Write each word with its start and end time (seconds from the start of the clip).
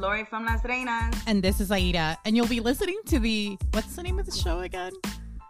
Lori 0.00 0.24
from 0.24 0.46
Las 0.46 0.62
Reinas. 0.62 1.14
And 1.26 1.42
this 1.42 1.60
is 1.60 1.70
Aida. 1.70 2.16
And 2.24 2.34
you'll 2.34 2.46
be 2.46 2.60
listening 2.60 2.98
to 3.06 3.18
the, 3.18 3.58
what's 3.72 3.96
the 3.96 4.02
name 4.02 4.18
of 4.18 4.24
the 4.24 4.32
show 4.32 4.60
again? 4.60 4.92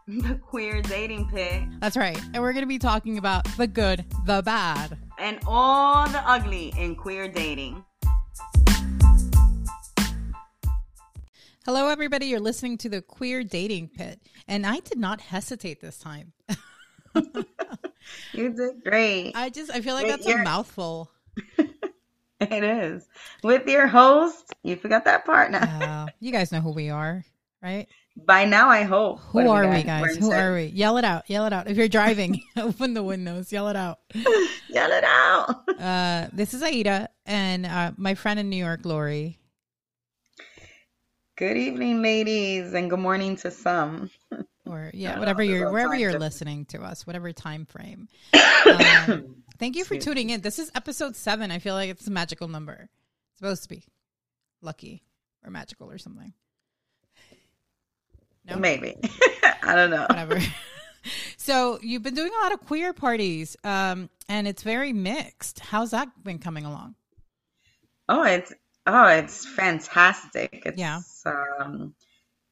The 0.09 0.35
Queer 0.35 0.83
Dating 0.83 1.29
Pit. 1.29 1.63
That's 1.79 1.97
right. 1.97 2.21
And 2.35 2.43
we're 2.43 2.53
going 2.53 2.65
to 2.65 2.69
be 2.69 2.81
talking 2.81 3.17
about 3.17 3.45
the 3.57 3.69
good, 3.69 4.05
the 4.27 4.43
bad, 4.43 4.99
and 5.19 5.39
all 5.47 6.09
the 6.09 6.19
ugly 6.29 6.75
in 6.77 6.97
queer 6.97 7.29
dating. 7.29 7.85
Hello, 11.65 11.87
everybody. 11.87 12.27
You're 12.27 12.41
listening 12.41 12.77
to 12.79 12.89
the 12.89 13.03
Queer 13.03 13.45
Dating 13.45 13.87
Pit. 13.87 14.19
And 14.49 14.67
I 14.67 14.81
did 14.81 14.99
not 14.99 15.21
hesitate 15.21 15.81
this 15.81 15.99
time. 15.99 16.33
you 17.15 18.53
did 18.53 18.83
great. 18.83 19.31
I 19.37 19.49
just, 19.49 19.71
I 19.71 19.81
feel 19.81 19.95
like 19.95 20.07
Wait, 20.07 20.25
that's 20.25 20.27
a 20.27 20.39
mouthful. 20.39 21.09
it 22.51 22.65
is. 22.65 23.07
With 23.43 23.67
your 23.67 23.87
host, 23.87 24.55
you 24.63 24.77
forgot 24.77 25.05
that 25.05 25.27
part 25.27 25.51
now. 25.51 26.05
Uh, 26.05 26.07
you 26.21 26.33
guys 26.33 26.51
know 26.51 26.61
who 26.61 26.73
we 26.73 26.89
are, 26.89 27.23
right? 27.63 27.87
By 28.17 28.47
now, 28.47 28.71
I 28.71 28.85
hope. 28.85 29.21
Who 29.21 29.47
are 29.49 29.69
we, 29.69 29.77
we 29.77 29.83
guys? 29.83 30.17
Who 30.17 30.33
are 30.33 30.55
we? 30.55 30.65
Yell 30.67 30.97
it 30.97 31.05
out. 31.05 31.29
Yell 31.29 31.45
it 31.45 31.53
out. 31.53 31.69
If 31.69 31.77
you're 31.77 31.89
driving, 31.89 32.43
open 32.57 32.95
the 32.95 33.03
windows. 33.03 33.53
Yell 33.53 33.69
it 33.69 33.77
out. 33.77 33.99
Yell 34.15 34.91
it 34.91 35.05
out. 35.05 35.69
uh, 35.79 36.29
this 36.33 36.55
is 36.55 36.63
Aida 36.63 37.11
and 37.27 37.67
uh, 37.67 37.93
my 37.99 38.15
friend 38.15 38.41
in 38.41 38.49
New 38.49 38.57
York, 38.57 38.85
Lori. 38.85 39.39
Good 41.37 41.59
evening, 41.59 42.01
ladies, 42.01 42.73
and 42.73 42.89
good 42.89 42.99
morning 42.99 43.37
to 43.37 43.51
some. 43.51 44.11
Or 44.67 44.91
yeah, 44.95 45.19
whatever 45.19 45.43
you're 45.43 45.71
wherever 45.71 45.95
you're 45.95 46.19
listening 46.19 46.65
to 46.67 46.83
us, 46.83 47.07
whatever 47.07 47.33
time 47.33 47.67
frame. 47.67 48.09
Um, 49.09 49.40
thank 49.61 49.77
you 49.77 49.85
for 49.85 49.97
tuning 49.97 50.31
in. 50.31 50.41
This 50.41 50.59
is 50.59 50.73
episode 50.75 51.15
seven. 51.15 51.51
I 51.51 51.59
feel 51.59 51.75
like 51.75 51.91
it's 51.91 52.07
a 52.07 52.11
magical 52.11 52.49
number. 52.49 52.89
It's 53.31 53.39
supposed 53.39 53.63
to 53.65 53.69
be 53.69 53.85
lucky 54.63 55.03
or 55.45 55.51
magical 55.51 55.91
or 55.91 55.99
something. 55.99 56.33
No? 58.47 58.57
Maybe. 58.57 58.97
I 59.63 59.77
don't 59.77 59.91
know. 59.91 60.07
Whatever. 60.09 60.41
so 61.37 61.79
you've 61.83 62.03
been 62.03 62.15
doing 62.15 62.33
a 62.41 62.43
lot 62.43 62.53
of 62.53 62.65
queer 62.67 62.95
parties, 62.95 63.57
um, 63.63 64.09
and 64.29 64.49
it's 64.49 64.63
very 64.63 64.95
mixed. 64.95 65.61
How's 65.61 65.91
that 65.91 66.09
been 66.25 66.39
coming 66.39 66.65
along? 66.65 66.95
Oh, 68.09 68.25
it's 68.25 68.53
oh, 68.87 69.07
it's 69.09 69.47
fantastic. 69.47 70.63
It's, 70.65 70.79
yeah. 70.79 71.01
Um, 71.27 71.95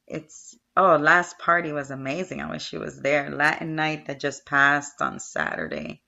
it's 0.07 0.55
oh, 0.77 0.95
last 0.97 1.39
party 1.39 1.71
was 1.71 1.89
amazing. 1.89 2.39
I 2.39 2.51
wish 2.51 2.69
she 2.69 2.77
was 2.77 3.01
there. 3.01 3.31
Latin 3.31 3.75
night 3.75 4.05
that 4.05 4.19
just 4.19 4.45
passed 4.45 5.01
on 5.01 5.19
Saturday. 5.19 6.03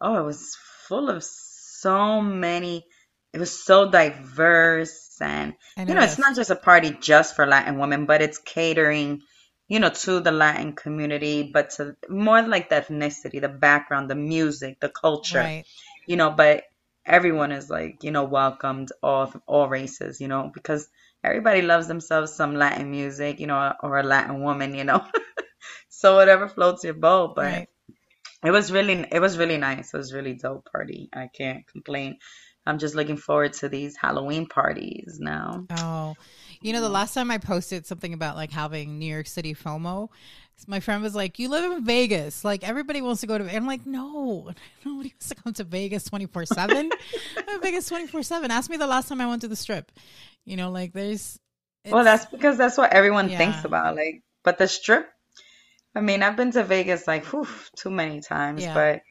Oh, 0.00 0.20
it 0.20 0.24
was 0.24 0.56
full 0.86 1.10
of 1.10 1.22
so 1.22 2.20
many. 2.20 2.84
It 3.32 3.38
was 3.38 3.64
so 3.64 3.90
diverse 3.90 5.18
and, 5.20 5.54
you 5.76 5.94
know, 5.94 6.02
it's 6.02 6.18
not 6.18 6.34
just 6.34 6.50
a 6.50 6.56
party 6.56 6.96
just 7.00 7.36
for 7.36 7.46
Latin 7.46 7.78
women, 7.78 8.06
but 8.06 8.22
it's 8.22 8.38
catering, 8.38 9.22
you 9.68 9.80
know, 9.80 9.90
to 9.90 10.20
the 10.20 10.32
Latin 10.32 10.72
community, 10.72 11.50
but 11.52 11.70
to 11.70 11.96
more 12.08 12.40
like 12.42 12.70
the 12.70 12.76
ethnicity, 12.76 13.40
the 13.40 13.48
background, 13.48 14.08
the 14.08 14.14
music, 14.14 14.80
the 14.80 14.88
culture, 14.88 15.40
right. 15.40 15.64
you 16.06 16.16
know, 16.16 16.30
but 16.30 16.64
everyone 17.04 17.52
is 17.52 17.68
like, 17.68 18.02
you 18.02 18.10
know, 18.10 18.24
welcomed 18.24 18.92
all, 19.02 19.32
all 19.46 19.68
races, 19.68 20.20
you 20.20 20.28
know, 20.28 20.50
because 20.52 20.88
everybody 21.22 21.62
loves 21.62 21.88
themselves 21.88 22.32
some 22.32 22.54
Latin 22.54 22.90
music, 22.90 23.40
you 23.40 23.46
know, 23.46 23.74
or 23.82 23.98
a 23.98 24.02
Latin 24.02 24.40
woman, 24.42 24.74
you 24.74 24.84
know, 24.84 25.04
so 25.88 26.16
whatever 26.16 26.48
floats 26.48 26.84
your 26.84 26.94
boat, 26.94 27.34
but 27.34 27.44
right. 27.44 27.68
It 28.44 28.50
was 28.50 28.70
really, 28.70 29.06
it 29.10 29.20
was 29.20 29.38
really 29.38 29.58
nice. 29.58 29.92
It 29.92 29.96
was 29.96 30.12
really 30.12 30.34
dope 30.34 30.70
party. 30.70 31.08
I 31.12 31.28
can't 31.34 31.66
complain. 31.66 32.18
I'm 32.66 32.78
just 32.78 32.94
looking 32.94 33.16
forward 33.16 33.54
to 33.54 33.68
these 33.68 33.96
Halloween 33.96 34.46
parties 34.46 35.18
now. 35.18 35.64
Oh, 35.78 36.14
you 36.60 36.74
know, 36.74 36.82
the 36.82 36.90
last 36.90 37.14
time 37.14 37.30
I 37.30 37.38
posted 37.38 37.86
something 37.86 38.12
about 38.12 38.36
like 38.36 38.52
having 38.52 38.98
New 38.98 39.10
York 39.10 39.26
City 39.26 39.54
FOMO, 39.54 40.10
my 40.66 40.80
friend 40.80 41.02
was 41.02 41.14
like, 41.14 41.38
"You 41.38 41.48
live 41.48 41.72
in 41.72 41.84
Vegas, 41.84 42.44
like 42.44 42.68
everybody 42.68 43.00
wants 43.00 43.22
to 43.22 43.26
go 43.26 43.38
to." 43.38 43.44
And 43.44 43.56
I'm 43.56 43.66
like, 43.66 43.86
"No, 43.86 44.50
nobody 44.84 45.14
wants 45.14 45.28
to 45.28 45.34
come 45.34 45.54
to 45.54 45.64
Vegas 45.64 46.04
24 46.04 46.46
seven. 46.46 46.90
Vegas 47.62 47.86
24 47.86 48.22
seven. 48.22 48.50
Ask 48.50 48.68
me 48.70 48.76
the 48.76 48.86
last 48.86 49.08
time 49.08 49.20
I 49.20 49.26
went 49.26 49.42
to 49.42 49.48
the 49.48 49.56
Strip. 49.56 49.90
You 50.44 50.56
know, 50.56 50.70
like 50.70 50.92
there's. 50.92 51.38
Well, 51.86 52.04
that's 52.04 52.26
because 52.26 52.58
that's 52.58 52.76
what 52.76 52.92
everyone 52.92 53.30
yeah. 53.30 53.38
thinks 53.38 53.64
about. 53.64 53.96
Like, 53.96 54.22
but 54.44 54.58
the 54.58 54.68
Strip. 54.68 55.08
I 55.98 56.00
mean, 56.00 56.22
I've 56.22 56.36
been 56.36 56.52
to 56.52 56.62
Vegas 56.62 57.08
like 57.08 57.24
whew, 57.26 57.48
too 57.76 57.90
many 57.90 58.20
times, 58.20 58.62
yeah. 58.62 58.72
but 58.72 59.02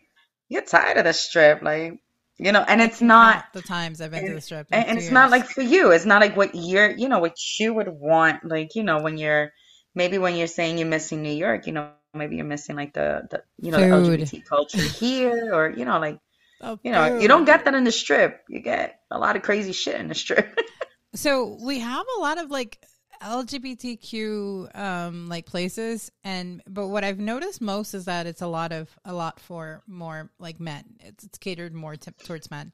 you 0.47 0.59
get 0.59 0.67
tired 0.67 0.97
of 0.97 1.03
the 1.03 1.11
Strip. 1.11 1.61
Like, 1.61 1.99
you 2.37 2.53
know, 2.53 2.63
and 2.65 2.81
it's 2.81 3.01
not 3.01 3.45
the 3.51 3.61
times 3.61 3.99
I've 3.99 4.11
been 4.11 4.25
to 4.25 4.35
the 4.35 4.41
strip. 4.41 4.67
And, 4.71 4.87
and 4.87 4.97
it's 4.97 5.07
years. 5.07 5.13
not 5.13 5.31
like 5.31 5.49
for 5.49 5.63
you. 5.63 5.91
It's 5.91 6.05
not 6.05 6.21
like 6.21 6.37
what 6.37 6.55
you're, 6.55 6.89
you 6.89 7.09
know, 7.09 7.19
what 7.19 7.35
you 7.59 7.73
would 7.73 7.89
want. 7.89 8.45
Like, 8.45 8.75
you 8.75 8.83
know, 8.83 9.01
when 9.01 9.17
you're 9.17 9.51
maybe 9.95 10.17
when 10.17 10.35
you're 10.35 10.47
saying 10.47 10.77
you're 10.77 10.87
missing 10.87 11.21
New 11.23 11.33
York, 11.33 11.67
you 11.67 11.73
know, 11.73 11.91
maybe 12.13 12.37
you're 12.37 12.45
missing 12.45 12.77
like 12.77 12.93
the, 12.93 13.27
the 13.29 13.43
you 13.57 13.71
know, 13.71 13.79
Food. 13.79 14.19
the 14.19 14.25
LGBT 14.25 14.45
culture 14.45 14.77
here, 14.77 15.53
or 15.53 15.69
you 15.69 15.83
know, 15.83 15.99
like, 15.99 16.19
oh, 16.61 16.79
you 16.83 16.91
know, 16.91 17.19
you 17.19 17.27
don't 17.27 17.45
get 17.45 17.65
that 17.65 17.73
in 17.73 17.83
the 17.83 17.91
strip. 17.91 18.39
You 18.47 18.61
get 18.61 18.99
a 19.11 19.19
lot 19.19 19.35
of 19.35 19.41
crazy 19.41 19.73
shit 19.73 19.99
in 19.99 20.07
the 20.07 20.15
strip. 20.15 20.57
so 21.15 21.57
we 21.61 21.79
have 21.79 22.05
a 22.17 22.21
lot 22.21 22.37
of 22.37 22.49
like 22.49 22.79
LGBTQ 23.21 24.77
um 24.77 25.27
like 25.29 25.45
places 25.45 26.11
and 26.23 26.61
but 26.67 26.87
what 26.87 27.03
I've 27.03 27.19
noticed 27.19 27.61
most 27.61 27.93
is 27.93 28.05
that 28.05 28.27
it's 28.27 28.41
a 28.41 28.47
lot 28.47 28.71
of 28.71 28.89
a 29.05 29.13
lot 29.13 29.39
for 29.39 29.81
more 29.87 30.29
like 30.39 30.59
men. 30.59 30.83
It's, 30.99 31.23
it's 31.23 31.37
catered 31.37 31.73
more 31.73 31.95
to, 31.95 32.11
towards 32.25 32.51
men. 32.51 32.73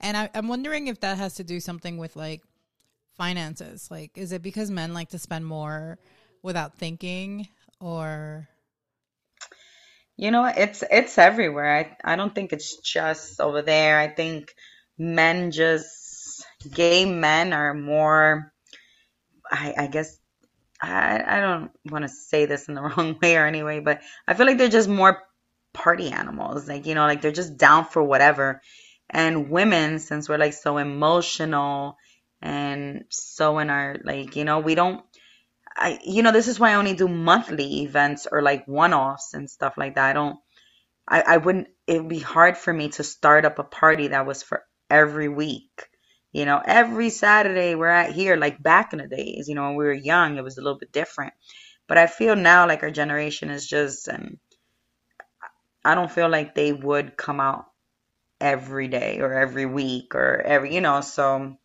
And 0.00 0.16
I, 0.16 0.30
I'm 0.34 0.48
wondering 0.48 0.88
if 0.88 1.00
that 1.00 1.18
has 1.18 1.34
to 1.34 1.44
do 1.44 1.60
something 1.60 1.98
with 1.98 2.16
like 2.16 2.42
finances. 3.16 3.90
Like 3.90 4.16
is 4.16 4.32
it 4.32 4.42
because 4.42 4.70
men 4.70 4.94
like 4.94 5.10
to 5.10 5.18
spend 5.18 5.46
more 5.46 5.98
without 6.42 6.74
thinking 6.74 7.48
or 7.80 8.48
you 10.16 10.30
know 10.30 10.44
it's 10.44 10.84
it's 10.90 11.18
everywhere 11.18 11.76
i 12.04 12.12
i 12.12 12.16
don't 12.16 12.34
think 12.34 12.52
it's 12.52 12.76
just 12.76 13.40
over 13.40 13.62
there 13.62 13.98
i 13.98 14.08
think 14.08 14.54
men 14.98 15.50
just 15.50 16.44
gay 16.74 17.04
men 17.06 17.52
are 17.52 17.72
more 17.72 18.52
I, 19.50 19.74
I 19.78 19.88
guess 19.88 20.18
I, 20.82 21.22
I 21.26 21.40
don't 21.40 21.70
want 21.90 22.04
to 22.04 22.08
say 22.08 22.46
this 22.46 22.68
in 22.68 22.74
the 22.74 22.82
wrong 22.96 23.18
way 23.22 23.36
or 23.36 23.46
anyway, 23.46 23.80
but 23.80 24.02
I 24.26 24.34
feel 24.34 24.46
like 24.46 24.58
they're 24.58 24.68
just 24.68 24.88
more 24.88 25.22
party 25.72 26.10
animals. 26.10 26.68
Like, 26.68 26.86
you 26.86 26.94
know, 26.94 27.02
like 27.06 27.22
they're 27.22 27.32
just 27.32 27.56
down 27.56 27.86
for 27.86 28.02
whatever. 28.02 28.62
And 29.10 29.50
women, 29.50 29.98
since 29.98 30.28
we're 30.28 30.38
like 30.38 30.54
so 30.54 30.78
emotional 30.78 31.96
and 32.42 33.04
so 33.10 33.58
in 33.58 33.70
our, 33.70 33.96
like, 34.04 34.36
you 34.36 34.44
know, 34.44 34.60
we 34.60 34.74
don't, 34.76 35.04
I, 35.76 36.00
you 36.04 36.22
know, 36.22 36.32
this 36.32 36.48
is 36.48 36.60
why 36.60 36.72
I 36.72 36.76
only 36.76 36.94
do 36.94 37.08
monthly 37.08 37.82
events 37.82 38.26
or 38.30 38.42
like 38.42 38.66
one 38.68 38.94
offs 38.94 39.34
and 39.34 39.50
stuff 39.50 39.74
like 39.78 39.96
that. 39.96 40.10
I 40.10 40.12
don't, 40.14 40.38
I, 41.08 41.22
I 41.22 41.36
wouldn't, 41.38 41.68
it 41.86 42.00
would 42.00 42.08
be 42.08 42.20
hard 42.20 42.58
for 42.58 42.72
me 42.72 42.90
to 42.90 43.04
start 43.04 43.44
up 43.44 43.58
a 43.58 43.64
party 43.64 44.08
that 44.08 44.26
was 44.26 44.42
for 44.42 44.64
every 44.90 45.28
week. 45.28 45.88
You 46.32 46.44
know, 46.44 46.62
every 46.64 47.10
Saturday 47.10 47.74
we're 47.74 47.88
at 47.88 48.12
here, 48.12 48.36
like 48.36 48.62
back 48.62 48.92
in 48.92 49.00
the 49.00 49.08
days, 49.08 49.48
you 49.48 49.54
know, 49.54 49.64
when 49.64 49.76
we 49.76 49.84
were 49.84 49.92
young, 49.92 50.36
it 50.36 50.44
was 50.44 50.58
a 50.58 50.62
little 50.62 50.78
bit 50.78 50.92
different. 50.92 51.32
But 51.88 51.98
I 51.98 52.06
feel 52.06 52.36
now 52.36 52.68
like 52.68 52.82
our 52.84 52.90
generation 52.90 53.50
is 53.50 53.66
just, 53.66 54.06
and 54.06 54.38
I 55.84 55.94
don't 55.96 56.10
feel 56.10 56.28
like 56.28 56.54
they 56.54 56.72
would 56.72 57.16
come 57.16 57.40
out 57.40 57.66
every 58.40 58.88
day 58.88 59.20
or 59.20 59.32
every 59.34 59.66
week 59.66 60.14
or 60.14 60.40
every, 60.40 60.74
you 60.74 60.80
know, 60.80 61.00
so 61.00 61.56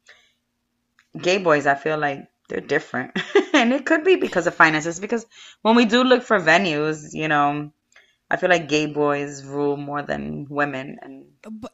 gay 1.21 1.37
boys, 1.37 1.67
I 1.67 1.75
feel 1.75 1.97
like 1.97 2.27
they're 2.49 2.61
different. 2.61 3.17
and 3.53 3.73
it 3.73 3.85
could 3.85 4.03
be 4.03 4.15
because 4.15 4.47
of 4.47 4.55
finances, 4.55 4.99
because 4.99 5.25
when 5.61 5.75
we 5.75 5.85
do 5.85 6.03
look 6.03 6.23
for 6.23 6.39
venues, 6.39 7.13
you 7.13 7.27
know, 7.27 7.71
I 8.29 8.37
feel 8.37 8.49
like 8.49 8.67
gay 8.67 8.87
boys 8.87 9.43
rule 9.43 9.77
more 9.77 10.01
than 10.01 10.47
women, 10.49 10.97
and 11.01 11.25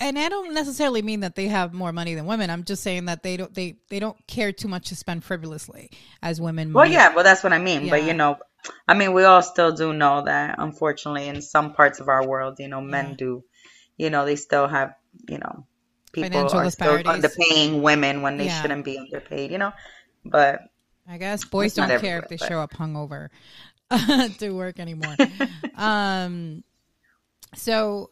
and 0.02 0.20
I 0.20 0.28
don't 0.28 0.54
necessarily 0.54 1.02
mean 1.02 1.22
that 1.22 1.36
they 1.36 1.48
have 1.48 1.74
more 1.74 1.94
money 1.94 2.14
than 2.14 2.26
women. 2.26 2.50
I'm 2.50 2.66
just 2.66 2.84
saying 2.84 3.06
that 3.06 3.24
they 3.24 3.38
don't 3.38 3.54
they 3.54 3.78
they 3.90 4.00
don't 4.00 4.18
care 4.28 4.52
too 4.52 4.68
much 4.68 4.90
to 4.90 4.96
spend 4.96 5.24
frivolously 5.24 5.92
as 6.22 6.42
women. 6.42 6.74
Well, 6.74 6.86
might. 6.86 6.92
yeah, 6.92 7.16
well 7.16 7.24
that's 7.24 7.42
what 7.42 7.54
I 7.54 7.58
mean. 7.58 7.86
Yeah. 7.86 7.92
But 7.92 8.04
you 8.04 8.14
know, 8.14 8.38
I 8.86 8.96
mean, 8.96 9.14
we 9.14 9.24
all 9.24 9.42
still 9.42 9.72
do 9.72 9.94
know 9.94 10.24
that 10.26 10.56
unfortunately, 10.58 11.28
in 11.28 11.42
some 11.42 11.74
parts 11.74 12.02
of 12.02 12.10
our 12.10 12.28
world, 12.28 12.58
you 12.60 12.68
know, 12.68 12.82
men 12.82 13.12
yeah. 13.12 13.16
do, 13.16 13.44
you 13.98 14.10
know, 14.10 14.26
they 14.26 14.36
still 14.36 14.68
have, 14.68 14.94
you 15.30 15.38
know, 15.38 15.66
people 16.12 16.32
Financial 16.32 16.60
are 16.60 16.70
still 16.70 16.98
underpaying 16.98 17.82
women 17.82 18.24
when 18.24 18.36
they 18.36 18.48
yeah. 18.48 18.62
shouldn't 18.62 18.84
be 18.84 18.98
underpaid. 18.98 19.52
You 19.52 19.58
know, 19.58 19.72
but 20.26 20.62
I 21.08 21.18
guess 21.18 21.46
boys 21.46 21.74
don't 21.74 22.00
care 22.02 22.20
if 22.20 22.28
they 22.28 22.38
but. 22.38 22.48
show 22.48 22.60
up 22.60 22.74
hungover. 22.74 23.30
to 24.40 24.52
work 24.52 24.80
anymore. 24.80 25.16
um, 25.76 26.64
so 27.56 28.12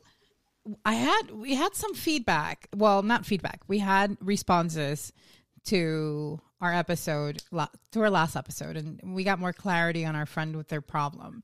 I 0.85 0.93
had 0.93 1.31
we 1.31 1.55
had 1.55 1.75
some 1.75 1.93
feedback. 1.93 2.67
Well, 2.75 3.01
not 3.03 3.25
feedback. 3.25 3.61
We 3.67 3.79
had 3.79 4.17
responses 4.21 5.13
to 5.65 6.39
our 6.61 6.73
episode 6.73 7.41
to 7.91 8.01
our 8.01 8.09
last 8.09 8.35
episode, 8.35 8.77
and 8.77 9.15
we 9.15 9.23
got 9.23 9.39
more 9.39 9.53
clarity 9.53 10.05
on 10.05 10.15
our 10.15 10.25
friend 10.25 10.55
with 10.55 10.67
their 10.67 10.81
problem. 10.81 11.43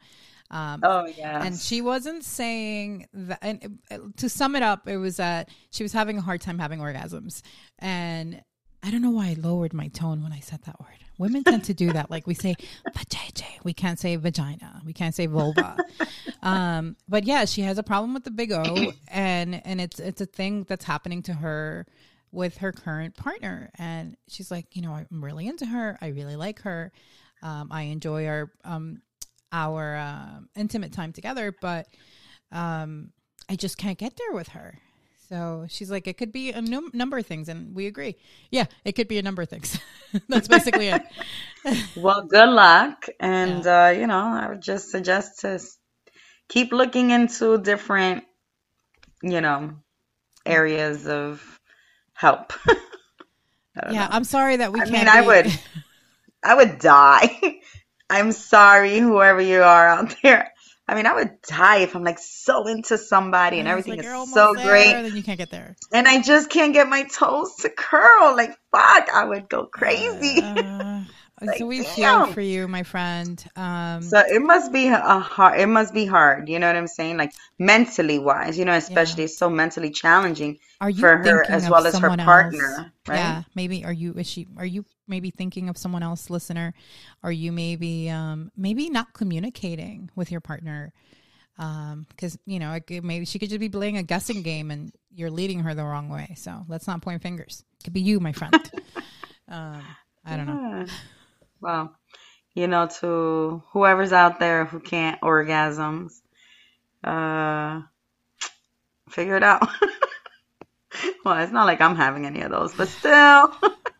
Um, 0.51 0.81
oh 0.83 1.05
yeah, 1.07 1.43
and 1.43 1.57
she 1.57 1.81
wasn't 1.81 2.23
saying 2.23 3.07
that. 3.13 3.39
And 3.41 3.79
to 4.17 4.29
sum 4.29 4.55
it 4.55 4.63
up, 4.63 4.87
it 4.87 4.97
was 4.97 5.17
that 5.17 5.49
she 5.71 5.83
was 5.83 5.93
having 5.93 6.17
a 6.17 6.21
hard 6.21 6.41
time 6.41 6.59
having 6.59 6.79
orgasms, 6.79 7.41
and 7.79 8.41
I 8.85 8.91
don't 8.91 9.01
know 9.01 9.09
why 9.09 9.29
I 9.29 9.33
lowered 9.33 9.73
my 9.73 9.87
tone 9.87 10.21
when 10.21 10.31
I 10.31 10.39
said 10.41 10.61
that 10.65 10.79
word. 10.79 10.89
Women 11.17 11.43
tend 11.43 11.63
to 11.63 11.73
do 11.73 11.91
that. 11.93 12.11
Like 12.11 12.27
we 12.27 12.35
say 12.35 12.55
vajayjay. 12.95 13.63
We 13.63 13.73
can't 13.73 13.97
say 13.99 14.15
vagina. 14.15 14.81
We 14.85 14.93
can't 14.93 15.15
say 15.15 15.25
vulva. 15.25 15.77
um, 16.43 16.95
but 17.09 17.23
yeah, 17.23 17.45
she 17.45 17.61
has 17.61 17.79
a 17.79 17.83
problem 17.83 18.13
with 18.13 18.25
the 18.25 18.31
big 18.31 18.51
O 18.51 18.93
and 19.07 19.65
and 19.65 19.81
it's 19.81 19.99
it's 19.99 20.21
a 20.21 20.27
thing 20.27 20.65
that's 20.69 20.85
happening 20.85 21.23
to 21.23 21.33
her 21.33 21.87
with 22.31 22.57
her 22.57 22.71
current 22.71 23.15
partner. 23.15 23.71
And 23.79 24.17
she's 24.27 24.51
like, 24.51 24.75
you 24.75 24.83
know, 24.83 24.91
I'm 24.91 25.23
really 25.23 25.47
into 25.47 25.65
her. 25.65 25.97
I 25.99 26.07
really 26.09 26.35
like 26.35 26.61
her. 26.61 26.91
Um, 27.41 27.69
I 27.71 27.83
enjoy 27.83 28.27
our 28.27 28.51
um 28.63 29.01
our 29.51 29.95
uh, 29.95 30.39
intimate 30.55 30.91
time 30.91 31.11
together, 31.11 31.55
but 31.59 31.87
um 32.51 33.13
I 33.49 33.55
just 33.55 33.79
can't 33.79 33.97
get 33.97 34.15
there 34.15 34.35
with 34.35 34.49
her. 34.49 34.77
So 35.27 35.65
she's 35.69 35.89
like, 35.89 36.07
it 36.07 36.17
could 36.17 36.31
be 36.31 36.51
a 36.51 36.61
num- 36.61 36.91
number 36.93 37.17
of 37.17 37.25
things, 37.25 37.49
and 37.49 37.75
we 37.75 37.87
agree. 37.87 38.15
Yeah, 38.51 38.65
it 38.83 38.93
could 38.93 39.07
be 39.07 39.17
a 39.17 39.23
number 39.23 39.41
of 39.41 39.49
things. 39.49 39.79
That's 40.29 40.47
basically 40.47 40.89
it. 40.89 41.01
well, 41.95 42.23
good 42.23 42.49
luck, 42.49 43.07
and 43.19 43.65
yeah. 43.65 43.87
uh, 43.87 43.89
you 43.89 44.07
know, 44.07 44.19
I 44.19 44.49
would 44.49 44.61
just 44.61 44.91
suggest 44.91 45.41
to 45.41 45.59
keep 46.47 46.71
looking 46.71 47.09
into 47.09 47.57
different, 47.57 48.23
you 49.23 49.41
know, 49.41 49.75
areas 50.45 51.07
of 51.07 51.41
help. 52.13 52.53
yeah, 52.67 53.91
know. 53.91 54.07
I'm 54.11 54.25
sorry 54.25 54.57
that 54.57 54.71
we. 54.71 54.79
Can't 54.79 54.91
I 54.91 54.97
mean, 54.97 55.07
I 55.07 55.21
would, 55.21 55.59
I 56.43 56.55
would 56.55 56.79
die. 56.79 57.59
I'm 58.09 58.31
sorry, 58.31 58.99
whoever 58.99 59.41
you 59.41 59.63
are 59.63 59.87
out 59.87 60.15
there. 60.21 60.51
I 60.87 60.93
mean, 60.93 61.07
I 61.07 61.13
would 61.15 61.41
die 61.41 61.77
if 61.77 61.95
I'm 61.95 62.03
like 62.03 62.19
so 62.19 62.67
into 62.67 62.97
somebody 62.97 63.57
and, 63.57 63.67
and 63.67 63.71
everything 63.71 63.97
like, 63.97 64.05
is 64.05 64.33
so 64.33 64.53
there, 64.53 64.67
great. 64.67 64.91
Then 64.91 65.15
you 65.15 65.23
can't 65.23 65.37
get 65.37 65.49
there. 65.49 65.75
And 65.91 66.07
I 66.07 66.21
just 66.21 66.49
can't 66.49 66.73
get 66.73 66.87
my 66.87 67.03
toes 67.03 67.55
to 67.61 67.69
curl. 67.69 68.35
Like, 68.35 68.51
fuck, 68.71 69.09
I 69.11 69.25
would 69.25 69.49
go 69.49 69.65
crazy. 69.65 70.43
Uh, 70.43 71.01
like, 71.41 71.57
so 71.57 71.65
we 71.65 71.83
feel 71.83 72.27
for 72.27 72.41
you, 72.41 72.67
my 72.67 72.83
friend. 72.83 73.43
Um, 73.55 74.03
so 74.03 74.19
it 74.19 74.43
must 74.43 74.71
be 74.71 74.87
a 74.87 75.19
hard. 75.19 75.59
It 75.59 75.67
must 75.67 75.91
be 75.91 76.05
hard. 76.05 76.49
You 76.49 76.59
know 76.59 76.67
what 76.67 76.75
I'm 76.75 76.87
saying? 76.87 77.17
Like 77.17 77.33
mentally 77.57 78.19
wise. 78.19 78.55
You 78.59 78.65
know, 78.65 78.73
especially 78.73 79.23
yeah. 79.23 79.25
it's 79.25 79.37
so 79.39 79.49
mentally 79.49 79.89
challenging 79.89 80.59
are 80.79 80.91
you 80.91 80.99
for 80.99 81.17
her 81.17 81.49
as 81.49 81.67
well 81.67 81.87
as 81.87 81.97
her 81.97 82.15
partner. 82.15 82.75
Else? 82.77 82.89
Right? 83.07 83.17
Yeah, 83.17 83.43
maybe. 83.55 83.83
Are 83.85 83.93
you? 83.93 84.13
Is 84.13 84.27
she? 84.27 84.45
Are 84.55 84.65
you 84.65 84.85
maybe 85.07 85.31
thinking 85.31 85.69
of 85.69 85.77
someone 85.77 86.03
else, 86.03 86.29
listener? 86.29 86.73
Are 87.23 87.31
you 87.31 87.51
maybe 87.51 88.09
um, 88.09 88.51
maybe 88.55 88.89
not 88.89 89.13
communicating 89.13 90.09
with 90.15 90.31
your 90.31 90.41
partner? 90.41 90.93
because 91.57 92.35
um, 92.35 92.39
you 92.45 92.59
know 92.59 92.77
maybe 93.01 93.23
she 93.23 93.39
could 93.39 93.47
just 93.47 93.61
be 93.61 93.69
playing 93.69 93.95
a 93.95 94.03
guessing 94.03 94.41
game 94.41 94.71
and 94.71 94.91
you're 95.09 95.31
leading 95.31 95.59
her 95.61 95.73
the 95.73 95.83
wrong 95.83 96.09
way. 96.09 96.33
So 96.35 96.65
let's 96.67 96.87
not 96.87 97.01
point 97.01 97.21
fingers. 97.21 97.63
It 97.79 97.85
could 97.85 97.93
be 97.93 98.01
you, 98.01 98.19
my 98.19 98.33
friend. 98.33 98.53
um, 99.47 99.81
I 100.25 100.35
don't 100.35 100.47
yeah. 100.47 100.53
know. 100.53 100.85
Well, 101.61 101.95
you 102.53 102.67
know, 102.67 102.87
to 102.99 103.63
whoever's 103.71 104.11
out 104.11 104.39
there 104.39 104.65
who 104.65 104.79
can't 104.79 105.19
orgasms, 105.21 106.13
uh, 107.03 107.81
figure 109.09 109.37
it 109.37 109.43
out. 109.43 109.67
well, 111.25 111.41
it's 111.41 111.51
not 111.51 111.65
like 111.65 111.81
I'm 111.81 111.95
having 111.95 112.25
any 112.25 112.41
of 112.41 112.51
those, 112.51 112.73
but 112.73 112.87
still. 112.89 113.55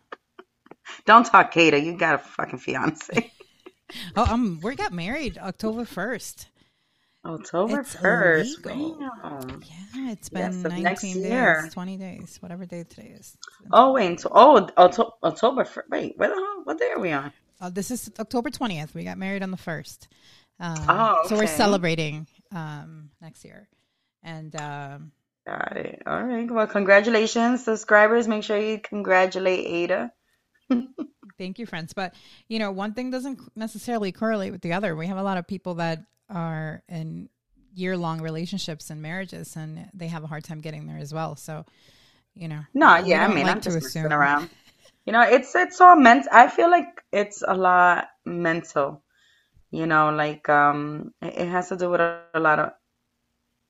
Don't 1.05 1.25
talk, 1.25 1.53
Kata. 1.53 1.79
You 1.79 1.97
got 1.97 2.15
a 2.15 2.17
fucking 2.17 2.59
fiance. 2.59 3.31
oh, 4.15 4.33
um, 4.33 4.59
we 4.63 4.75
got 4.75 4.91
married 4.91 5.37
October 5.37 5.85
first. 5.85 6.47
October 7.23 7.83
first. 7.83 8.59
Yeah, 8.65 10.11
it's 10.11 10.29
been 10.29 10.63
yes, 10.63 10.71
19 10.71 10.93
days, 11.15 11.15
year. 11.25 11.69
20 11.71 11.97
days, 11.97 12.37
whatever 12.39 12.65
day 12.65 12.83
today 12.83 13.15
is. 13.17 13.35
Oh 13.71 13.93
wait, 13.93 14.23
oh 14.31 14.67
October. 14.77 15.63
1st. 15.63 15.81
Wait, 15.89 16.13
where 16.17 16.29
the 16.29 16.35
hell? 16.35 16.61
What 16.63 16.79
day 16.79 16.91
are 16.91 16.99
we 16.99 17.11
on? 17.11 17.31
Uh, 17.59 17.69
this 17.69 17.89
is 17.89 18.11
October 18.19 18.49
20th. 18.49 18.93
We 18.93 19.03
got 19.03 19.17
married 19.17 19.41
on 19.41 19.49
the 19.49 19.57
1st. 19.57 20.07
Um, 20.59 20.75
oh, 20.87 21.17
okay. 21.19 21.29
So 21.29 21.37
we're 21.37 21.47
celebrating 21.47 22.27
um, 22.53 23.09
next 23.21 23.43
year. 23.43 23.67
And 24.23 24.55
um, 24.55 25.11
got 25.47 25.77
it. 25.77 26.01
All 26.05 26.21
right. 26.23 26.49
Well, 26.49 26.67
congratulations, 26.67 27.63
subscribers. 27.63 28.27
Make 28.27 28.43
sure 28.43 28.57
you 28.57 28.79
congratulate 28.79 29.65
Ada. 29.65 30.11
Thank 31.37 31.59
you, 31.59 31.65
friends. 31.65 31.93
But, 31.93 32.13
you 32.47 32.59
know, 32.59 32.71
one 32.71 32.93
thing 32.93 33.11
doesn't 33.11 33.39
necessarily 33.55 34.11
correlate 34.11 34.51
with 34.51 34.61
the 34.61 34.73
other. 34.73 34.95
We 34.95 35.07
have 35.07 35.17
a 35.17 35.23
lot 35.23 35.37
of 35.37 35.47
people 35.47 35.75
that 35.75 36.05
are 36.29 36.83
in 36.87 37.29
year 37.73 37.97
long 37.97 38.21
relationships 38.21 38.89
and 38.89 39.01
marriages, 39.01 39.55
and 39.55 39.89
they 39.93 40.07
have 40.07 40.23
a 40.23 40.27
hard 40.27 40.43
time 40.43 40.61
getting 40.61 40.87
there 40.87 40.97
as 40.97 41.13
well. 41.13 41.35
So, 41.35 41.65
you 42.33 42.47
know. 42.47 42.61
No, 42.73 42.95
yeah. 42.97 43.25
I 43.25 43.27
mean, 43.27 43.45
like 43.45 43.55
I'm 43.55 43.61
just 43.61 43.81
messing 43.81 44.11
around. 44.11 44.49
You 45.05 45.13
know, 45.13 45.21
it's 45.21 45.53
it's 45.55 45.79
all 45.81 45.95
meant. 45.95 46.27
I 46.31 46.47
feel 46.47 46.71
like 46.71 47.03
it's 47.11 47.43
a 47.47 47.53
lot 47.53 48.07
mental. 48.25 49.03
You 49.71 49.85
know, 49.85 50.09
like 50.09 50.47
um, 50.49 51.13
it 51.21 51.47
has 51.47 51.69
to 51.69 51.75
do 51.75 51.89
with 51.89 52.01
a, 52.01 52.21
a 52.33 52.39
lot 52.39 52.59
of, 52.59 52.71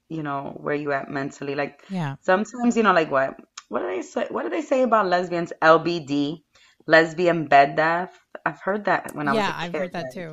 you 0.07 0.23
know, 0.23 0.55
where 0.61 0.75
you 0.75 0.91
at 0.91 1.09
mentally. 1.09 1.55
Like, 1.55 1.83
yeah. 1.89 2.15
Sometimes, 2.21 2.77
you 2.77 2.83
know, 2.83 2.93
like 2.93 3.11
what 3.11 3.35
what 3.69 3.79
do 3.79 3.87
they 3.87 4.01
say? 4.01 4.27
What 4.29 4.43
do 4.43 4.49
they 4.49 4.61
say 4.61 4.83
about 4.83 5.07
lesbians? 5.07 5.51
LBD, 5.61 6.43
lesbian 6.87 7.47
bed 7.47 7.75
death. 7.75 8.17
I've 8.45 8.61
heard 8.61 8.85
that 8.85 9.15
when 9.15 9.27
I 9.27 9.33
yeah, 9.33 9.47
was 9.47 9.47
Yeah, 9.47 9.65
I've 9.65 9.73
heard 9.73 9.93
that 9.93 10.13
too. 10.13 10.31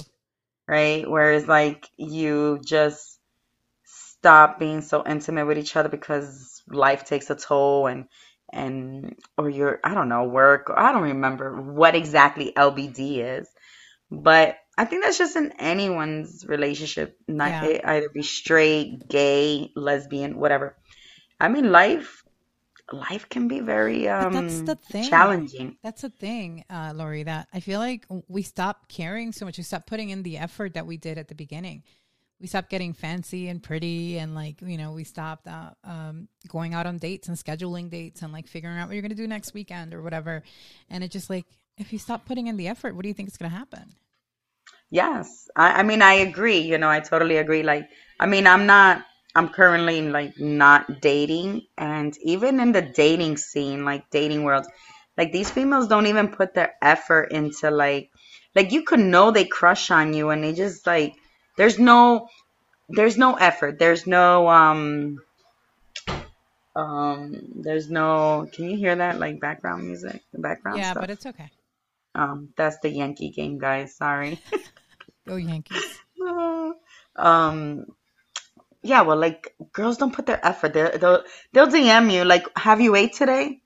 Right, 0.67 1.09
whereas 1.09 1.47
like 1.47 1.89
you 1.97 2.61
just 2.65 3.19
stop 3.85 4.59
being 4.59 4.81
so 4.81 5.03
intimate 5.05 5.47
with 5.47 5.59
each 5.59 5.75
other 5.77 5.89
because 5.89 6.63
life 6.69 7.05
takes 7.05 7.29
a 7.31 7.35
toll 7.35 7.89
and 7.89 8.07
and 8.53 9.17
or 9.37 9.51
your 9.51 9.81
I 9.83 9.95
don't 9.95 10.09
know 10.09 10.25
work 10.25 10.73
I 10.75 10.93
don't 10.93 11.03
remember 11.03 11.61
what 11.61 11.95
exactly 11.97 12.53
LBD 12.57 13.39
is, 13.39 13.49
but 14.11 14.59
I 14.79 14.85
think 14.85 15.05
that's 15.05 15.19
just 15.19 15.37
in 15.37 15.53
anyone's 15.59 16.47
relationship, 16.47 17.19
not 17.29 17.51
yeah. 17.51 17.81
either 17.85 18.09
be 18.09 18.23
straight, 18.23 19.09
gay, 19.09 19.71
lesbian, 19.77 20.39
whatever. 20.39 20.77
I 21.39 21.49
mean, 21.49 21.73
life 21.73 22.22
life 22.93 23.29
can 23.29 23.49
be 23.49 23.61
very 23.61 24.09
um 24.09 24.33
that's 24.33 24.61
the 24.63 24.77
thing. 24.77 25.09
challenging. 25.09 25.77
That's 25.83 26.03
the 26.03 26.11
thing, 26.11 26.65
uh, 26.71 26.93
Lori. 26.95 27.23
That 27.23 27.49
I 27.53 27.61
feel 27.61 27.81
like 27.81 28.07
we 28.29 28.43
stop 28.43 28.89
caring 28.89 29.33
so 29.33 29.45
much. 29.45 29.59
We 29.59 29.65
stop 29.65 29.87
putting 29.87 30.11
in 30.11 30.23
the 30.23 30.39
effort 30.39 30.75
that 30.75 30.87
we 30.87 30.97
did 30.97 31.19
at 31.19 31.29
the 31.29 31.35
beginning 31.35 31.83
we 32.43 32.49
stopped 32.49 32.69
getting 32.69 32.93
fancy 32.93 33.49
and 33.49 33.63
pretty 33.63 34.19
and 34.19 34.35
like 34.35 34.61
you 34.61 34.77
know 34.77 34.93
we 34.93 35.05
stopped 35.05 35.47
uh, 35.47 35.71
um, 35.85 36.29
going 36.49 36.75
out 36.75 36.87
on 36.87 36.99
dates 36.99 37.29
and 37.29 37.37
scheduling 37.39 37.89
dates 37.89 38.21
and 38.21 38.33
like 38.33 38.49
figuring 38.49 38.77
out 38.77 38.89
what 38.89 38.95
you're 38.95 39.03
going 39.03 39.11
to 39.11 39.17
do 39.17 39.29
next 39.29 39.55
weekend 39.55 39.95
or 39.95 40.03
whatever 40.03 40.43
and 40.91 41.05
it 41.05 41.11
just 41.11 41.31
like 41.31 41.47
if 41.79 41.93
you 41.93 41.99
stop 41.99 42.27
putting 42.27 42.49
in 42.49 42.57
the 42.57 42.69
effort 42.69 42.95
what 42.97 43.03
do 43.03 43.09
you 43.09 43.15
think 43.15 43.29
is 43.29 43.37
going 43.37 43.51
to 43.51 43.57
happen 43.57 43.95
yes 44.91 45.49
I, 45.57 45.81
I 45.81 45.83
mean 45.85 46.03
i 46.03 46.15
agree 46.15 46.59
you 46.59 46.77
know 46.77 46.91
i 46.91 46.99
totally 46.99 47.37
agree 47.37 47.63
like 47.63 47.89
i 48.19 48.27
mean 48.27 48.47
i'm 48.49 48.67
not 48.67 49.05
i'm 49.35 49.49
currently 49.49 50.03
like 50.03 50.39
not 50.39 51.01
dating 51.01 51.63
and 51.79 52.17
even 52.23 52.61
in 52.61 52.73
the 52.73 52.83
dating 52.83 53.37
scene 53.37 53.85
like 53.85 54.09
dating 54.11 54.43
world 54.45 54.67
like 55.17 55.33
these 55.33 55.51
females 55.51 55.89
don't 55.89 56.07
even 56.07 56.29
put 56.29 56.55
their 56.55 56.75
effort 56.81 57.33
into 57.33 57.71
like 57.71 58.11
like 58.55 58.73
you 58.73 58.83
could 58.83 59.01
know 59.01 59.31
they 59.31 59.45
crush 59.45 59.91
on 59.91 60.15
you 60.15 60.31
and 60.31 60.43
they 60.43 60.53
just 60.53 60.87
like 60.87 61.15
there's 61.57 61.79
no 61.79 62.29
there's 62.89 63.17
no 63.17 63.35
effort. 63.35 63.79
There's 63.79 64.07
no 64.07 64.49
um 64.49 65.19
um 66.75 67.37
there's 67.57 67.91
no 67.91 68.49
can 68.53 68.71
you 68.71 68.77
hear 68.77 68.97
that 68.97 69.19
like 69.19 69.41
background 69.41 69.87
music? 69.87 70.23
The 70.33 70.39
background 70.39 70.79
Yeah, 70.79 70.91
stuff? 70.93 71.03
but 71.03 71.11
it's 71.11 71.27
okay. 71.27 71.51
Um 72.15 72.53
that's 72.57 72.79
the 72.79 72.91
Yankee 72.91 73.31
game, 73.31 73.59
guys. 73.59 73.97
Sorry. 73.97 74.41
Go 75.27 75.37
Yankees. 75.37 76.01
um 77.17 77.87
yeah, 78.83 79.03
well 79.03 79.17
like 79.17 79.55
girls 79.73 79.97
don't 79.97 80.15
put 80.15 80.27
their 80.27 80.45
effort. 80.45 80.73
They'll 80.75 80.99
they'll, 80.99 81.25
they'll 81.53 81.69
DM 81.69 82.13
you 82.13 82.25
like, 82.25 82.47
"Have 82.57 82.81
you 82.81 82.95
ate 82.95 83.15
today?" 83.15 83.63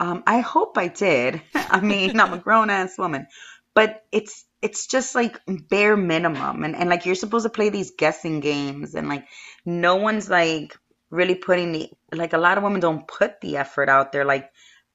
Um 0.00 0.22
I 0.26 0.40
hope 0.40 0.78
I 0.78 0.88
did. 0.88 1.42
I 1.54 1.80
mean, 1.80 2.18
I'm 2.20 2.32
a 2.32 2.38
grown 2.38 2.70
ass 2.70 2.98
woman. 2.98 3.26
But 3.74 4.04
it's 4.12 4.44
it's 4.62 4.86
just 4.86 5.14
like 5.14 5.40
bare 5.46 5.96
minimum 5.96 6.62
and, 6.62 6.76
and 6.76 6.88
like 6.88 7.04
you're 7.04 7.16
supposed 7.16 7.44
to 7.44 7.50
play 7.50 7.68
these 7.68 7.90
guessing 7.98 8.40
games 8.40 8.94
and 8.94 9.08
like 9.08 9.26
no 9.66 9.96
one's 9.96 10.30
like 10.30 10.78
really 11.10 11.34
putting 11.34 11.72
the 11.72 11.90
like 12.12 12.32
a 12.32 12.38
lot 12.38 12.56
of 12.56 12.64
women 12.64 12.80
don't 12.80 13.06
put 13.06 13.40
the 13.40 13.56
effort 13.56 13.88
out 13.88 14.12
there 14.12 14.24
like 14.24 14.50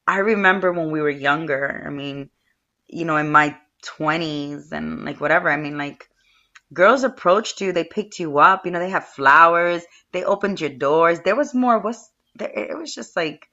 i 0.07 0.17
remember 0.19 0.72
when 0.72 0.89
we 0.89 1.01
were 1.01 1.10
younger 1.10 1.84
i 1.86 1.89
mean 1.89 2.29
you 2.88 3.03
know 3.03 3.17
in 3.17 3.29
my 3.29 3.55
20s 3.84 4.72
and 4.72 5.03
like 5.03 5.19
whatever 5.19 5.50
i 5.50 5.57
mean 5.57 5.77
like 5.77 6.10
girls 6.74 7.03
approached 7.03 7.62
you 7.62 7.71
they 7.71 7.83
picked 7.83 8.19
you 8.19 8.38
up 8.39 8.65
you 8.65 8.71
know 8.71 8.79
they 8.79 8.89
have 8.89 9.07
flowers 9.07 9.83
they 10.12 10.24
opened 10.24 10.59
your 10.59 10.69
doors 10.69 11.19
there 11.21 11.36
was 11.36 11.53
more 11.53 11.79
was 11.79 12.09
there 12.36 12.51
it 12.53 12.77
was 12.77 12.93
just 12.93 13.15
like 13.15 13.47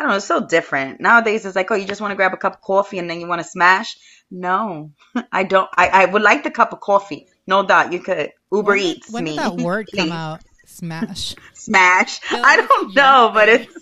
I 0.00 0.04
don't 0.04 0.12
know, 0.12 0.16
it's 0.16 0.24
so 0.24 0.46
different. 0.46 0.98
Nowadays 0.98 1.44
it's 1.44 1.54
like, 1.54 1.70
oh, 1.70 1.74
you 1.74 1.86
just 1.86 2.00
want 2.00 2.12
to 2.12 2.16
grab 2.16 2.32
a 2.32 2.38
cup 2.38 2.54
of 2.54 2.60
coffee 2.62 2.98
and 2.98 3.10
then 3.10 3.20
you 3.20 3.28
want 3.28 3.42
to 3.42 3.46
smash. 3.46 3.98
No, 4.30 4.92
I 5.32 5.42
don't. 5.42 5.68
I, 5.76 5.88
I 5.88 6.04
would 6.06 6.22
like 6.22 6.42
the 6.42 6.50
cup 6.50 6.72
of 6.72 6.80
coffee. 6.80 7.28
No 7.46 7.66
doubt. 7.66 7.92
You 7.92 8.00
could 8.00 8.30
Uber 8.50 8.72
when 8.72 8.78
Eats 8.78 9.12
when 9.12 9.24
me. 9.24 9.36
When 9.36 9.50
did 9.50 9.58
that 9.58 9.62
word 9.62 9.88
come 9.94 10.10
out? 10.10 10.40
Smash. 10.64 11.34
Smash. 11.52 12.20
I 12.30 12.56
don't 12.56 12.94
know, 12.94 13.30
but 13.34 13.50
it's. 13.50 13.74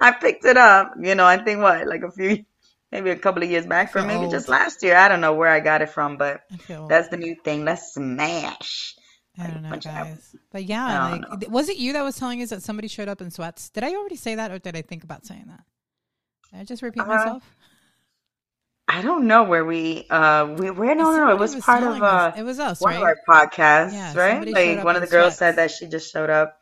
I 0.00 0.10
picked 0.10 0.44
it 0.44 0.56
up. 0.56 0.94
You 1.00 1.14
know, 1.14 1.24
I 1.24 1.36
think 1.36 1.60
what 1.60 1.86
like 1.86 2.02
a 2.02 2.10
few 2.10 2.44
maybe 2.94 3.10
a 3.10 3.16
couple 3.16 3.42
of 3.42 3.50
years 3.50 3.66
back, 3.66 3.94
or 3.96 4.02
maybe 4.02 4.24
old. 4.24 4.30
just 4.30 4.48
last 4.48 4.82
year. 4.84 4.96
I 4.96 5.08
don't 5.08 5.20
know 5.20 5.34
where 5.34 5.50
I 5.50 5.60
got 5.60 5.82
it 5.82 5.90
from, 5.90 6.16
but 6.16 6.42
that's 6.88 7.08
the 7.08 7.16
new 7.18 7.34
thing. 7.44 7.64
Let's 7.64 7.92
smash. 7.94 8.94
I 9.36 9.48
don't 9.48 9.62
know, 9.62 9.70
bunch 9.70 9.86
of- 9.86 10.18
But 10.52 10.62
yeah, 10.64 11.18
like, 11.30 11.50
was 11.50 11.68
it 11.68 11.76
you 11.76 11.92
that 11.94 12.02
was 12.04 12.16
telling 12.16 12.40
us 12.40 12.50
that 12.50 12.62
somebody 12.62 12.86
showed 12.86 13.08
up 13.08 13.20
in 13.20 13.32
sweats? 13.32 13.68
Did 13.68 13.82
I 13.82 13.94
already 13.96 14.14
say 14.16 14.36
that, 14.36 14.52
or 14.52 14.60
did 14.60 14.76
I 14.76 14.82
think 14.82 15.02
about 15.02 15.26
saying 15.26 15.46
that? 15.48 15.64
Did 16.52 16.60
I 16.60 16.64
just 16.64 16.82
repeat 16.82 17.02
Uh, 17.02 17.06
myself? 17.06 17.42
I 18.86 19.02
don't 19.02 19.26
know 19.26 19.42
where 19.44 19.64
we 19.64 20.06
uh 20.10 20.46
we 20.56 20.70
where 20.70 20.94
no 20.94 21.04
no 21.04 21.14
Somebody 21.16 21.34
it 21.34 21.40
was 21.40 21.56
part 21.64 21.82
of 21.82 22.00
uh 22.02 22.06
us- 22.06 22.38
It 22.38 22.42
was 22.44 22.60
us, 22.60 22.80
one 22.80 22.92
right? 22.92 22.98
of 22.98 23.02
our 23.02 23.16
podcasts, 23.28 23.92
Yeah, 23.92 24.14
right? 24.16 24.46
Like 24.46 24.84
one 24.84 24.94
of 24.94 25.00
the 25.02 25.08
girls 25.08 25.36
sweats. 25.36 25.38
said 25.38 25.56
that 25.56 25.70
she 25.72 25.86
just 25.88 26.12
showed 26.12 26.30
up. 26.30 26.60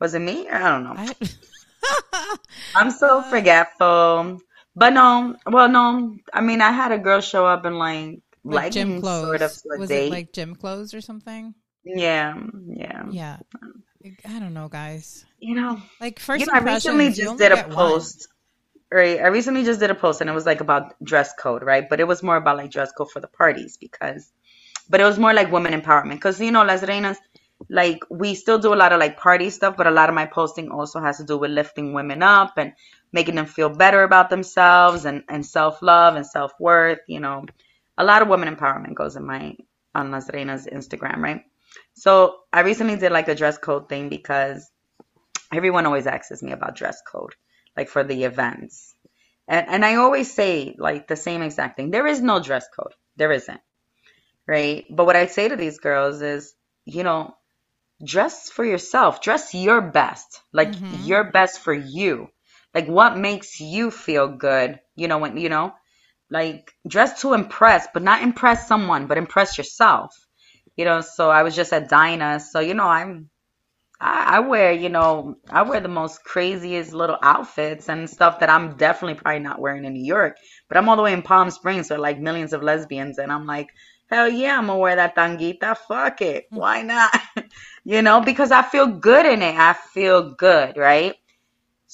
Was 0.00 0.12
it 0.14 0.18
me? 0.20 0.46
I 0.48 0.58
don't 0.68 0.84
know. 0.84 0.94
I, 0.98 1.14
I'm 2.74 2.90
so 2.90 3.20
Uh, 3.20 3.30
forgetful. 3.30 4.40
But 4.76 4.90
no, 4.90 5.36
well 5.46 5.68
no. 5.68 6.16
I 6.32 6.40
mean 6.40 6.60
I 6.60 6.72
had 6.72 6.92
a 6.92 6.98
girl 6.98 7.20
show 7.20 7.46
up 7.46 7.64
in 7.66 7.74
like 7.78 8.20
like 8.44 8.72
gym 8.72 9.00
clothes. 9.00 9.24
sort 9.26 9.42
of 9.42 9.78
was 9.78 9.88
date. 9.88 10.08
it 10.08 10.10
like 10.10 10.32
gym 10.32 10.54
clothes 10.56 10.94
or 10.94 11.00
something? 11.00 11.54
yeah, 11.84 12.34
yeah. 12.66 13.04
Yeah. 13.10 13.36
I 14.26 14.38
don't 14.38 14.52
know, 14.54 14.68
guys. 14.68 15.24
You 15.38 15.54
know, 15.54 15.80
Like 16.00 16.18
first 16.18 16.40
you 16.40 16.46
know, 16.46 16.52
I 16.54 16.58
recently 16.60 17.10
just 17.12 17.38
did 17.38 17.52
a 17.52 17.56
get 17.56 17.68
one. 17.68 17.76
post. 17.76 18.28
Right, 18.92 19.18
I 19.20 19.26
recently 19.28 19.64
just 19.64 19.80
did 19.80 19.90
a 19.90 19.94
post 19.94 20.20
and 20.20 20.30
it 20.30 20.34
was 20.34 20.46
like 20.46 20.60
about 20.60 20.94
dress 21.02 21.32
code, 21.38 21.62
right? 21.64 21.88
But 21.88 22.00
it 22.00 22.06
was 22.06 22.22
more 22.22 22.36
about 22.36 22.58
like 22.58 22.70
dress 22.70 22.92
code 22.92 23.10
for 23.10 23.20
the 23.20 23.26
parties 23.26 23.76
because, 23.76 24.30
but 24.88 25.00
it 25.00 25.04
was 25.04 25.18
more 25.18 25.32
like 25.34 25.50
women 25.50 25.78
empowerment 25.80 26.12
because 26.12 26.40
you 26.40 26.52
know, 26.52 26.64
Las 26.64 26.82
Reinas, 26.82 27.16
like 27.68 28.00
we 28.10 28.34
still 28.34 28.58
do 28.58 28.72
a 28.72 28.76
lot 28.76 28.92
of 28.92 29.00
like 29.00 29.16
party 29.18 29.50
stuff, 29.50 29.76
but 29.76 29.86
a 29.86 29.90
lot 29.90 30.08
of 30.10 30.14
my 30.14 30.26
posting 30.26 30.70
also 30.70 31.00
has 31.00 31.16
to 31.16 31.24
do 31.24 31.36
with 31.38 31.50
lifting 31.50 31.92
women 31.92 32.22
up 32.22 32.52
and 32.56 32.72
making 33.14 33.36
them 33.36 33.46
feel 33.46 33.70
better 33.70 34.02
about 34.04 34.30
themselves 34.30 35.06
and 35.06 35.24
and 35.30 35.46
self 35.46 35.82
love 35.82 36.16
and 36.16 36.26
self 36.26 36.52
worth. 36.60 37.00
You 37.08 37.20
know, 37.20 37.46
a 37.98 38.04
lot 38.04 38.22
of 38.22 38.28
women 38.28 38.54
empowerment 38.54 38.94
goes 38.96 39.16
in 39.16 39.26
my 39.26 39.56
on 39.94 40.12
Las 40.12 40.28
Reinas 40.30 40.68
Instagram, 40.72 41.18
right? 41.18 41.42
So 41.94 42.40
I 42.52 42.62
recently 42.62 42.96
did 42.96 43.12
like 43.12 43.28
a 43.28 43.36
dress 43.36 43.58
code 43.58 43.88
thing 43.88 44.10
because 44.10 44.70
everyone 45.52 45.86
always 45.86 46.06
asks 46.06 46.42
me 46.42 46.52
about 46.52 46.76
dress 46.76 47.02
code, 47.10 47.34
like 47.76 47.88
for 47.88 48.04
the 48.04 48.24
events. 48.24 48.94
And 49.48 49.68
and 49.68 49.84
I 49.86 49.96
always 49.96 50.32
say 50.32 50.76
like 50.78 51.08
the 51.08 51.16
same 51.16 51.42
exact 51.42 51.76
thing. 51.76 51.90
There 51.90 52.06
is 52.06 52.20
no 52.22 52.40
dress 52.40 52.66
code. 52.76 52.94
There 53.16 53.32
isn't. 53.32 53.60
Right? 54.46 54.84
But 54.90 55.06
what 55.06 55.16
I 55.16 55.26
say 55.26 55.48
to 55.48 55.56
these 55.56 55.78
girls 55.78 56.22
is, 56.22 56.54
you 56.86 57.04
know, 57.04 57.34
dress 58.04 58.50
for 58.50 58.64
yourself. 58.64 59.22
Dress 59.22 59.54
your 59.54 59.80
best. 59.82 60.40
Like 60.52 60.74
Mhm. 60.74 60.90
your 60.90 61.24
best 61.32 61.60
for 61.60 61.74
you. 61.74 62.28
Like 62.74 62.86
what 62.86 63.16
makes 63.16 63.60
you 63.60 63.90
feel 63.90 64.28
good, 64.28 64.80
you 64.96 65.08
know, 65.08 65.18
when 65.18 65.36
you 65.36 65.48
know, 65.48 65.74
like 66.30 66.72
dress 66.88 67.20
to 67.22 67.34
impress, 67.34 67.86
but 67.94 68.02
not 68.02 68.22
impress 68.22 68.66
someone, 68.66 69.06
but 69.06 69.18
impress 69.18 69.56
yourself. 69.58 70.14
You 70.76 70.84
know, 70.84 71.00
so 71.00 71.30
I 71.30 71.42
was 71.44 71.54
just 71.54 71.72
at 71.72 71.88
Dinah, 71.88 72.40
so 72.40 72.60
you 72.60 72.74
know, 72.74 72.88
I'm 72.88 73.30
I, 74.00 74.36
I 74.36 74.40
wear, 74.40 74.72
you 74.72 74.88
know, 74.88 75.36
I 75.48 75.62
wear 75.62 75.80
the 75.80 75.88
most 75.88 76.24
craziest 76.24 76.92
little 76.92 77.18
outfits 77.22 77.88
and 77.88 78.08
stuff 78.10 78.40
that 78.40 78.50
I'm 78.50 78.76
definitely 78.76 79.20
probably 79.20 79.40
not 79.40 79.60
wearing 79.60 79.84
in 79.84 79.94
New 79.94 80.04
York. 80.04 80.36
But 80.68 80.76
I'm 80.76 80.88
all 80.88 80.96
the 80.96 81.02
way 81.02 81.12
in 81.12 81.22
Palm 81.22 81.50
Springs, 81.50 81.88
so 81.88 81.96
like 81.96 82.18
millions 82.20 82.52
of 82.52 82.62
lesbians, 82.62 83.18
and 83.18 83.32
I'm 83.32 83.46
like, 83.46 83.68
hell 84.10 84.28
yeah, 84.28 84.58
I'm 84.58 84.66
gonna 84.66 84.78
wear 84.78 84.96
that 84.96 85.16
tanguita. 85.16 85.76
Fuck 85.88 86.22
it, 86.22 86.46
why 86.50 86.82
not? 86.82 87.18
you 87.84 88.02
know, 88.02 88.20
because 88.20 88.50
I 88.50 88.62
feel 88.62 88.86
good 88.86 89.26
in 89.26 89.42
it. 89.42 89.56
I 89.56 89.72
feel 89.72 90.34
good, 90.34 90.76
right? 90.76 91.14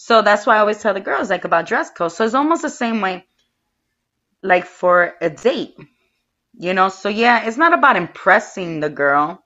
So 0.02 0.22
that's 0.22 0.46
why 0.46 0.56
I 0.56 0.60
always 0.60 0.78
tell 0.78 0.94
the 0.94 1.00
girls 1.00 1.28
like 1.28 1.44
about 1.44 1.66
dress 1.66 1.90
code. 1.90 2.10
So 2.10 2.24
it's 2.24 2.32
almost 2.32 2.62
the 2.62 2.70
same 2.70 3.02
way, 3.02 3.26
like 4.42 4.64
for 4.64 5.14
a 5.20 5.28
date, 5.28 5.76
you 6.58 6.72
know. 6.72 6.88
So 6.88 7.10
yeah, 7.10 7.44
it's 7.44 7.58
not 7.58 7.74
about 7.74 7.96
impressing 7.96 8.80
the 8.80 8.88
girl. 8.88 9.44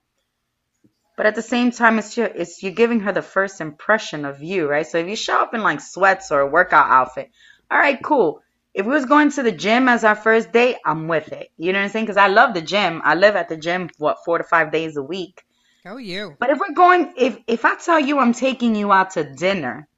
But 1.17 1.27
at 1.27 1.35
the 1.35 1.43
same 1.43 1.73
time, 1.73 1.99
it's 1.99 2.17
your, 2.17 2.27
it's 2.27 2.63
you're 2.63 2.73
giving 2.73 3.01
her 3.01 3.11
the 3.11 3.21
first 3.21 3.61
impression 3.61 4.25
of 4.25 4.45
you, 4.45 4.69
right? 4.69 4.87
So 4.87 4.99
if 4.99 5.09
you 5.09 5.17
show 5.17 5.43
up 5.43 5.55
in 5.55 5.63
like 5.65 5.81
sweats 5.81 6.31
or 6.31 6.39
a 6.39 6.47
workout 6.47 6.89
outfit, 6.89 7.33
all 7.69 7.79
right, 7.79 8.01
cool. 8.01 8.41
If 8.73 8.87
we 8.87 8.93
was 8.93 9.07
going 9.07 9.33
to 9.33 9.43
the 9.43 9.51
gym 9.53 9.89
as 9.89 10.05
our 10.05 10.15
first 10.15 10.53
date, 10.53 10.77
I'm 10.87 11.09
with 11.09 11.33
it. 11.33 11.51
You 11.57 11.73
know 11.73 11.81
what 11.81 11.87
I'm 11.87 11.91
saying? 11.91 12.05
Because 12.05 12.17
I 12.17 12.29
love 12.29 12.55
the 12.55 12.63
gym. 12.63 13.03
I 13.05 13.17
live 13.17 13.35
at 13.35 13.49
the 13.49 13.57
gym 13.57 13.91
what 13.99 14.25
four 14.25 14.39
to 14.39 14.45
five 14.45 14.71
days 14.71 14.97
a 14.97 15.03
week. 15.03 15.43
Go 15.85 15.97
you. 15.97 16.37
But 16.39 16.51
if 16.51 16.61
we're 16.61 16.75
going, 16.75 17.13
if 17.17 17.39
if 17.49 17.65
I 17.65 17.75
tell 17.75 17.99
you 17.99 18.21
I'm 18.21 18.33
taking 18.33 18.77
you 18.77 18.93
out 18.93 19.11
to 19.13 19.25
dinner, 19.25 19.89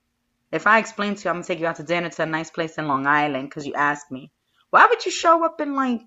if 0.52 0.66
I 0.66 0.78
explain 0.78 1.14
to 1.14 1.24
you 1.24 1.30
I'm 1.30 1.36
gonna 1.36 1.44
take 1.44 1.60
you 1.60 1.66
out 1.66 1.76
to 1.76 1.82
dinner 1.82 2.08
to 2.10 2.22
a 2.22 2.26
nice 2.26 2.50
place 2.50 2.78
in 2.78 2.88
Long 2.88 3.06
Island 3.06 3.48
because 3.48 3.66
you 3.66 3.74
asked 3.74 4.10
me, 4.10 4.30
why 4.70 4.86
would 4.86 5.04
you 5.04 5.10
show 5.10 5.44
up 5.44 5.60
in 5.60 5.74
like 5.74 6.02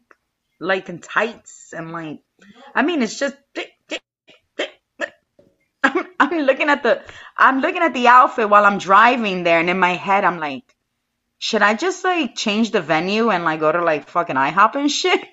like 0.59 0.89
in 0.89 0.99
tights 0.99 1.73
and 1.73 1.91
like? 1.91 2.19
I 2.75 2.81
mean, 2.83 3.01
it's 3.01 3.17
just. 3.19 3.35
I'm, 5.81 6.07
I'm 6.19 6.39
looking 6.39 6.69
at 6.69 6.83
the 6.83 7.01
I'm 7.37 7.61
looking 7.61 7.81
at 7.81 7.93
the 7.93 8.07
outfit 8.07 8.49
while 8.49 8.65
I'm 8.65 8.79
driving 8.79 9.43
there, 9.43 9.59
and 9.59 9.69
in 9.69 9.79
my 9.79 9.93
head 9.93 10.25
I'm 10.25 10.39
like, 10.39 10.63
should 11.37 11.61
I 11.61 11.73
just 11.73 12.03
like 12.03 12.35
change 12.35 12.71
the 12.71 12.81
venue 12.81 13.29
and 13.29 13.45
like 13.45 13.61
go 13.61 13.71
to 13.71 13.83
like 13.83 14.09
fucking 14.09 14.35
IHOP 14.35 14.75
and 14.75 14.91
shit? 14.91 15.21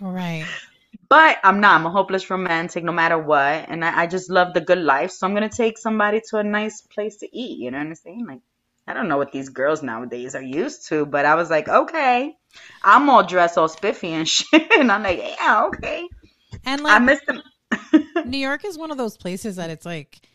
Right. 0.00 0.46
But 1.12 1.40
I'm 1.44 1.60
not. 1.60 1.78
I'm 1.78 1.84
a 1.84 1.90
hopeless 1.90 2.30
romantic 2.30 2.84
no 2.84 2.92
matter 2.92 3.18
what, 3.18 3.66
and 3.68 3.84
I, 3.84 4.04
I 4.04 4.06
just 4.06 4.30
love 4.30 4.54
the 4.54 4.62
good 4.62 4.78
life. 4.78 5.10
So 5.10 5.26
I'm 5.26 5.34
gonna 5.34 5.50
take 5.50 5.76
somebody 5.76 6.22
to 6.30 6.38
a 6.38 6.42
nice 6.42 6.80
place 6.80 7.18
to 7.18 7.28
eat. 7.38 7.58
You 7.58 7.70
know 7.70 7.76
what 7.76 7.88
I'm 7.88 7.94
saying? 7.96 8.24
Like, 8.26 8.40
I 8.86 8.94
don't 8.94 9.08
know 9.08 9.18
what 9.18 9.30
these 9.30 9.50
girls 9.50 9.82
nowadays 9.82 10.34
are 10.34 10.42
used 10.42 10.88
to, 10.88 11.04
but 11.04 11.26
I 11.26 11.34
was 11.34 11.50
like, 11.50 11.68
okay, 11.68 12.34
I'm 12.82 13.10
all 13.10 13.24
dressed 13.24 13.58
all 13.58 13.68
spiffy 13.68 14.08
and 14.08 14.26
shit, 14.36 14.72
and 14.72 14.90
I'm 14.90 15.02
like, 15.02 15.18
yeah, 15.18 15.64
okay. 15.66 16.08
And 16.64 16.80
like, 16.80 16.92
I 16.94 16.96
like 16.96 17.02
miss 17.04 17.20
them. 17.26 17.42
New 18.30 18.38
York 18.38 18.64
is 18.64 18.78
one 18.78 18.90
of 18.90 18.96
those 18.96 19.18
places 19.18 19.56
that 19.56 19.68
it's 19.68 19.84
like 19.84 20.26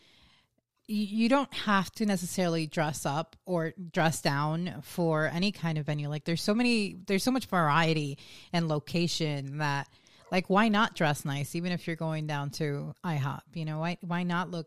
you 0.86 1.28
don't 1.28 1.52
have 1.54 1.90
to 1.90 2.06
necessarily 2.06 2.68
dress 2.68 3.04
up 3.04 3.34
or 3.46 3.74
dress 3.92 4.22
down 4.22 4.74
for 4.82 5.26
any 5.26 5.50
kind 5.50 5.76
of 5.76 5.86
venue. 5.86 6.08
Like 6.08 6.24
there's 6.24 6.40
so 6.40 6.54
many 6.54 6.98
there's 7.08 7.24
so 7.24 7.32
much 7.32 7.46
variety 7.46 8.16
and 8.52 8.68
location 8.68 9.58
that 9.58 9.88
like 10.30 10.48
why 10.48 10.68
not 10.68 10.94
dress 10.94 11.24
nice 11.24 11.54
even 11.54 11.72
if 11.72 11.86
you're 11.86 11.96
going 11.96 12.26
down 12.26 12.50
to 12.50 12.94
IHOP, 13.04 13.40
you 13.54 13.64
know? 13.64 13.80
Why 13.80 13.98
why 14.00 14.22
not 14.22 14.50
look 14.50 14.66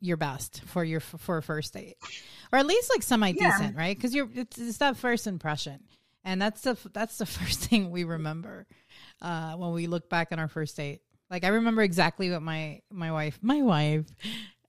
your 0.00 0.16
best 0.16 0.62
for 0.66 0.84
your 0.84 1.00
for 1.00 1.38
a 1.38 1.42
first 1.42 1.74
date? 1.74 1.96
Or 2.52 2.58
at 2.58 2.66
least 2.66 2.90
like 2.90 3.02
semi 3.02 3.32
decent, 3.32 3.76
right? 3.76 3.98
Cuz 3.98 4.14
you're 4.14 4.28
it's, 4.34 4.58
it's 4.58 4.78
that 4.78 4.96
first 4.96 5.26
impression. 5.26 5.80
And 6.24 6.40
that's 6.40 6.62
the 6.62 6.76
that's 6.92 7.18
the 7.18 7.26
first 7.38 7.60
thing 7.60 7.90
we 7.90 8.04
remember 8.04 8.66
uh 9.20 9.54
when 9.54 9.72
we 9.72 9.86
look 9.86 10.08
back 10.08 10.32
on 10.32 10.38
our 10.38 10.48
first 10.48 10.76
date. 10.76 11.00
Like 11.30 11.44
I 11.44 11.48
remember 11.48 11.82
exactly 11.82 12.30
what 12.30 12.42
my 12.42 12.80
my 12.90 13.12
wife 13.12 13.38
my 13.42 13.62
wife 13.62 14.06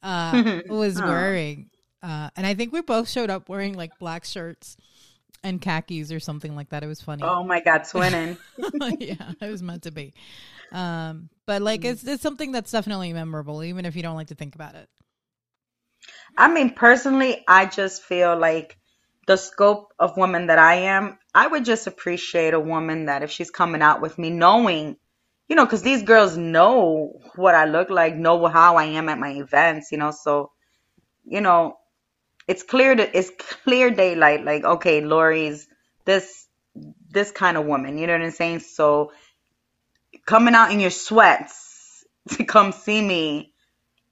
uh 0.01 0.61
was 0.69 1.01
wearing. 1.01 1.69
Uh 2.01 2.29
and 2.35 2.45
I 2.45 2.53
think 2.53 2.73
we 2.73 2.81
both 2.81 3.09
showed 3.09 3.29
up 3.29 3.49
wearing 3.49 3.73
like 3.73 3.97
black 3.99 4.25
shirts 4.25 4.77
and 5.43 5.61
khakis 5.61 6.11
or 6.11 6.19
something 6.19 6.55
like 6.55 6.69
that. 6.69 6.83
It 6.83 6.87
was 6.87 7.01
funny. 7.01 7.23
Oh 7.23 7.43
my 7.43 7.59
God, 7.59 7.81
twinning. 7.81 8.37
yeah, 8.99 9.31
it 9.41 9.49
was 9.49 9.63
meant 9.63 9.83
to 9.83 9.91
be. 9.91 10.13
Um 10.71 11.29
but 11.45 11.61
like 11.61 11.85
it's 11.85 12.03
it's 12.03 12.23
something 12.23 12.51
that's 12.51 12.71
definitely 12.71 13.13
memorable 13.13 13.63
even 13.63 13.85
if 13.85 13.95
you 13.95 14.01
don't 14.01 14.15
like 14.15 14.27
to 14.27 14.35
think 14.35 14.55
about 14.55 14.75
it. 14.75 14.89
I 16.37 16.51
mean, 16.51 16.73
personally, 16.73 17.43
I 17.47 17.65
just 17.65 18.03
feel 18.03 18.37
like 18.37 18.77
the 19.27 19.37
scope 19.37 19.93
of 19.99 20.17
woman 20.17 20.47
that 20.47 20.59
I 20.59 20.75
am, 20.75 21.17
I 21.33 21.47
would 21.47 21.65
just 21.65 21.87
appreciate 21.87 22.53
a 22.53 22.59
woman 22.59 23.05
that 23.05 23.23
if 23.23 23.31
she's 23.31 23.51
coming 23.51 23.81
out 23.81 24.01
with 24.01 24.17
me, 24.17 24.29
knowing, 24.29 24.97
you 25.47 25.55
know, 25.55 25.65
because 25.65 25.81
these 25.81 26.03
girls 26.03 26.35
know 26.35 27.19
what 27.35 27.55
I 27.55 27.65
look 27.65 27.89
like, 27.89 28.15
know 28.15 28.47
how 28.47 28.77
I 28.77 28.85
am 28.85 29.09
at 29.09 29.19
my 29.19 29.29
events, 29.29 29.91
you 29.91 29.97
know, 29.97 30.11
so, 30.11 30.51
you 31.23 31.41
know, 31.41 31.77
it's 32.47 32.63
clear 32.63 32.95
that 32.95 33.11
it's 33.15 33.31
clear 33.63 33.91
daylight. 33.91 34.43
Like, 34.45 34.63
okay, 34.63 35.01
Lori's 35.01 35.67
this 36.05 36.47
this 37.09 37.31
kind 37.31 37.57
of 37.57 37.65
woman, 37.65 37.97
you 37.97 38.07
know 38.07 38.13
what 38.13 38.23
I'm 38.23 38.31
saying? 38.31 38.59
So, 38.59 39.11
coming 40.25 40.55
out 40.55 40.71
in 40.71 40.79
your 40.79 40.89
sweats 40.89 42.03
to 42.29 42.45
come 42.45 42.71
see 42.71 43.01
me 43.01 43.49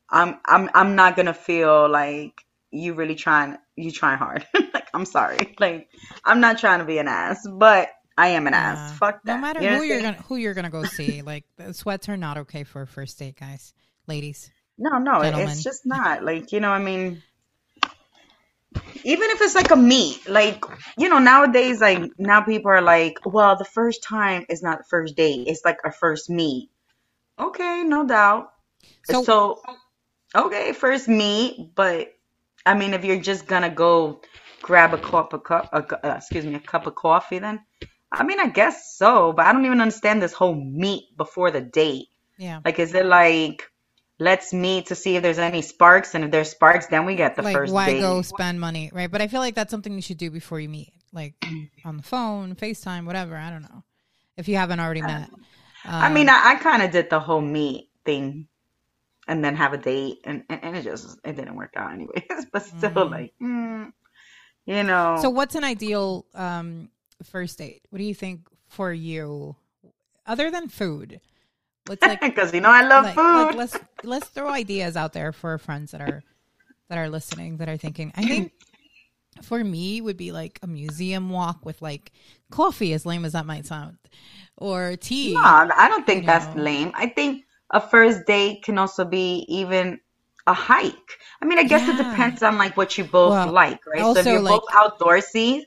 I'm 0.10 0.40
I'm 0.46 0.70
I'm 0.74 0.96
not 0.96 1.16
gonna 1.16 1.34
feel 1.34 1.90
like 1.90 2.34
you 2.72 2.94
really 2.94 3.16
trying 3.16 3.58
you 3.76 3.92
trying 3.92 4.18
hard. 4.18 4.46
like 4.74 4.88
I'm 4.94 5.06
sorry. 5.06 5.56
Like 5.60 5.88
I'm 6.26 6.40
not 6.42 6.58
trying 6.60 6.80
to 6.80 6.86
be 6.86 6.98
an 6.98 7.08
ass, 7.08 7.48
but 7.48 7.90
I 8.18 8.30
am 8.30 8.48
an 8.48 8.54
Yeah. 8.54 8.60
ass. 8.64 8.98
Fuck 8.98 9.24
that. 9.24 9.36
No 9.36 9.42
matter 9.42 9.62
You 9.62 9.70
know 9.70 9.78
who 9.78 9.84
you're 9.84 10.02
gonna 10.02 10.22
who 10.24 10.36
you're 10.36 10.54
gonna 10.54 10.70
go 10.70 10.84
see, 10.84 11.22
like 11.26 11.46
the 11.58 11.74
sweats 11.74 12.10
are 12.10 12.18
not 12.18 12.38
okay 12.40 12.64
for 12.64 12.82
a 12.82 12.88
first 12.88 13.18
date, 13.20 13.38
guys, 13.40 13.74
ladies. 14.08 14.52
No, 14.78 14.98
no, 14.98 15.22
Gentlemen. 15.22 15.50
it's 15.50 15.64
just 15.64 15.86
not. 15.86 16.24
Like, 16.24 16.52
you 16.52 16.60
know, 16.60 16.72
I 16.72 16.80
mean 16.80 17.22
even 19.04 19.30
if 19.32 19.42
it's 19.42 19.56
like 19.56 19.72
a 19.72 19.76
meet, 19.76 20.28
like, 20.30 20.64
you 20.98 21.10
know, 21.10 21.20
nowadays 21.20 21.82
like 21.82 22.12
now 22.18 22.42
people 22.42 22.72
are 22.72 22.82
like, 22.82 23.18
well, 23.26 23.56
the 23.56 23.66
first 23.66 24.04
time 24.04 24.46
is 24.50 24.62
not 24.64 24.80
the 24.80 24.84
first 24.86 25.16
date. 25.16 25.48
It's 25.48 25.66
like 25.66 25.80
a 25.84 25.92
first 25.92 26.30
meet. 26.30 26.70
Okay, 27.40 27.84
no 27.84 28.06
doubt. 28.06 28.54
So- 29.04 29.24
So, 29.24 29.62
okay, 30.36 30.74
first 30.74 31.08
meet, 31.08 31.74
but 31.76 32.14
I 32.66 32.76
mean, 32.76 32.94
if 32.94 33.04
you're 33.04 33.20
just 33.20 33.48
gonna 33.48 33.70
go 33.70 34.22
grab 34.62 34.94
a 34.94 34.98
cup 34.98 35.34
of 35.34 35.44
cup, 35.44 35.70
a, 35.74 36.08
uh, 36.08 36.16
excuse 36.18 36.46
me, 36.46 36.56
a 36.56 36.60
cup 36.60 36.86
of 36.86 36.96
coffee, 36.96 37.40
then 37.40 37.62
I 38.12 38.24
mean, 38.24 38.40
I 38.42 38.48
guess 38.48 38.98
so, 38.98 39.32
but 39.32 39.46
I 39.46 39.54
don't 39.54 39.66
even 39.66 39.80
understand 39.82 40.22
this 40.22 40.34
whole 40.34 40.54
meet 40.54 41.16
before 41.18 41.50
the 41.50 41.62
date. 41.62 42.08
Yeah. 42.38 42.60
Like, 42.64 42.78
is 42.78 42.94
it 42.94 43.06
like 43.06 43.71
let's 44.22 44.54
meet 44.54 44.86
to 44.86 44.96
see 44.96 45.16
if 45.16 45.24
there's 45.24 45.40
any 45.40 45.64
sparks, 45.64 46.14
and 46.14 46.24
if 46.24 46.30
there's 46.32 46.52
sparks, 46.52 46.86
then 46.86 47.06
we 47.06 47.16
get 47.16 47.36
the 47.36 47.42
like 47.42 47.56
first 47.56 47.74
why 47.74 47.88
date. 47.88 48.00
go 48.02 48.22
spend 48.22 48.60
money, 48.60 48.92
right? 48.94 49.10
But 49.12 49.20
I 49.22 49.28
feel 49.28 49.40
like 49.40 49.56
that's 49.56 49.72
something 49.72 49.94
you 49.94 50.02
should 50.02 50.20
do 50.20 50.30
before 50.30 50.60
you 50.60 50.70
meet, 50.70 50.94
like 51.12 51.34
on 51.86 51.98
the 51.98 52.04
phone, 52.04 52.56
FaceTime, 52.56 53.06
whatever. 53.06 53.36
I 53.36 53.50
don't 53.50 53.64
know 53.64 53.84
if 54.38 54.48
you 54.48 54.56
haven't 54.58 54.80
already 54.80 55.02
met. 55.02 55.30
I 55.84 56.14
mean, 56.14 56.30
I, 56.30 56.52
I 56.52 56.56
kind 56.56 56.84
of 56.84 56.92
did 56.92 57.10
the 57.10 57.20
whole 57.20 57.42
meet 57.42 57.90
thing, 58.06 58.48
and 59.28 59.44
then 59.44 59.56
have 59.56 59.74
a 59.74 59.78
date, 59.78 60.20
and, 60.24 60.44
and, 60.50 60.64
and 60.64 60.78
it 60.78 60.84
just 60.84 61.18
it 61.26 61.36
didn't 61.36 61.56
work 61.56 61.74
out 61.76 61.92
anyways. 61.92 62.24
But 62.54 62.64
still, 62.64 62.92
Mm. 62.92 63.12
like, 63.12 63.34
mm, 63.42 63.92
you 64.68 64.84
know. 64.84 65.18
So, 65.20 65.32
what's 65.32 65.56
an 65.56 65.64
ideal 65.64 66.26
um, 66.36 66.90
first 67.24 67.58
date? 67.58 67.82
What 67.90 67.98
do 67.98 68.04
you 68.06 68.14
think 68.14 68.42
for 68.68 68.94
you, 68.94 69.56
other 70.28 70.52
than 70.52 70.68
food? 70.70 71.20
What's 71.88 72.02
like, 72.02 72.22
because 72.22 72.54
you 72.54 72.62
know 72.62 72.70
I 72.70 72.84
love 72.84 73.06
like, 73.06 73.16
food. 73.16 73.46
like, 73.48 73.56
let's 73.56 73.78
let's 74.04 74.28
throw 74.28 74.50
ideas 74.50 74.96
out 74.96 75.14
there 75.14 75.32
for 75.32 75.58
friends 75.58 75.92
that 75.92 76.02
are 76.02 76.24
that 76.90 76.98
are 76.98 77.10
listening 77.10 77.58
that 77.58 77.70
are 77.70 77.78
thinking. 77.78 78.12
I 78.16 78.24
think 78.26 78.52
for 79.42 79.64
me 79.64 80.02
would 80.02 80.18
be 80.18 80.32
like 80.32 80.60
a 80.62 80.68
museum 80.68 81.30
walk 81.30 81.66
with 81.66 81.82
like 81.82 82.12
coffee, 82.52 82.94
as 82.94 83.06
lame 83.06 83.26
as 83.26 83.34
that 83.34 83.46
might 83.46 83.66
sound, 83.66 83.98
or 84.58 84.96
tea. 84.98 85.34
No, 85.34 85.42
I 85.44 85.88
don't 85.90 86.06
think 86.06 86.26
that's 86.26 86.56
know. 86.56 86.64
lame. 86.64 86.92
I 86.96 87.08
think 87.08 87.46
a 87.72 87.82
first 87.82 88.26
date 88.28 88.64
can 88.64 88.78
also 88.78 89.06
be 89.06 89.46
even 89.48 90.00
a 90.48 90.54
hike. 90.54 91.18
I 91.42 91.46
mean, 91.46 91.60
I 91.60 91.64
guess 91.64 91.88
it 91.88 91.98
depends 91.98 92.44
on 92.44 92.58
like 92.58 92.76
what 92.78 92.98
you 92.98 93.04
both 93.06 93.32
Well, 93.32 93.52
like, 93.52 93.86
right? 93.88 94.02
so 94.02 94.18
if 94.20 94.26
you're 94.26 94.40
like- 94.40 94.60
both 94.62 94.70
outdoorsy, 94.70 95.62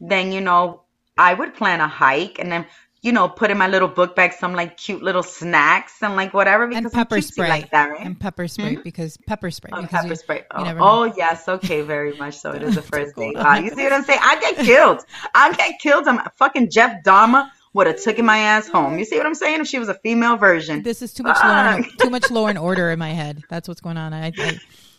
then 0.00 0.32
you 0.32 0.40
know 0.40 0.82
I 1.16 1.34
would 1.34 1.54
plan 1.54 1.80
a 1.80 1.88
hike 1.88 2.38
and 2.38 2.50
then 2.50 2.66
you 3.04 3.12
know 3.12 3.28
put 3.28 3.50
in 3.50 3.58
my 3.58 3.68
little 3.68 3.86
book 3.88 4.16
bag 4.16 4.32
some 4.32 4.54
like 4.54 4.76
cute 4.76 5.02
little 5.02 5.22
snacks 5.22 6.02
and 6.02 6.16
like 6.16 6.32
whatever 6.32 6.66
because 6.66 6.84
and 6.84 6.92
pepper 6.92 7.20
spray 7.20 7.48
like 7.48 7.70
that, 7.70 7.90
right? 7.90 8.00
and 8.00 8.18
pepper 8.18 8.48
spray 8.48 8.74
mm-hmm. 8.74 8.82
because 8.82 9.18
pepper 9.26 9.50
spray 9.50 9.70
Oh, 9.72 9.82
because 9.82 10.00
pepper 10.00 10.08
you- 10.08 10.16
spray. 10.16 10.44
Oh, 10.50 10.76
oh, 10.80 11.04
yes, 11.16 11.48
okay, 11.48 11.82
very 11.82 12.16
much 12.16 12.38
so. 12.38 12.52
It 12.52 12.62
is 12.62 12.74
the 12.80 12.82
first 12.82 13.14
date. 13.14 13.36
Wow, 13.36 13.56
you 13.56 13.70
see 13.70 13.84
what 13.84 13.92
I'm 13.92 14.04
saying? 14.04 14.20
I 14.22 14.40
get 14.40 14.56
killed. 14.56 15.04
I 15.34 15.52
get 15.52 15.78
killed. 15.80 16.08
I'm 16.08 16.20
fucking 16.36 16.70
Jeff 16.70 17.04
Dahmer 17.04 17.48
would 17.74 17.86
have 17.86 18.02
taken 18.02 18.24
my 18.24 18.38
ass 18.38 18.68
home. 18.68 18.98
You 18.98 19.04
see 19.04 19.18
what 19.18 19.26
I'm 19.26 19.34
saying? 19.34 19.60
If 19.60 19.66
she 19.66 19.78
was 19.78 19.88
a 19.88 19.94
female 19.94 20.36
version. 20.36 20.82
this 20.82 21.02
is 21.02 21.12
too 21.12 21.24
much 21.24 21.36
law 21.42 21.74
and, 21.74 21.86
too 22.00 22.10
much 22.10 22.30
law 22.30 22.46
and 22.46 22.56
order 22.56 22.90
in 22.90 22.98
my 22.98 23.10
head. 23.10 23.42
That's 23.50 23.68
what's 23.68 23.80
going 23.80 23.98
on. 23.98 24.14
I, 24.14 24.32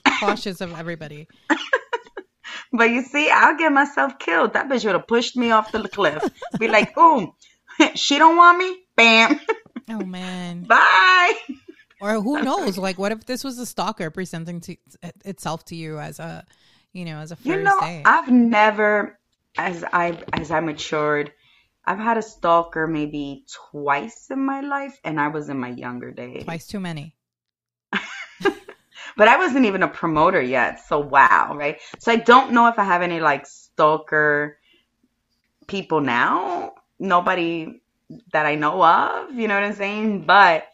I 0.06 0.18
cautious 0.20 0.62
of 0.62 0.78
everybody. 0.78 1.28
But 2.72 2.90
you 2.90 3.04
see, 3.04 3.30
I'll 3.30 3.58
get 3.58 3.72
myself 3.72 4.20
killed. 4.20 4.54
That 4.54 4.68
bitch 4.68 4.86
would 4.86 4.96
have 4.96 5.08
pushed 5.08 5.38
me 5.38 5.52
off 5.52 5.72
the 5.72 5.88
cliff. 5.88 6.24
Be 6.60 6.68
like, 6.68 6.94
boom, 6.94 7.32
she 7.96 8.18
don't 8.18 8.38
want 8.38 8.58
me. 8.58 8.78
Bam, 8.96 9.40
Oh 9.90 10.04
man. 10.06 10.64
bye. 10.64 11.34
Or 12.02 12.22
who 12.22 12.42
knows? 12.42 12.78
Like, 12.78 12.98
what 12.98 13.12
if 13.12 13.26
this 13.26 13.44
was 13.44 13.58
a 13.60 13.66
stalker 13.66 14.10
presenting 14.10 14.62
to 14.62 14.76
itself 15.24 15.66
to 15.66 15.76
you 15.76 16.00
as 16.00 16.20
a, 16.20 16.46
you 16.94 17.06
know, 17.06 17.18
as 17.18 17.32
a 17.32 17.36
first 17.36 17.48
You 17.48 17.64
know, 17.64 17.80
date? 17.80 18.04
I've 18.06 18.30
never, 18.30 19.18
as 19.58 19.84
I 19.92 20.22
as 20.34 20.52
I 20.52 20.60
matured, 20.60 21.32
I've 21.86 22.00
had 22.00 22.18
a 22.18 22.22
stalker 22.22 22.88
maybe 22.88 23.46
twice 23.72 24.28
in 24.30 24.46
my 24.46 24.62
life, 24.62 25.00
and 25.04 25.20
I 25.20 25.30
was 25.30 25.50
in 25.50 25.60
my 25.60 25.70
younger 25.70 26.12
days. 26.12 26.44
Twice 26.44 26.68
too 26.68 26.80
many. 26.80 27.16
but 28.42 29.28
I 29.28 29.38
wasn't 29.38 29.66
even 29.66 29.84
a 29.84 29.88
promoter 29.88 30.42
yet. 30.42 30.86
So 30.88 31.00
wow, 31.00 31.56
right? 31.56 31.80
So 32.00 32.12
I 32.12 32.18
don't 32.18 32.52
know 32.52 32.68
if 32.68 32.78
I 32.78 32.84
have 32.84 33.02
any 33.02 33.20
like 33.20 33.46
stalker 33.46 34.58
people 35.68 36.02
now. 36.02 36.74
Nobody 37.00 37.82
that 38.32 38.46
I 38.46 38.56
know 38.56 38.84
of, 38.84 39.34
you 39.34 39.48
know 39.48 39.56
what 39.56 39.64
I'm 39.64 39.76
saying? 39.76 40.26
But 40.26 40.68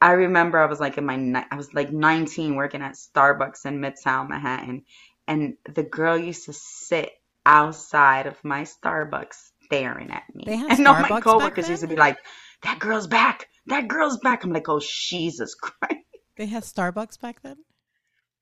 I 0.00 0.12
remember 0.12 0.58
I 0.58 0.66
was 0.66 0.80
like 0.80 0.98
in 0.98 1.06
my 1.06 1.46
I 1.50 1.56
was 1.56 1.72
like 1.74 1.92
19 1.92 2.54
working 2.54 2.82
at 2.82 2.94
Starbucks 2.94 3.66
in 3.66 3.80
Midtown 3.80 4.28
Manhattan 4.28 4.84
and 5.26 5.56
the 5.74 5.82
girl 5.82 6.16
used 6.16 6.46
to 6.46 6.52
sit 6.52 7.10
outside 7.44 8.26
of 8.26 8.42
my 8.44 8.62
Starbucks 8.62 9.50
staring 9.64 10.10
at 10.10 10.22
me. 10.34 10.44
And 10.46 10.86
all 10.86 11.00
my 11.00 11.20
coworkers 11.20 11.68
used 11.68 11.82
to 11.82 11.88
be 11.88 11.96
like, 11.96 12.18
"That 12.62 12.78
girl's 12.78 13.06
back. 13.06 13.48
That 13.66 13.88
girl's 13.88 14.18
back." 14.18 14.44
I'm 14.44 14.52
like, 14.52 14.68
"Oh 14.68 14.80
Jesus 14.80 15.54
Christ." 15.60 16.04
They 16.36 16.46
had 16.46 16.64
Starbucks 16.64 17.20
back 17.20 17.42
then. 17.42 17.56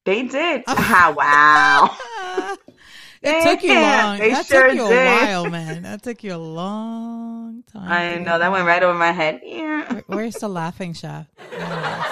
They 0.05 0.25
did. 0.25 0.65
Oh. 0.67 1.15
Wow. 1.17 1.97
It 3.25 3.43
took 3.43 3.63
you 3.63 3.73
long. 3.75 4.19
they 4.19 4.31
That 4.31 4.47
sure 4.47 4.67
took 4.69 4.77
you 4.77 4.87
a 4.87 4.89
did. 4.91 5.07
while, 5.07 5.47
man. 5.51 5.83
That 5.83 6.03
took 6.03 6.23
you 6.23 6.35
a 6.35 6.37
long 6.39 7.63
time. 7.73 7.91
I 7.91 8.17
know 8.19 8.39
that 8.39 8.53
went 8.53 8.67
right 8.67 8.83
over 8.83 8.97
my 8.99 9.13
head. 9.13 9.41
Yeah. 9.45 9.93
Where- 9.93 10.05
Where's 10.19 10.35
the 10.37 10.49
laughing 10.49 10.93
shaft? 10.93 11.31
There 11.51 11.59
it 11.59 11.63
is. 11.63 12.05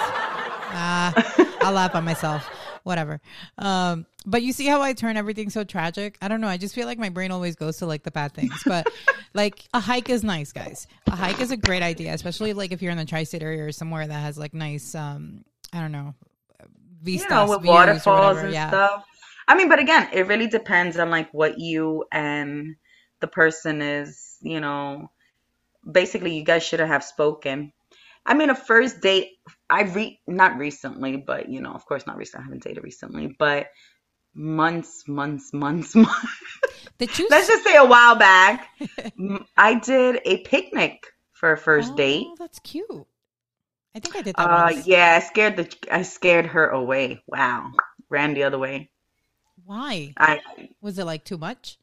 Ah, 0.75 1.13
I'll 1.61 1.73
laugh 1.73 1.93
at 1.95 2.03
myself. 2.03 2.47
Whatever. 2.83 3.21
Um, 3.57 4.05
but 4.25 4.41
you 4.41 4.51
see 4.51 4.65
how 4.65 4.81
I 4.81 4.93
turn 4.93 5.15
everything 5.15 5.49
so 5.49 5.63
tragic? 5.63 6.17
I 6.21 6.27
don't 6.27 6.41
know. 6.41 6.47
I 6.47 6.57
just 6.57 6.75
feel 6.75 6.85
like 6.85 6.97
my 6.97 7.09
brain 7.09 7.31
always 7.31 7.55
goes 7.55 7.77
to 7.77 7.85
like 7.85 8.03
the 8.03 8.11
bad 8.11 8.33
things. 8.33 8.61
But 8.65 8.87
like 9.33 9.63
a 9.73 9.79
hike 9.79 10.09
is 10.09 10.23
nice, 10.23 10.51
guys. 10.51 10.87
A 11.07 11.15
hike 11.15 11.39
is 11.39 11.51
a 11.51 11.57
great 11.57 11.81
idea, 11.83 12.13
especially 12.13 12.53
like 12.53 12.71
if 12.73 12.81
you're 12.81 12.91
in 12.91 12.97
the 12.97 13.05
tri-state 13.05 13.41
area 13.43 13.63
or 13.63 13.71
somewhere 13.71 14.05
that 14.05 14.13
has 14.19 14.37
like 14.37 14.53
nice, 14.53 14.95
um, 14.95 15.45
I 15.71 15.79
don't 15.79 15.91
know, 15.93 16.13
vistas, 17.01 17.23
You 17.29 17.35
know, 17.35 17.49
with 17.49 17.65
waterfalls 17.65 18.39
and 18.39 18.51
yeah. 18.51 18.67
stuff. 18.69 19.05
I 19.47 19.55
mean, 19.55 19.69
but 19.69 19.79
again, 19.79 20.09
it 20.13 20.27
really 20.27 20.47
depends 20.47 20.97
on 20.97 21.09
like 21.09 21.33
what 21.33 21.59
you 21.59 22.05
and 22.11 22.75
the 23.19 23.27
person 23.27 23.81
is, 23.81 24.37
you 24.41 24.59
know, 24.59 25.11
basically 25.89 26.35
you 26.37 26.43
guys 26.43 26.63
should 26.63 26.79
have 26.79 27.03
spoken. 27.03 27.73
I 28.25 28.33
mean, 28.35 28.49
a 28.49 28.55
first 28.55 29.01
date, 29.01 29.29
I 29.69 29.83
re 29.83 30.19
not 30.27 30.57
recently, 30.57 31.17
but 31.17 31.49
you 31.49 31.61
know, 31.61 31.73
of 31.73 31.85
course 31.85 32.07
not 32.07 32.17
recently. 32.17 32.43
I 32.43 32.45
haven't 32.45 32.63
dated 32.63 32.83
recently, 32.83 33.35
but 33.37 33.67
months, 34.35 35.07
months, 35.07 35.53
months, 35.53 35.95
months. 35.95 36.27
Did 36.97 37.17
you? 37.19 37.29
Let's 37.29 37.47
just 37.47 37.63
say 37.63 37.75
a 37.75 37.85
while 37.85 38.15
back, 38.15 38.69
I 39.57 39.75
did 39.79 40.21
a 40.25 40.37
picnic 40.39 41.03
for 41.33 41.51
a 41.53 41.57
first 41.57 41.95
date. 41.95 42.27
Oh, 42.27 42.35
that's 42.39 42.59
cute. 42.59 43.07
I 43.95 43.99
think 43.99 44.15
I 44.15 44.21
did 44.21 44.35
that 44.37 44.49
Uh, 44.49 44.49
once. 44.49 44.85
yeah, 44.85 45.15
I 45.15 45.19
scared 45.19 45.57
the 45.57 45.75
I 45.91 46.01
scared 46.03 46.47
her 46.47 46.67
away. 46.67 47.23
Wow, 47.27 47.71
ran 48.09 48.33
the 48.33 48.43
other 48.43 48.57
way. 48.59 48.89
Why? 49.65 50.15
I 50.17 50.39
Was 50.81 50.99
it 50.99 51.05
like 51.05 51.23
too 51.25 51.37
much? 51.37 51.79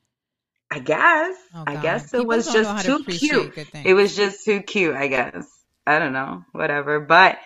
I 0.71 0.79
guess 0.81 1.37
Oh, 1.55 1.67
I 1.67 1.77
guess 1.77 2.15
it 2.15 2.25
People 2.27 2.27
was 2.27 2.51
don't 2.51 2.63
know 2.63 2.73
how 2.73 2.83
just 2.83 2.83
to 2.83 2.93
too 2.93 3.05
cute. 3.05 3.55
It 3.85 3.95
was 3.95 4.17
just 4.17 4.45
too 4.45 4.63
cute. 4.63 4.95
I 4.97 5.09
guess 5.09 5.47
I 5.87 5.99
don't 5.99 6.13
know, 6.13 6.45
whatever. 6.53 7.01
But 7.01 7.39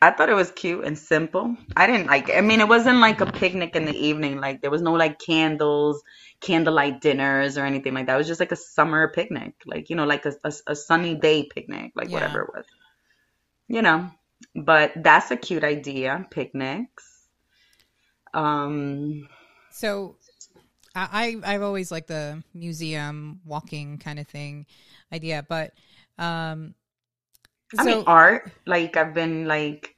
I 0.00 0.12
thought 0.12 0.28
it 0.28 0.34
was 0.34 0.52
cute 0.52 0.84
and 0.84 0.98
simple. 0.98 1.56
I 1.76 1.86
didn't 1.86 2.06
like. 2.06 2.30
I 2.34 2.40
mean, 2.40 2.60
it 2.60 2.68
wasn't 2.68 2.98
like 2.98 3.20
a 3.20 3.26
picnic 3.26 3.74
in 3.76 3.84
the 3.84 3.96
evening. 3.96 4.40
Like 4.40 4.60
there 4.60 4.70
was 4.70 4.82
no 4.82 4.92
like 4.92 5.18
candles, 5.18 6.02
candlelight 6.40 7.00
dinners, 7.00 7.58
or 7.58 7.64
anything 7.66 7.94
like 7.94 8.06
that. 8.06 8.14
It 8.14 8.18
was 8.18 8.28
just 8.28 8.40
like 8.40 8.52
a 8.52 8.56
summer 8.56 9.08
picnic, 9.08 9.54
like 9.66 9.90
you 9.90 9.96
know, 9.96 10.04
like 10.04 10.24
a 10.26 10.34
a, 10.44 10.52
a 10.68 10.76
sunny 10.76 11.16
day 11.16 11.44
picnic, 11.52 11.92
like 11.96 12.10
Yeah. 12.10 12.12
whatever 12.12 12.42
it 12.42 12.50
was. 12.54 12.64
You 13.68 13.82
know, 13.82 14.10
but 14.54 14.92
that's 14.96 15.30
a 15.30 15.36
cute 15.36 15.64
idea. 15.64 16.26
Picnics. 16.30 17.17
Um. 18.34 19.28
So, 19.70 20.16
I 20.94 21.40
I- 21.44 21.54
I've 21.54 21.62
always 21.62 21.90
liked 21.92 22.08
the 22.08 22.42
museum 22.54 23.40
walking 23.44 23.98
kind 23.98 24.18
of 24.18 24.28
thing 24.28 24.66
idea, 25.12 25.44
but 25.48 25.74
um, 26.18 26.74
I 27.78 27.84
mean, 27.84 28.04
art. 28.06 28.50
Like 28.66 28.96
I've 28.96 29.14
been 29.14 29.46
like 29.46 29.94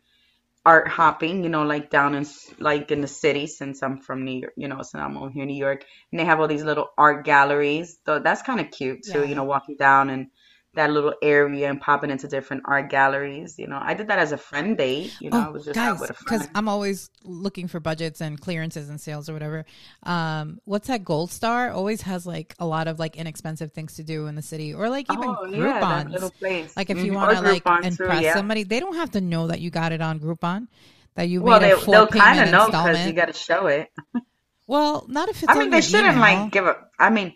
art 0.66 0.88
hopping, 0.88 1.44
you 1.44 1.50
know, 1.50 1.64
like 1.64 1.90
down 1.90 2.14
in 2.14 2.26
like 2.58 2.90
in 2.90 3.00
the 3.00 3.08
city 3.08 3.46
since 3.46 3.82
I'm 3.82 3.98
from 3.98 4.24
New 4.24 4.40
York, 4.40 4.54
you 4.56 4.68
know, 4.68 4.82
since 4.82 5.02
I'm 5.02 5.16
over 5.16 5.30
here 5.30 5.42
in 5.44 5.48
New 5.48 5.56
York, 5.58 5.84
and 6.12 6.20
they 6.20 6.24
have 6.24 6.40
all 6.40 6.48
these 6.48 6.64
little 6.64 6.90
art 6.98 7.24
galleries. 7.24 7.98
So 8.06 8.18
that's 8.20 8.42
kind 8.42 8.60
of 8.60 8.70
cute 8.70 9.04
too, 9.04 9.22
Yeah. 9.22 9.26
you 9.26 9.34
know, 9.34 9.44
walking 9.44 9.76
down 9.76 10.10
and 10.10 10.28
that 10.74 10.90
little 10.90 11.14
area 11.22 11.68
and 11.68 11.80
popping 11.80 12.10
into 12.10 12.28
different 12.28 12.62
art 12.66 12.90
galleries. 12.90 13.58
You 13.58 13.66
know, 13.68 13.78
I 13.82 13.94
did 13.94 14.08
that 14.08 14.18
as 14.18 14.32
a 14.32 14.38
friend 14.38 14.76
date. 14.76 15.16
You 15.20 15.30
know, 15.30 15.38
I 15.38 15.48
oh, 15.48 15.50
was 15.50 15.64
just 15.64 15.74
guys, 15.74 15.98
with 15.98 16.10
a 16.10 16.14
because. 16.18 16.48
I'm 16.54 16.68
always 16.68 17.10
looking 17.24 17.68
for 17.68 17.80
budgets 17.80 18.20
and 18.20 18.40
clearances 18.40 18.88
and 18.88 19.00
sales 19.00 19.28
or 19.28 19.32
whatever. 19.32 19.64
Um, 20.04 20.60
what's 20.64 20.88
that 20.88 21.04
Goldstar? 21.04 21.74
Always 21.74 22.02
has 22.02 22.26
like 22.26 22.54
a 22.58 22.66
lot 22.66 22.88
of 22.88 22.98
like 22.98 23.16
inexpensive 23.16 23.72
things 23.72 23.94
to 23.96 24.04
do 24.04 24.26
in 24.26 24.34
the 24.34 24.42
city, 24.42 24.74
or 24.74 24.88
like 24.88 25.10
even 25.10 25.36
Oh 25.36 25.44
yeah, 25.46 25.84
that 25.84 26.08
Groupons. 26.08 26.10
little 26.10 26.30
place. 26.30 26.76
Like 26.76 26.90
if 26.90 27.02
you 27.02 27.12
Or 27.12 27.14
want 27.14 27.30
to 27.32 27.40
like 27.40 27.64
too, 27.80 27.88
impress 27.88 28.22
yeah. 28.22 28.34
somebody, 28.34 28.64
they 28.64 28.80
don't 28.80 28.96
have 28.96 29.10
to 29.12 29.20
know 29.20 29.46
that 29.48 29.60
you 29.60 29.70
got 29.70 29.92
it 29.92 30.00
on 30.00 30.20
Groupon. 30.20 30.68
That 31.16 31.28
you 31.28 31.42
Well, 31.42 31.60
made 31.60 31.60
they 31.60 31.72
a 31.72 31.76
4 31.76 31.92
they'll 31.92 32.06
kind 32.06 32.40
of 32.40 32.48
know 32.50 32.66
because 32.70 33.04
you 33.06 33.12
got 33.12 33.26
to 33.26 33.32
show 33.32 33.66
it. 33.66 33.90
well, 34.70 35.04
not 35.08 35.28
if 35.28 35.42
it's 35.42 35.52
I 35.52 35.54
mean, 35.58 35.70
they 35.70 35.80
shouldn't 35.90 36.16
email. 36.16 36.20
like 36.20 36.52
give 36.52 36.66
up. 36.66 36.78
I 36.98 37.10
mean, 37.10 37.32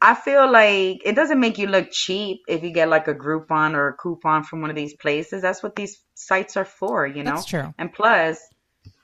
I 0.00 0.14
feel 0.14 0.44
like 0.50 1.00
it 1.04 1.14
doesn't 1.20 1.40
make 1.40 1.56
you 1.58 1.66
look 1.66 1.88
cheap 1.90 2.36
if 2.46 2.62
you 2.64 2.72
get 2.72 2.88
like 2.88 3.06
a 3.08 3.14
Groupon 3.14 3.74
or 3.74 3.88
a 3.88 3.94
coupon 4.02 4.44
from 4.44 4.60
one 4.60 4.70
of 4.70 4.76
these 4.76 4.94
places. 5.04 5.42
That's 5.42 5.62
what 5.62 5.74
these 5.76 5.94
sites 6.14 6.56
are 6.56 6.64
for, 6.64 7.06
you 7.06 7.22
know. 7.24 7.36
That's 7.36 7.46
true. 7.46 7.72
And 7.78 7.92
plus, 7.92 8.38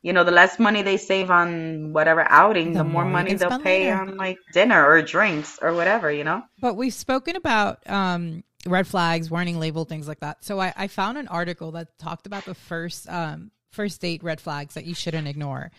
You 0.03 0.13
know, 0.15 0.25
the 0.25 0.37
less 0.43 0.59
money 0.59 0.81
they 0.83 0.97
save 0.97 1.29
on 1.31 1.51
whatever 1.93 2.23
outing, 2.43 2.73
The 2.73 2.79
the 2.81 2.85
more 2.85 3.05
more 3.05 3.13
money 3.19 3.35
they'll 3.35 3.61
pay 3.61 3.85
later. 3.85 4.01
on 4.01 4.17
like 4.17 4.39
dinner 4.59 4.81
or 4.91 5.03
drinks 5.03 5.59
or 5.61 5.71
whatever, 5.75 6.09
you 6.19 6.25
know? 6.25 6.41
But 6.65 6.75
we've 6.81 6.95
spoken 7.07 7.37
about 7.37 7.73
um, 7.99 8.43
red 8.77 8.87
flags, 8.87 9.31
warning 9.31 9.59
label, 9.65 9.85
things 9.85 10.09
like 10.09 10.21
that. 10.21 10.37
So 10.49 10.59
I, 10.67 10.73
I 10.85 10.87
found 10.89 11.19
an 11.19 11.29
article 11.29 11.73
that 11.77 11.99
talked 11.99 12.27
about 12.27 12.45
the 12.47 12.55
first 12.55 13.09
um, 13.09 13.51
first 13.71 14.01
date 14.01 14.23
red 14.23 14.41
flags 14.41 14.75
that 14.75 14.85
you 14.85 14.95
shouldn't 14.95 15.29
ignore. 15.29 15.71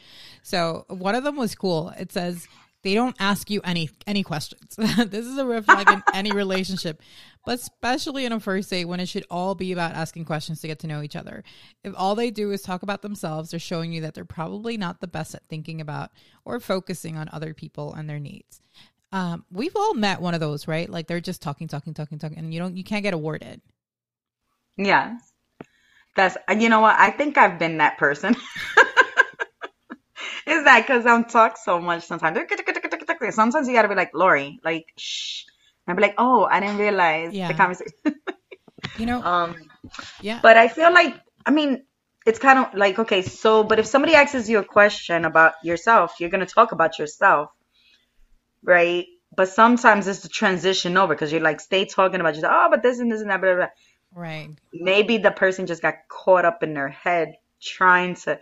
So 0.44 0.86
one 0.88 1.16
of 1.16 1.24
them 1.24 1.36
was 1.36 1.56
cool. 1.56 1.94
It 1.98 2.12
says 2.12 2.48
they 2.84 2.94
don't 2.94 3.16
ask 3.20 3.50
you 3.50 3.62
any 3.64 3.90
any 4.08 4.24
questions. 4.24 4.76
this 4.78 5.26
is 5.26 5.38
a 5.38 5.46
red 5.46 5.66
flag 5.66 5.90
in 5.90 6.04
any 6.14 6.32
relationship, 6.32 7.02
but 7.46 7.60
especially 7.60 8.26
in 8.26 8.32
a 8.32 8.40
first 8.40 8.70
date 8.70 8.86
when 8.86 9.00
it 9.00 9.08
should 9.08 9.26
all 9.30 9.56
be 9.56 9.72
about 9.72 9.94
asking 9.94 10.26
questions 10.26 10.62
to 10.62 10.68
get 10.68 10.80
to 10.80 10.88
know 10.88 11.02
each 11.02 11.16
other. 11.16 11.44
If 11.84 11.94
all 11.96 12.16
they 12.16 12.32
do 12.32 12.52
is 12.52 12.62
talk 12.62 12.84
about 12.84 13.02
themselves, 13.02 13.52
they're 13.52 13.60
showing 13.60 13.94
you 13.94 14.02
that 14.02 14.14
they're 14.14 14.26
probably 14.26 14.78
not 14.78 15.00
the 15.00 15.08
best 15.08 15.36
at 15.36 15.48
thinking 15.48 15.82
about 15.82 16.12
or 16.46 16.60
focusing 16.60 17.18
on 17.18 17.30
other 17.32 17.54
people 17.54 17.94
and 17.94 18.10
their 18.10 18.20
needs 18.20 18.62
um, 19.12 19.46
we've 19.52 19.76
all 19.76 19.94
met 19.94 20.22
one 20.22 20.34
of 20.34 20.40
those, 20.40 20.68
right? 20.68 20.90
Like 20.90 21.08
they're 21.08 21.20
just 21.20 21.42
talking, 21.42 21.68
talking, 21.68 21.94
talking, 21.94 22.18
talking, 22.18 22.38
and 22.38 22.54
you 22.54 22.60
don't, 22.60 22.78
you 22.78 22.84
can't 22.84 23.04
get 23.04 23.14
a 23.14 23.18
word 23.18 23.44
in. 23.44 23.62
Yes. 24.78 25.31
That's, 26.16 26.38
you 26.58 26.70
know 26.70 26.82
what? 26.82 26.96
I 27.00 27.12
think 27.12 27.38
I've 27.38 27.58
been 27.60 27.78
that 27.78 27.98
person. 27.98 28.36
Is 30.46 30.64
that 30.66 30.82
because 30.82 31.06
I'm 31.06 31.26
talk 31.26 31.58
so 31.58 31.80
much 31.80 32.06
sometimes? 32.06 32.38
Sometimes 33.32 33.68
you 33.68 33.74
gotta 33.74 33.88
be 33.88 33.96
like, 33.96 34.12
Lori, 34.14 34.60
like, 34.64 34.86
shh. 34.98 35.44
And 35.88 35.94
I'd 35.94 35.98
be 35.98 36.02
like, 36.02 36.16
oh, 36.18 36.48
I 36.50 36.60
didn't 36.60 36.78
realize 36.78 37.34
Yeah. 37.34 37.48
the 37.48 37.54
conversation. 37.54 37.94
You 38.98 39.06
know, 39.06 39.24
Um, 39.24 39.56
yeah, 40.22 40.40
But 40.44 40.58
I 40.58 40.68
feel 40.68 40.92
like, 40.92 41.16
I 41.46 41.52
mean, 41.52 41.86
it's 42.26 42.40
kind 42.40 42.60
of 42.60 42.74
like, 42.76 43.00
okay, 43.00 43.22
so, 43.22 43.64
but 43.64 43.80
if 43.80 43.86
somebody 43.88 44.16
asks 44.16 44.50
you 44.50 44.60
a 44.60 44.64
question 44.64 45.26
about 45.26 45.54
yourself, 45.64 46.16
you're 46.20 46.30
to 46.30 46.46
talk 46.46 46.72
about 46.72 47.00
yourself, 47.00 47.50
right? 48.64 49.06
But 49.36 49.50
sometimes 49.50 50.08
it's 50.08 50.20
the 50.20 50.30
transition 50.30 50.98
over 50.98 51.14
because 51.16 51.32
you're 51.32 51.42
like, 51.42 51.62
stay 51.62 51.86
talking 51.86 52.20
about 52.20 52.36
yourself. 52.36 52.54
Oh, 52.56 52.68
but 52.70 52.84
this 52.84 53.00
and 53.00 53.12
this 53.12 53.22
and 53.22 53.30
that, 53.32 53.42
blah, 53.42 53.52
blah, 53.56 53.66
blah. 53.66 53.74
Right. 54.14 54.56
Maybe 54.74 55.18
the 55.18 55.32
person 55.32 55.68
just 55.68 55.82
got 55.82 55.96
caught 56.10 56.46
up 56.46 56.64
in 56.64 56.74
their 56.74 56.90
head 56.90 57.34
trying 57.62 58.16
to 58.16 58.40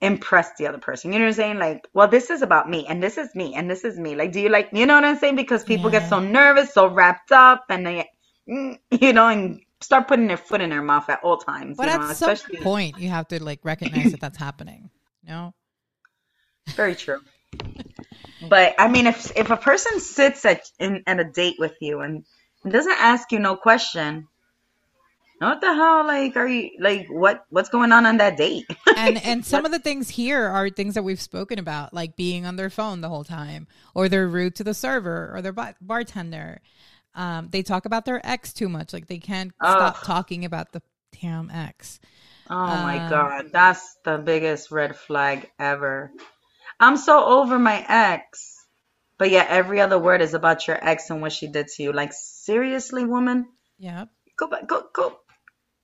impress 0.00 0.56
the 0.58 0.68
other 0.68 0.78
person. 0.78 1.12
You 1.12 1.18
know 1.18 1.26
what 1.26 1.30
I'm 1.30 1.34
saying? 1.34 1.58
Like, 1.58 1.88
well, 1.94 2.08
this 2.08 2.30
is 2.30 2.42
about 2.42 2.70
me 2.70 2.86
and 2.88 3.02
this 3.02 3.18
is 3.18 3.34
me 3.34 3.54
and 3.54 3.70
this 3.70 3.84
is 3.84 3.98
me. 3.98 4.14
Like, 4.16 4.32
do 4.32 4.40
you 4.40 4.48
like, 4.48 4.70
you 4.72 4.86
know 4.86 4.94
what 4.94 5.04
I'm 5.04 5.18
saying? 5.18 5.36
Because 5.36 5.64
people 5.64 5.90
Yeah. 5.90 6.00
get 6.00 6.08
so 6.08 6.20
nervous, 6.20 6.74
so 6.74 6.88
wrapped 6.88 7.32
up, 7.32 7.64
and 7.70 7.86
they, 7.86 8.08
mm, 8.48 8.78
you 8.90 9.12
know, 9.12 9.28
and 9.28 9.60
start 9.80 10.08
putting 10.08 10.28
their 10.28 10.36
foot 10.36 10.60
in 10.60 10.70
their 10.70 10.82
mouth 10.82 11.08
at 11.10 11.20
all 11.24 11.38
times. 11.38 11.78
But 11.78 11.88
you 11.88 11.90
at 11.90 11.98
know, 11.98 12.06
some 12.06 12.38
especially 12.38 12.58
point, 12.60 12.96
you 12.98 13.08
have 13.10 13.28
to 13.28 13.42
like 13.42 13.60
recognize 13.64 14.10
that 14.12 14.20
that's 14.20 14.38
happening. 14.38 14.90
No, 15.24 15.54
very 16.76 16.96
true. 16.96 17.20
But 18.40 18.74
I 18.78 18.88
mean, 18.88 19.06
if 19.06 19.36
if 19.36 19.50
a 19.50 19.56
person 19.56 20.00
sits 20.00 20.44
at 20.44 20.62
in 20.78 21.02
at 21.06 21.20
a 21.20 21.24
date 21.24 21.56
with 21.58 21.74
you 21.80 22.00
and 22.00 22.24
doesn't 22.68 22.98
ask 23.00 23.32
you 23.32 23.38
no 23.38 23.56
question, 23.56 24.28
what 25.38 25.60
the 25.60 25.72
hell? 25.72 26.06
Like, 26.06 26.36
are 26.36 26.48
you 26.48 26.70
like 26.80 27.06
what 27.08 27.44
what's 27.50 27.68
going 27.68 27.92
on 27.92 28.06
on 28.06 28.16
that 28.18 28.36
date? 28.36 28.66
and 28.96 29.22
and 29.24 29.44
some 29.44 29.64
of 29.64 29.72
the 29.72 29.78
things 29.78 30.08
here 30.10 30.46
are 30.46 30.68
things 30.70 30.94
that 30.94 31.04
we've 31.04 31.20
spoken 31.20 31.58
about, 31.58 31.94
like 31.94 32.16
being 32.16 32.44
on 32.46 32.56
their 32.56 32.70
phone 32.70 33.00
the 33.00 33.08
whole 33.08 33.24
time, 33.24 33.68
or 33.94 34.08
they're 34.08 34.28
rude 34.28 34.56
to 34.56 34.64
the 34.64 34.74
server 34.74 35.30
or 35.34 35.42
their 35.42 35.52
bar- 35.52 35.76
bartender. 35.80 36.60
Um, 37.14 37.48
they 37.50 37.62
talk 37.62 37.84
about 37.84 38.04
their 38.04 38.24
ex 38.26 38.52
too 38.52 38.68
much, 38.68 38.92
like 38.92 39.06
they 39.06 39.18
can't 39.18 39.52
stop 39.60 40.04
talking 40.04 40.44
about 40.44 40.72
the 40.72 40.82
damn 41.20 41.50
ex. 41.50 42.00
Oh 42.50 42.54
my 42.56 42.98
Um, 42.98 43.10
God, 43.10 43.44
that's 43.52 43.96
the 44.04 44.18
biggest 44.18 44.70
red 44.70 44.96
flag 44.96 45.50
ever. 45.58 46.10
I'm 46.80 46.96
so 46.96 47.24
over 47.24 47.58
my 47.58 47.84
ex. 47.88 48.56
But 49.18 49.30
yeah, 49.30 49.44
every 49.48 49.80
other 49.80 49.98
word 49.98 50.22
is 50.22 50.34
about 50.34 50.66
your 50.68 50.78
ex 50.82 51.10
and 51.10 51.20
what 51.20 51.32
she 51.32 51.48
did 51.48 51.66
to 51.68 51.82
you. 51.82 51.92
Like, 51.92 52.12
seriously, 52.12 53.04
woman? 53.04 53.48
Yeah, 53.78 54.06
Go 54.36 54.46
back, 54.46 54.68
go, 54.68 54.84
go, 54.94 55.18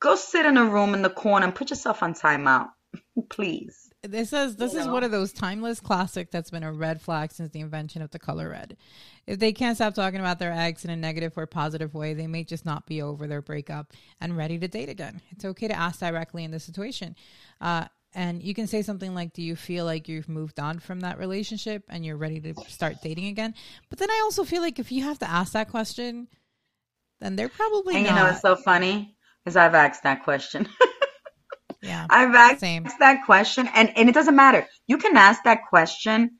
go 0.04 0.14
sit 0.16 0.46
in 0.46 0.56
a 0.56 0.64
room 0.64 0.94
in 0.94 1.02
the 1.02 1.10
corner 1.10 1.44
and 1.46 1.54
put 1.54 1.70
yourself 1.70 2.02
on 2.02 2.14
timeout. 2.14 2.68
Please. 3.30 3.90
This 4.02 4.34
is 4.34 4.56
this 4.56 4.74
You 4.74 4.80
is 4.80 4.86
know? 4.86 4.92
one 4.92 5.02
of 5.02 5.10
those 5.10 5.32
timeless 5.32 5.80
classic 5.80 6.30
that's 6.30 6.50
been 6.50 6.62
a 6.62 6.70
red 6.72 7.00
flag 7.00 7.32
since 7.32 7.50
the 7.50 7.60
invention 7.60 8.02
of 8.02 8.10
the 8.10 8.18
color 8.18 8.50
red. 8.50 8.76
If 9.26 9.38
they 9.38 9.52
can't 9.54 9.76
stop 9.76 9.94
talking 9.94 10.20
about 10.20 10.38
their 10.38 10.52
ex 10.52 10.84
in 10.84 10.90
a 10.90 10.96
negative 10.96 11.32
or 11.38 11.46
positive 11.46 11.94
way, 11.94 12.12
they 12.12 12.26
may 12.26 12.44
just 12.44 12.66
not 12.66 12.86
be 12.86 13.00
over 13.00 13.26
their 13.26 13.40
breakup 13.40 13.94
and 14.20 14.36
ready 14.36 14.58
to 14.58 14.68
date 14.68 14.90
again. 14.90 15.22
It's 15.30 15.46
okay 15.46 15.68
to 15.68 15.74
ask 15.74 16.00
directly 16.00 16.44
in 16.44 16.50
this 16.50 16.64
situation. 16.64 17.16
Uh, 17.62 17.86
and 18.14 18.42
you 18.42 18.52
can 18.54 18.66
say 18.66 18.82
something 18.82 19.14
like, 19.14 19.32
Do 19.32 19.42
you 19.42 19.56
feel 19.56 19.86
like 19.86 20.06
you've 20.06 20.28
moved 20.28 20.60
on 20.60 20.80
from 20.80 21.00
that 21.00 21.18
relationship 21.18 21.84
and 21.88 22.04
you're 22.04 22.18
ready 22.18 22.40
to 22.40 22.54
start 22.68 22.96
dating 23.02 23.26
again? 23.28 23.54
But 23.88 23.98
then 24.00 24.10
I 24.10 24.20
also 24.24 24.44
feel 24.44 24.60
like 24.60 24.78
if 24.78 24.92
you 24.92 25.02
have 25.04 25.18
to 25.20 25.30
ask 25.30 25.54
that 25.54 25.70
question, 25.70 26.28
then 27.20 27.36
they're 27.36 27.48
probably 27.48 27.96
And 27.96 28.04
you 28.04 28.10
not. 28.10 28.22
know 28.22 28.30
it's 28.30 28.42
so 28.42 28.54
funny? 28.54 29.13
Is 29.46 29.56
I've 29.56 29.74
asked 29.74 30.04
that 30.04 30.24
question. 30.24 30.68
yeah. 31.82 32.08
I've 32.10 32.34
asked 32.34 32.60
Same. 32.60 32.84
that 33.00 33.26
question, 33.26 33.68
and, 33.74 33.92
and 33.96 34.08
it 34.08 34.14
doesn't 34.14 34.36
matter. 34.36 34.66
You 34.86 34.98
can 34.98 35.16
ask 35.16 35.44
that 35.44 35.60
question. 35.70 36.38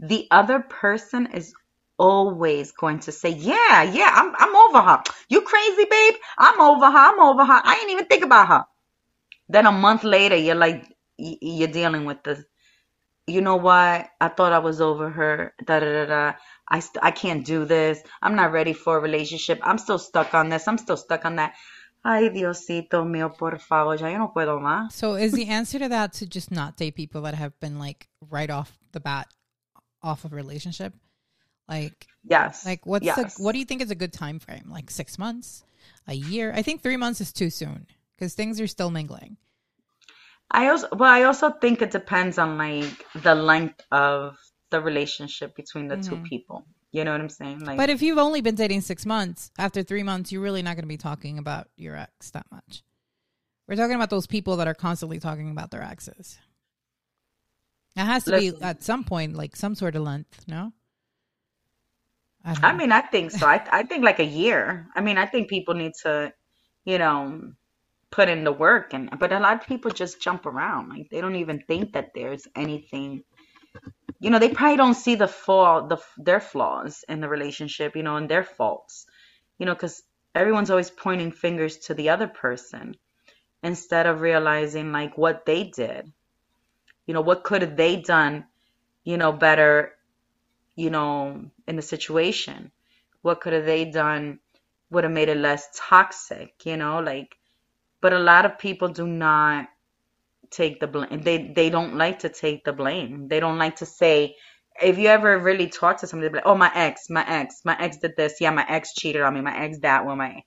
The 0.00 0.28
other 0.30 0.60
person 0.60 1.28
is 1.34 1.54
always 1.98 2.72
going 2.72 3.00
to 3.00 3.12
say, 3.12 3.30
"Yeah, 3.30 3.82
yeah, 3.84 4.10
I'm 4.14 4.34
I'm 4.38 4.56
over 4.56 4.82
her. 4.82 5.02
You 5.30 5.42
crazy, 5.42 5.86
babe? 5.90 6.14
I'm 6.38 6.60
over 6.60 6.86
her. 6.86 6.98
I'm 6.98 7.20
over 7.20 7.44
her. 7.44 7.60
I 7.64 7.80
ain't 7.82 7.92
even 7.92 8.06
think 8.06 8.24
about 8.24 8.48
her." 8.48 8.64
Then 9.48 9.66
a 9.66 9.72
month 9.72 10.04
later, 10.04 10.36
you're 10.36 10.54
like, 10.56 10.86
you're 11.18 11.68
dealing 11.68 12.04
with 12.04 12.22
this. 12.24 12.44
You 13.26 13.40
know 13.42 13.56
what? 13.56 14.08
I 14.20 14.28
thought 14.28 14.52
I 14.52 14.60
was 14.60 14.80
over 14.80 15.10
her. 15.10 15.54
Da 15.64 15.80
da 15.80 15.86
da 15.86 16.06
da. 16.06 16.32
I 16.68 16.80
st- 16.80 17.04
I 17.04 17.10
can't 17.12 17.46
do 17.46 17.64
this. 17.66 18.00
I'm 18.22 18.36
not 18.36 18.52
ready 18.52 18.74
for 18.74 18.98
a 18.98 19.00
relationship. 19.00 19.60
I'm 19.62 19.78
still 19.78 19.98
stuck 19.98 20.34
on 20.34 20.50
this. 20.50 20.68
I'm 20.68 20.78
still 20.78 20.96
stuck 20.98 21.24
on 21.26 21.36
that. 21.36 21.54
Ay, 22.04 22.28
Diosito 22.30 23.04
mío, 23.04 23.36
por 23.36 23.58
favor, 23.58 23.96
ya 23.98 24.08
yo 24.08 24.18
no 24.18 24.32
puedo 24.32 24.60
más. 24.60 24.92
So 24.92 25.14
is 25.14 25.32
the 25.32 25.48
answer 25.48 25.78
to 25.78 25.88
that 25.88 26.12
to 26.14 26.26
just 26.26 26.50
not 26.50 26.76
date 26.76 26.94
people 26.94 27.22
that 27.22 27.34
have 27.34 27.58
been 27.60 27.78
like 27.78 28.08
right 28.30 28.50
off 28.50 28.78
the 28.92 29.00
bat 29.00 29.26
off 30.02 30.24
of 30.24 30.32
a 30.32 30.36
relationship? 30.36 30.94
Like 31.68 32.06
Yes. 32.24 32.64
like 32.64 32.86
what's 32.86 33.04
yes. 33.04 33.36
the 33.36 33.42
what 33.42 33.52
do 33.52 33.58
you 33.58 33.64
think 33.64 33.82
is 33.82 33.90
a 33.90 33.94
good 33.96 34.12
time 34.12 34.38
frame? 34.38 34.68
Like 34.70 34.90
6 34.90 35.18
months? 35.18 35.64
A 36.06 36.14
year? 36.14 36.52
I 36.54 36.62
think 36.62 36.82
3 36.82 36.96
months 36.96 37.20
is 37.20 37.32
too 37.32 37.50
soon 37.50 37.86
cuz 38.18 38.34
things 38.34 38.60
are 38.60 38.66
still 38.66 38.90
mingling. 38.90 39.36
I 40.50 40.68
also 40.68 40.88
well, 40.92 41.10
I 41.10 41.24
also 41.24 41.50
think 41.50 41.82
it 41.82 41.90
depends 41.90 42.38
on 42.38 42.56
like 42.56 43.04
the 43.14 43.34
length 43.34 43.82
of 43.90 44.36
the 44.70 44.80
relationship 44.80 45.54
between 45.56 45.88
the 45.88 45.96
two 45.96 46.16
Mhm. 46.16 46.24
people. 46.24 46.64
You 46.90 47.04
know 47.04 47.12
what 47.12 47.20
I'm 47.20 47.28
saying? 47.28 47.60
Like 47.60 47.76
But 47.76 47.90
if 47.90 48.00
you've 48.00 48.18
only 48.18 48.40
been 48.40 48.54
dating 48.54 48.80
6 48.80 49.06
months, 49.06 49.50
after 49.58 49.82
3 49.82 50.02
months 50.02 50.32
you're 50.32 50.42
really 50.42 50.62
not 50.62 50.74
going 50.74 50.84
to 50.84 50.88
be 50.88 50.96
talking 50.96 51.38
about 51.38 51.68
your 51.76 51.96
ex 51.96 52.30
that 52.30 52.46
much. 52.50 52.82
We're 53.66 53.76
talking 53.76 53.96
about 53.96 54.10
those 54.10 54.26
people 54.26 54.56
that 54.56 54.68
are 54.68 54.74
constantly 54.74 55.18
talking 55.20 55.50
about 55.50 55.70
their 55.70 55.82
exes. 55.82 56.38
It 57.96 58.04
has 58.04 58.24
to 58.24 58.38
be 58.38 58.52
at 58.62 58.82
some 58.82 59.04
point 59.04 59.34
like 59.34 59.56
some 59.56 59.74
sort 59.74 59.96
of 59.96 60.02
length, 60.02 60.44
no? 60.46 60.72
I, 62.44 62.56
I 62.62 62.72
mean, 62.72 62.92
I 62.92 63.00
think 63.02 63.32
so. 63.32 63.46
I 63.46 63.62
I 63.70 63.82
think 63.82 64.04
like 64.04 64.20
a 64.20 64.24
year. 64.24 64.86
I 64.94 65.00
mean, 65.00 65.18
I 65.18 65.26
think 65.26 65.50
people 65.50 65.74
need 65.74 65.92
to, 66.04 66.32
you 66.84 66.98
know, 66.98 67.52
put 68.10 68.28
in 68.28 68.44
the 68.44 68.52
work 68.52 68.94
and 68.94 69.10
but 69.18 69.32
a 69.32 69.40
lot 69.40 69.60
of 69.60 69.66
people 69.66 69.90
just 69.90 70.22
jump 70.22 70.46
around. 70.46 70.88
Like 70.88 71.10
they 71.10 71.20
don't 71.20 71.36
even 71.36 71.60
think 71.66 71.92
that 71.92 72.10
there's 72.14 72.46
anything 72.56 73.24
you 74.20 74.30
know, 74.30 74.38
they 74.38 74.50
probably 74.50 74.76
don't 74.76 74.94
see 74.94 75.14
the 75.14 75.28
flaw, 75.28 75.86
the 75.86 75.98
their 76.16 76.40
flaws 76.40 77.04
in 77.08 77.20
the 77.20 77.28
relationship, 77.28 77.96
you 77.96 78.02
know, 78.02 78.16
and 78.16 78.28
their 78.28 78.44
faults. 78.44 79.06
You 79.58 79.66
know, 79.66 79.74
cuz 79.74 80.02
everyone's 80.34 80.70
always 80.70 80.90
pointing 80.90 81.32
fingers 81.32 81.78
to 81.78 81.94
the 81.94 82.10
other 82.10 82.28
person 82.28 82.96
instead 83.62 84.06
of 84.06 84.20
realizing 84.20 84.92
like 84.92 85.16
what 85.18 85.44
they 85.46 85.64
did. 85.64 86.12
You 87.06 87.14
know, 87.14 87.22
what 87.22 87.44
could 87.44 87.62
have 87.62 87.76
they 87.76 87.96
done, 87.96 88.46
you 89.04 89.16
know, 89.16 89.32
better, 89.32 89.94
you 90.76 90.90
know, 90.90 91.50
in 91.66 91.76
the 91.76 91.82
situation? 91.82 92.72
What 93.22 93.40
could 93.40 93.52
have 93.52 93.66
they 93.66 93.84
done 93.86 94.40
would 94.90 95.04
have 95.04 95.12
made 95.12 95.28
it 95.28 95.36
less 95.36 95.68
toxic, 95.74 96.66
you 96.66 96.76
know, 96.76 97.00
like 97.00 97.36
but 98.00 98.12
a 98.12 98.18
lot 98.18 98.44
of 98.46 98.58
people 98.58 98.88
do 98.88 99.06
not 99.06 99.68
take 100.50 100.80
the 100.80 100.86
blame. 100.86 101.22
They 101.22 101.52
they 101.54 101.70
don't 101.70 101.96
like 101.96 102.20
to 102.20 102.28
take 102.28 102.64
the 102.64 102.72
blame. 102.72 103.28
They 103.28 103.40
don't 103.40 103.58
like 103.58 103.76
to 103.76 103.86
say 103.86 104.36
if 104.80 104.98
you 104.98 105.08
ever 105.08 105.38
really 105.38 105.68
talk 105.68 105.98
to 105.98 106.06
somebody, 106.06 106.32
like, 106.32 106.44
"Oh, 106.46 106.54
my 106.54 106.70
ex, 106.74 107.10
my 107.10 107.26
ex, 107.28 107.62
my 107.64 107.76
ex 107.78 107.98
did 107.98 108.16
this. 108.16 108.40
Yeah, 108.40 108.50
my 108.50 108.64
ex 108.68 108.94
cheated 108.94 109.22
on 109.22 109.34
me. 109.34 109.40
My 109.40 109.56
ex 109.56 109.78
that 109.80 110.04
one. 110.06 110.18
My." 110.18 110.42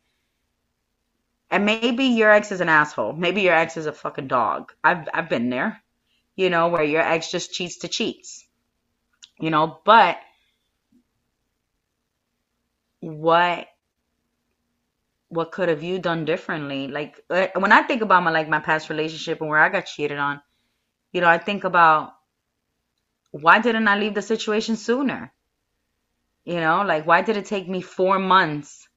And 1.50 1.66
maybe 1.66 2.06
your 2.06 2.32
ex 2.32 2.52
is 2.52 2.62
an 2.62 2.70
asshole. 2.70 3.14
Maybe 3.14 3.42
your 3.42 3.54
ex 3.54 3.76
is 3.78 3.86
a 3.86 3.94
fucking 3.94 4.28
dog. 4.28 4.72
I've 4.84 5.08
I've 5.14 5.30
been 5.30 5.50
there, 5.50 5.82
you 6.36 6.50
know, 6.50 6.70
where 6.70 6.84
your 6.84 7.02
ex 7.02 7.30
just 7.30 7.54
cheats 7.54 7.80
to 7.80 7.90
cheats, 7.90 8.48
you 9.40 9.50
know. 9.50 9.82
But 9.86 10.18
what 13.02 13.68
what 15.32 15.54
could 15.54 15.70
have 15.70 15.82
you 15.82 15.98
done 15.98 16.26
differently? 16.26 16.90
Like 16.90 17.22
uh, 17.30 17.48
when 17.56 17.72
I 17.72 17.84
think 17.84 18.02
about 18.02 18.24
my 18.24 18.32
like 18.32 18.50
my 18.50 18.60
past 18.60 18.90
relationship 18.90 19.40
and 19.40 19.50
where 19.50 19.60
I 19.60 19.70
got 19.70 19.86
cheated 19.86 20.18
on, 20.18 20.42
you 21.14 21.22
know, 21.22 21.30
I 21.30 21.38
think 21.38 21.64
about 21.64 22.14
why 23.32 23.60
didn't 23.60 23.88
I 23.88 23.98
leave 23.98 24.14
the 24.14 24.22
situation 24.22 24.76
sooner? 24.76 25.34
You 26.44 26.56
know, 26.56 26.84
like 26.86 27.08
why 27.08 27.22
did 27.22 27.38
it 27.38 27.46
take 27.46 27.70
me 27.70 27.82
four 27.82 28.20
months 28.20 28.90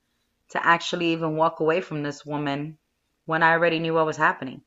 to 0.51 0.66
actually 0.66 1.12
even 1.12 1.37
walk 1.37 1.61
away 1.61 1.81
from 1.81 2.03
this 2.03 2.27
woman 2.27 2.79
when 3.27 3.44
I 3.44 3.53
already 3.53 3.79
knew 3.79 3.94
what 3.94 4.07
was 4.07 4.16
happening? 4.16 4.62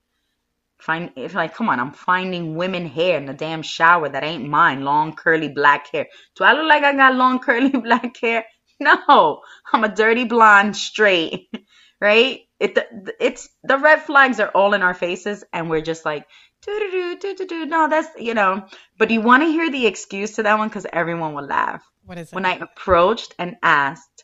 Find 0.80 1.12
if 1.18 1.34
like, 1.34 1.54
come 1.54 1.68
on, 1.68 1.82
I'm 1.82 1.92
finding 1.92 2.56
women 2.56 2.86
hair 2.86 3.18
in 3.18 3.26
the 3.26 3.34
damn 3.34 3.62
shower 3.62 4.08
that 4.08 4.24
ain't 4.24 4.48
mine, 4.48 4.86
long 4.86 5.16
curly 5.16 5.50
black 5.50 5.92
hair. 5.92 6.08
Do 6.36 6.46
I 6.46 6.54
look 6.54 6.70
like 6.70 6.84
I 6.84 6.94
got 6.94 7.16
long 7.16 7.40
curly 7.48 7.72
black 7.72 8.16
hair? 8.22 8.46
No, 8.80 9.42
I'm 9.74 9.84
a 9.84 9.90
dirty 9.90 10.26
blonde 10.26 10.76
straight, 10.76 11.50
right? 12.00 12.42
It 12.60 12.78
it's 13.20 13.50
the 13.64 13.78
red 13.78 14.04
flags 14.04 14.40
are 14.40 14.50
all 14.50 14.76
in 14.76 14.84
our 14.84 14.94
faces, 14.94 15.44
and 15.52 15.70
we're 15.70 15.82
just 15.82 16.06
like, 16.06 16.28
do 16.62 16.80
do 16.92 17.18
do 17.20 17.36
do 17.36 17.48
do. 17.48 17.66
No, 17.66 17.88
that's 17.90 18.10
you 18.20 18.34
know. 18.34 18.68
But 18.98 19.10
you 19.10 19.22
want 19.22 19.44
to 19.44 19.48
hear 19.48 19.72
the 19.72 19.88
excuse 19.88 20.36
to 20.36 20.44
that 20.44 20.58
one 20.58 20.68
because 20.68 20.86
everyone 20.92 21.34
will 21.34 21.46
laugh. 21.46 21.84
What 22.06 22.18
is 22.18 22.32
it? 22.32 22.36
When 22.36 22.46
I 22.46 22.56
approached 22.56 23.34
and 23.40 23.58
asked, 23.64 24.24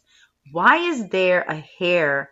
why 0.51 0.77
is 0.77 1.09
there 1.09 1.41
a 1.41 1.63
hair 1.79 2.29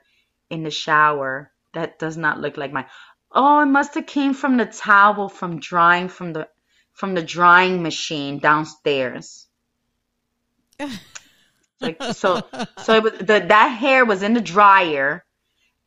in 0.49 0.63
the 0.63 0.71
shower 0.71 1.51
that 1.73 1.97
does 1.99 2.17
not 2.17 2.39
look 2.39 2.57
like 2.57 2.71
mine? 2.71 2.88
Oh, 3.31 3.62
it 3.62 3.67
must 3.67 3.95
have 3.95 4.05
came 4.05 4.34
from 4.34 4.57
the 4.57 4.65
towel 4.65 5.29
from 5.29 5.60
drying 5.60 6.07
from 6.07 6.34
the 6.34 6.49
from 6.93 7.15
the 7.15 7.23
drying 7.23 7.81
machine 7.81 8.39
downstairs. 8.39 9.47
like 11.82 12.02
so 12.13 12.41
so 12.84 12.96
it 12.96 13.04
was 13.04 13.13
the 13.13 13.44
that 13.48 13.67
hair 13.70 14.06
was 14.06 14.24
in 14.24 14.34
the 14.34 14.41
dryer 14.41 15.24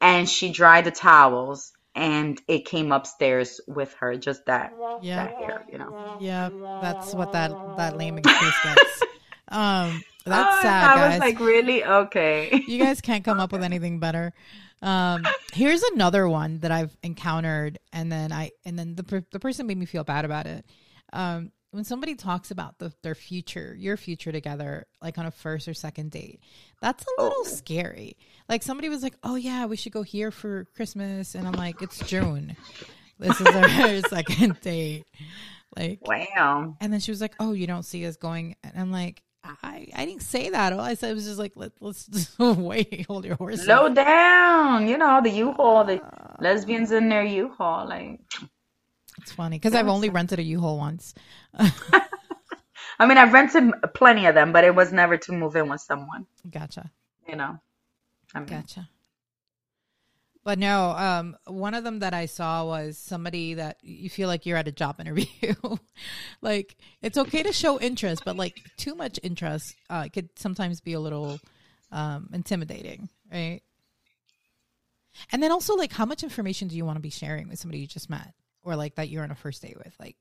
and 0.00 0.28
she 0.28 0.50
dried 0.50 0.84
the 0.84 0.90
towels 0.90 1.72
and 1.94 2.40
it 2.48 2.64
came 2.64 2.92
upstairs 2.92 3.60
with 3.68 3.94
her 3.94 4.16
just 4.16 4.44
that 4.46 4.72
yeah. 5.02 5.26
that 5.26 5.36
hair 5.36 5.64
you 5.70 5.78
know. 5.78 6.16
Yeah 6.20 6.48
that's 6.82 7.14
what 7.14 7.32
that 7.32 7.50
that 7.76 7.96
lame 7.96 8.18
excuse 8.18 8.54
gets. 8.62 9.02
Um 9.48 10.02
that's 10.24 10.56
oh, 10.56 10.62
sad 10.62 10.90
i 10.90 10.94
guys. 10.96 11.10
was 11.12 11.20
like 11.20 11.38
really? 11.38 11.84
Okay. 11.84 12.64
You 12.66 12.78
guys 12.78 13.00
can't 13.00 13.24
come 13.24 13.38
up 13.38 13.52
with 13.52 13.62
anything 13.70 14.00
better. 14.00 14.32
Um 14.82 15.24
here's 15.52 15.82
another 15.94 16.28
one 16.28 16.58
that 16.60 16.72
i've 16.72 16.96
encountered 17.02 17.78
and 17.92 18.10
then 18.10 18.32
i 18.32 18.50
and 18.64 18.78
then 18.78 18.96
the, 18.96 19.24
the 19.30 19.38
person 19.38 19.66
made 19.66 19.78
me 19.78 19.86
feel 19.86 20.02
bad 20.02 20.24
about 20.24 20.46
it. 20.46 20.64
Um 21.12 21.52
when 21.74 21.84
somebody 21.84 22.14
talks 22.14 22.50
about 22.50 22.78
the, 22.78 22.92
their 23.02 23.14
future, 23.16 23.74
your 23.78 23.96
future 23.96 24.30
together, 24.30 24.86
like 25.02 25.18
on 25.18 25.26
a 25.26 25.30
first 25.30 25.66
or 25.66 25.74
second 25.74 26.12
date, 26.12 26.40
that's 26.80 27.02
a 27.04 27.22
little 27.22 27.38
Oh. 27.40 27.44
scary. 27.44 28.16
Like 28.48 28.62
somebody 28.62 28.88
was 28.88 29.02
like, 29.02 29.14
"Oh 29.24 29.34
yeah, 29.34 29.66
we 29.66 29.76
should 29.76 29.92
go 29.92 30.02
here 30.02 30.30
for 30.30 30.66
Christmas," 30.76 31.34
and 31.34 31.46
I'm 31.46 31.54
like, 31.54 31.82
"It's 31.82 31.98
June. 32.06 32.56
This 33.18 33.40
is 33.40 33.46
our 33.46 34.00
second 34.08 34.60
date." 34.60 35.04
Like, 35.76 36.06
wow 36.06 36.76
and 36.80 36.92
then 36.92 37.00
she 37.00 37.10
was 37.10 37.20
like, 37.20 37.34
"Oh, 37.40 37.52
you 37.52 37.66
don't 37.66 37.82
see 37.84 38.06
us 38.06 38.16
going," 38.16 38.54
and 38.62 38.72
I'm 38.76 38.92
like, 38.92 39.22
"I 39.42 39.88
I 39.96 40.04
didn't 40.06 40.22
say 40.22 40.50
that. 40.50 40.72
All 40.72 40.80
I 40.80 40.94
said 40.94 41.14
was 41.14 41.24
just 41.26 41.38
like, 41.40 41.52
Let, 41.56 41.72
let's 41.80 42.06
just 42.06 42.38
wait, 42.38 43.06
hold 43.08 43.24
your 43.24 43.34
horses." 43.36 43.64
slow 43.64 43.88
down 43.92 44.86
you 44.86 44.96
know 44.96 45.20
the 45.22 45.30
u-haul 45.30 45.84
the 45.84 46.00
lesbians 46.38 46.92
in 46.92 47.08
their 47.08 47.24
u-haul 47.24 47.88
like 47.88 48.20
It's 49.24 49.32
funny 49.32 49.56
because 49.58 49.74
I've 49.74 49.88
only 49.88 50.10
rented 50.10 50.38
a 50.38 50.42
U-Haul 50.42 50.76
once. 50.76 51.14
i 52.98 53.06
mean 53.06 53.18
i've 53.18 53.32
rented 53.32 53.72
plenty 53.94 54.26
of 54.26 54.34
them 54.36 54.52
but 54.52 54.62
it 54.62 54.72
was 54.72 54.92
never 54.92 55.16
to 55.16 55.32
move 55.32 55.56
in 55.56 55.68
with 55.68 55.80
someone 55.80 56.26
Gotcha. 56.48 56.92
you 57.26 57.34
know 57.34 57.58
I 58.34 58.40
mean, 58.40 58.48
Gotcha. 58.48 58.88
But 60.42 60.58
no, 60.58 60.90
um, 60.90 61.36
one 61.46 61.72
of 61.72 61.84
them 61.84 62.00
that 62.00 62.12
I 62.12 62.26
saw 62.26 62.66
was 62.66 62.98
somebody 62.98 63.54
that 63.54 63.78
you 63.82 64.10
feel 64.10 64.28
like 64.28 64.44
you're 64.44 64.58
at 64.58 64.68
a 64.68 64.72
job 64.72 64.96
interview. 65.00 65.54
like 66.42 66.76
it's 67.00 67.16
okay 67.16 67.42
to 67.44 67.52
show 67.52 67.80
interest, 67.80 68.22
but 68.24 68.36
like 68.36 68.60
too 68.76 68.94
much 68.94 69.18
interest 69.22 69.74
uh, 69.88 70.08
could 70.12 70.28
sometimes 70.36 70.80
be 70.80 70.92
a 70.92 71.00
little 71.00 71.38
um, 71.92 72.28
intimidating, 72.32 73.08
right? 73.32 73.62
And 75.32 75.42
then 75.42 75.52
also, 75.52 75.76
like, 75.76 75.92
how 75.92 76.04
much 76.04 76.24
information 76.24 76.68
do 76.68 76.76
you 76.76 76.84
want 76.84 76.96
to 76.96 77.00
be 77.00 77.10
sharing 77.10 77.48
with 77.48 77.60
somebody 77.60 77.78
you 77.78 77.86
just 77.86 78.10
met, 78.10 78.34
or 78.64 78.76
like 78.76 78.96
that 78.96 79.08
you're 79.08 79.22
on 79.22 79.30
a 79.30 79.34
first 79.36 79.62
date 79.62 79.76
with? 79.78 79.94
Like, 80.00 80.16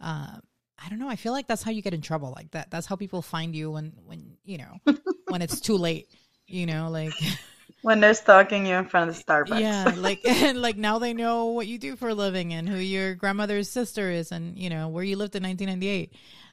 um, 0.00 0.40
I 0.78 0.88
don't 0.90 0.98
know. 0.98 1.08
I 1.08 1.16
feel 1.16 1.32
like 1.32 1.46
that's 1.46 1.62
how 1.62 1.70
you 1.70 1.80
get 1.82 1.94
in 1.94 2.02
trouble. 2.02 2.32
Like 2.36 2.50
that. 2.50 2.70
That's 2.70 2.86
how 2.86 2.96
people 2.96 3.22
find 3.22 3.54
you 3.54 3.70
when 3.70 3.92
when 4.04 4.36
you 4.44 4.58
know 4.58 4.80
when 5.28 5.42
it's 5.42 5.60
too 5.60 5.76
late. 5.76 6.08
You 6.46 6.66
know, 6.66 6.90
like. 6.90 7.14
when 7.82 8.00
they're 8.00 8.14
stalking 8.14 8.66
you 8.66 8.74
in 8.74 8.86
front 8.86 9.08
of 9.10 9.16
the 9.16 9.22
starbucks 9.22 9.60
Yeah, 9.60 9.92
like 9.96 10.20
and 10.26 10.60
like 10.60 10.76
now 10.76 10.98
they 10.98 11.12
know 11.14 11.46
what 11.46 11.66
you 11.68 11.78
do 11.78 11.94
for 11.94 12.08
a 12.08 12.14
living 12.14 12.52
and 12.52 12.68
who 12.68 12.76
your 12.76 13.14
grandmother's 13.14 13.68
sister 13.70 14.10
is 14.10 14.32
and 14.32 14.58
you 14.58 14.70
know 14.70 14.88
where 14.88 15.04
you 15.04 15.16
lived 15.16 15.36
in 15.36 15.42
1998. 15.44 16.12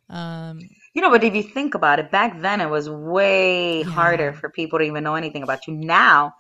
Um, 0.09 0.59
You 0.93 1.01
know, 1.01 1.09
but 1.09 1.23
if 1.23 1.33
you 1.33 1.41
think 1.43 1.73
about 1.75 1.99
it, 1.99 2.11
back 2.11 2.39
then 2.41 2.61
it 2.61 2.69
was 2.69 2.89
way 2.89 3.79
Yeah. 3.79 3.85
harder 3.85 4.33
for 4.33 4.49
people 4.49 4.79
to 4.79 4.85
even 4.85 5.03
know 5.03 5.15
anything 5.15 5.41
about 5.43 5.65
you. 5.67 5.73
Now, 5.73 6.33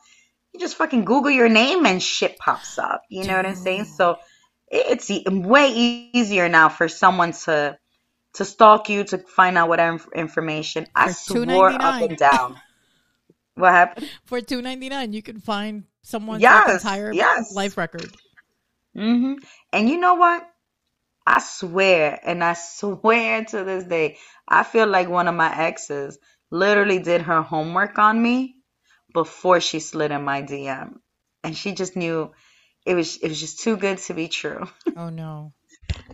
you 0.53 0.59
just 0.59 0.75
fucking 0.75 1.05
Google 1.05 1.31
your 1.31 1.49
name 1.49 1.85
and 1.85 2.01
shit 2.01 2.37
pops 2.37 2.77
up. 2.77 3.01
You 3.09 3.25
know 3.25 3.35
what 3.35 3.45
I'm 3.47 3.55
saying? 3.55 3.85
So 3.85 4.17
it's 4.73 5.11
e- 5.11 5.25
way 5.29 5.69
easier 5.69 6.49
now 6.49 6.69
for 6.69 6.87
someone 6.89 7.33
to 7.45 7.77
to 8.35 8.45
stalk 8.45 8.89
you 8.89 9.03
to 9.05 9.17
find 9.19 9.57
out 9.57 9.69
whatever 9.69 9.93
inf- 9.93 10.09
information. 10.15 10.87
I 10.95 11.07
For 11.07 11.09
swore 11.09 11.73
up 11.81 12.01
$2.99. 12.01 12.01
and 12.01 12.17
down. 12.17 12.61
What 13.55 13.73
happened? 13.73 14.11
for 14.25 14.41
2.99 14.41 15.13
you 15.13 15.21
can 15.21 15.39
find 15.39 15.85
someone's 16.01 16.49
Yes, 16.49 16.49
like, 16.49 16.67
entire 16.67 17.17
yes. 17.17 17.47
life 17.49 17.77
record. 17.77 18.17
hmm 18.95 19.33
And 19.71 19.89
you 19.89 19.97
know 19.99 20.15
what? 20.15 20.47
I 21.27 21.39
swear, 21.41 22.19
and 22.23 22.43
I 22.43 22.53
swear 22.53 23.45
to 23.45 23.63
this 23.63 23.85
day, 23.85 24.17
I 24.47 24.63
feel 24.63 24.87
like 24.87 25.09
one 25.09 25.27
of 25.29 25.35
my 25.35 25.55
exes 25.55 26.19
literally 26.51 26.99
did 26.99 27.21
her 27.23 27.41
homework 27.43 27.99
on 27.99 28.21
me 28.21 28.57
before 29.13 29.61
she 29.61 29.79
slid 29.79 30.11
in 30.11 30.23
my 30.23 30.41
DM. 30.41 31.01
And 31.43 31.57
she 31.57 31.73
just 31.73 31.95
knew 31.97 32.31
it 32.85 32.95
was 32.95 33.17
it 33.17 33.29
was 33.29 33.39
just 33.39 33.59
too 33.59 33.77
good 33.77 33.97
to 33.99 34.13
be 34.13 34.27
true. 34.27 34.67
Oh 34.97 35.09
no. 35.09 35.53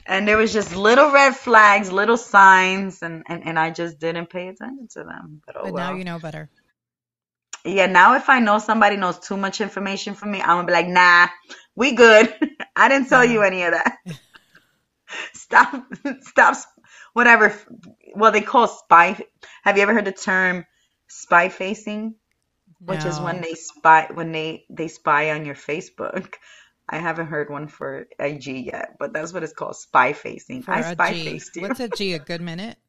And 0.06 0.28
there 0.28 0.38
was 0.38 0.52
just 0.54 0.76
little 0.76 1.12
red 1.12 1.36
flags, 1.36 1.92
little 1.92 2.18
signs, 2.18 3.02
and, 3.02 3.24
and, 3.28 3.46
and 3.46 3.60
I 3.60 3.70
just 3.70 4.00
didn't 4.00 4.30
pay 4.30 4.48
attention 4.48 4.88
to 4.94 5.04
them. 5.04 5.42
But 5.46 5.58
oh 5.58 5.64
But 5.66 5.74
well. 5.74 5.92
now 5.92 5.98
you 5.98 6.04
know 6.04 6.20
better. 6.20 6.50
Yeah, 7.66 7.88
now 7.88 8.16
if 8.16 8.30
I 8.30 8.40
know 8.40 8.60
somebody 8.60 8.96
knows 8.96 9.20
too 9.20 9.38
much 9.38 9.62
information 9.62 10.16
from 10.16 10.32
me, 10.32 10.42
I'm 10.42 10.58
gonna 10.58 10.68
be 10.68 10.74
like, 10.74 10.88
nah, 10.88 11.28
we 11.76 11.92
good. 11.94 12.34
I 12.76 12.88
didn't 12.88 13.10
tell 13.10 13.26
you 13.26 13.40
uh-huh. 13.40 13.48
any 13.48 13.64
of 13.64 13.74
that. 13.74 13.98
stop, 15.34 15.86
stop, 16.22 16.58
whatever. 17.14 17.54
Well, 18.16 18.32
they 18.32 18.42
call 18.42 18.68
spy. 18.68 19.20
Have 19.64 19.78
you 19.78 19.84
ever 19.84 19.94
heard 19.94 20.06
the 20.06 20.14
term 20.14 20.66
spy 21.08 21.50
facing? 21.50 22.16
Which 22.80 23.04
is 23.04 23.20
when 23.20 23.42
they 23.42 23.56
spy 23.56 24.08
when 24.14 24.32
they 24.32 24.66
they 24.70 24.88
spy 24.88 25.32
on 25.32 25.46
your 25.46 25.56
Facebook. 25.56 26.36
I 26.90 26.98
haven't 26.98 27.28
heard 27.28 27.50
one 27.52 27.68
for 27.68 28.08
IG 28.20 28.48
yet, 28.66 28.96
but 29.00 29.14
that's 29.14 29.32
what 29.32 29.44
it's 29.44 29.54
called, 29.54 29.76
spy 29.76 30.14
facing. 30.14 30.64
for 30.64 30.72
I 30.74 30.94
spy 30.94 31.14
G. 31.14 31.24
faced 31.26 31.56
you, 31.56 31.62
What's 31.62 31.80
a 31.80 31.88
G? 31.90 32.14
A 32.14 32.20
good 32.20 32.42
minute? 32.42 32.78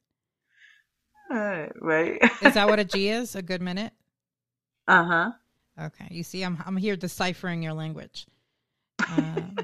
Uh, 1.30 1.66
right? 1.80 2.18
Is 2.42 2.54
that 2.54 2.66
what 2.68 2.80
a 2.80 2.84
G 2.96 3.08
is? 3.08 3.36
A 3.36 3.42
good 3.42 3.62
minute? 3.62 3.92
uh 4.88 5.04
huh. 5.04 5.30
Okay. 5.80 6.08
You 6.10 6.24
see, 6.24 6.42
I'm 6.42 6.58
I'm 6.66 6.76
here 6.76 6.96
deciphering 6.96 7.62
your 7.62 7.72
language. 7.72 8.26
Um, 9.08 9.56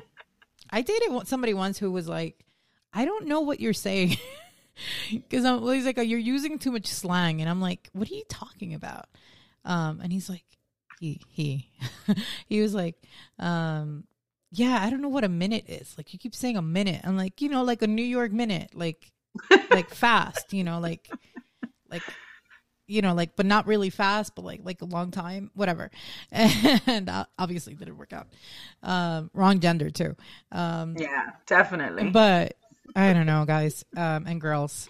I 0.71 0.83
dated 0.83 1.27
somebody 1.27 1.55
once 1.55 1.77
who 1.79 1.91
was 1.91 2.09
like, 2.09 2.45
I 2.93 3.05
don't 3.05 3.27
know 3.27 3.41
what 3.41 3.59
you're 3.61 3.73
saying. 3.73 4.17
Because 5.11 5.47
I'm 5.47 5.63
well, 5.63 5.73
he's 5.73 5.87
like, 5.87 5.97
oh, 5.99 6.03
you're 6.03 6.19
using 6.19 6.59
too 6.59 6.71
much 6.71 6.87
slang, 6.87 7.41
and 7.41 7.49
I'm 7.49 7.63
like, 7.63 7.89
what 7.95 8.11
are 8.11 8.15
you 8.15 8.25
talking 8.29 8.75
about? 8.75 9.07
Um, 9.65 10.01
and 10.03 10.13
he's 10.13 10.29
like, 10.29 10.45
he 11.01 11.19
he 11.31 11.71
he 12.47 12.61
was 12.61 12.75
like, 12.75 12.95
um, 13.39 14.05
yeah, 14.51 14.79
I 14.83 14.91
don't 14.91 15.03
know 15.03 15.09
what 15.09 15.25
a 15.25 15.29
minute 15.29 15.65
is. 15.69 15.95
Like 15.97 16.13
you 16.13 16.19
keep 16.19 16.35
saying 16.35 16.57
a 16.57 16.63
minute. 16.63 17.01
I'm 17.05 17.17
like, 17.17 17.41
you 17.41 17.49
know, 17.49 17.63
like 17.63 17.83
a 17.83 17.87
New 17.87 18.03
York 18.05 18.33
minute, 18.33 18.71
like 18.75 19.11
like 19.71 19.91
fast, 19.95 20.53
you 20.53 20.65
know, 20.65 20.79
like 20.81 21.11
like 21.91 22.03
you 22.87 23.03
know, 23.03 23.15
like 23.15 23.35
but 23.37 23.47
not 23.47 23.67
really 23.67 23.91
fast, 23.91 24.35
but 24.35 24.45
like 24.45 24.61
like 24.63 24.81
a 24.83 24.87
long 24.87 25.11
time, 25.11 25.51
whatever. 25.55 25.91
And 26.33 27.09
uh, 27.09 27.27
obviously 27.39 27.73
it 27.73 27.79
didn't 27.79 27.99
work 27.99 28.13
out. 28.13 28.29
Um, 28.83 29.31
wrong 29.35 29.61
gender 29.61 29.91
too. 29.91 30.17
Um, 30.53 30.95
Yeah, 30.97 31.31
definitely. 31.47 32.11
but 32.11 32.57
I 32.95 33.13
don't 33.13 33.27
know, 33.27 33.45
guys 33.45 33.85
um, 33.97 34.27
and 34.27 34.41
girls, 34.41 34.89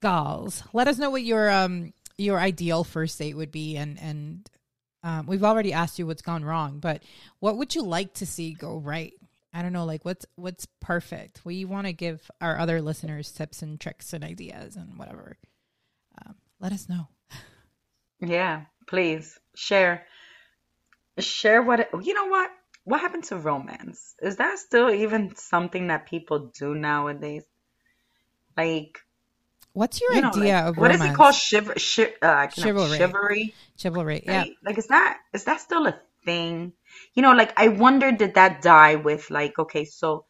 gals. 0.00 0.62
Let 0.72 0.88
us 0.88 0.98
know 0.98 1.10
what 1.10 1.22
your 1.22 1.50
um 1.50 1.92
your 2.18 2.40
ideal 2.40 2.82
first 2.82 3.18
date 3.18 3.34
would 3.36 3.52
be, 3.52 3.76
and 3.76 4.00
and 4.00 4.48
um, 5.06 5.26
we've 5.26 5.44
already 5.44 5.72
asked 5.72 5.98
you 5.98 6.06
what's 6.06 6.22
gone 6.22 6.44
wrong, 6.44 6.78
but 6.80 7.02
what 7.38 7.56
would 7.56 7.74
you 7.74 7.82
like 7.82 8.14
to 8.14 8.26
see 8.26 8.52
go 8.52 8.78
right? 8.78 9.12
I 9.54 9.62
don't 9.62 9.72
know, 9.72 9.84
like 9.84 10.04
what's 10.04 10.26
what's 10.34 10.66
perfect. 10.80 11.40
We 11.44 11.64
want 11.64 11.86
to 11.86 11.92
give 11.92 12.30
our 12.40 12.58
other 12.58 12.82
listeners 12.82 13.30
tips 13.30 13.62
and 13.62 13.80
tricks 13.80 14.12
and 14.12 14.22
ideas 14.22 14.76
and 14.76 14.98
whatever. 14.98 15.38
Um, 16.20 16.34
let 16.60 16.72
us 16.72 16.88
know. 16.88 17.08
Yeah, 18.20 18.62
please 18.88 19.38
share. 19.54 20.06
Share 21.18 21.62
what 21.62 21.80
it, 21.80 21.88
you 22.02 22.14
know 22.14 22.26
what? 22.26 22.50
what 22.86 23.00
happened 23.00 23.24
to 23.24 23.36
romance? 23.36 24.14
Is 24.22 24.36
that 24.36 24.60
still 24.60 24.88
even 24.90 25.34
something 25.34 25.88
that 25.88 26.06
people 26.06 26.52
do 26.56 26.72
nowadays? 26.72 27.42
Like, 28.56 29.00
What's 29.76 30.00
your 30.00 30.14
you 30.14 30.22
know, 30.22 30.30
idea 30.30 30.56
like 30.56 30.68
of 30.68 30.78
what 30.78 30.90
is 30.90 31.04
it 31.04 31.12
called? 31.12 31.34
romance? 31.34 31.36
Shiver, 31.36 31.78
shi 31.78 32.06
uh, 32.22 32.48
Chivalry. 32.48 32.96
chivalry. 32.98 33.54
Chivalry. 33.76 34.22
Yeah. 34.24 34.38
Right? 34.40 34.52
Like, 34.64 34.78
is 34.78 34.86
that 34.88 35.18
is 35.34 35.44
that 35.44 35.60
still 35.60 35.86
a 35.86 35.94
thing? 36.24 36.72
You 37.14 37.22
know, 37.22 37.32
like 37.32 37.52
I 37.60 37.68
wonder, 37.68 38.10
did 38.10 38.34
that 38.34 38.62
die 38.62 38.94
with 38.96 39.30
like, 39.30 39.58
okay, 39.58 39.84
so 39.84 40.24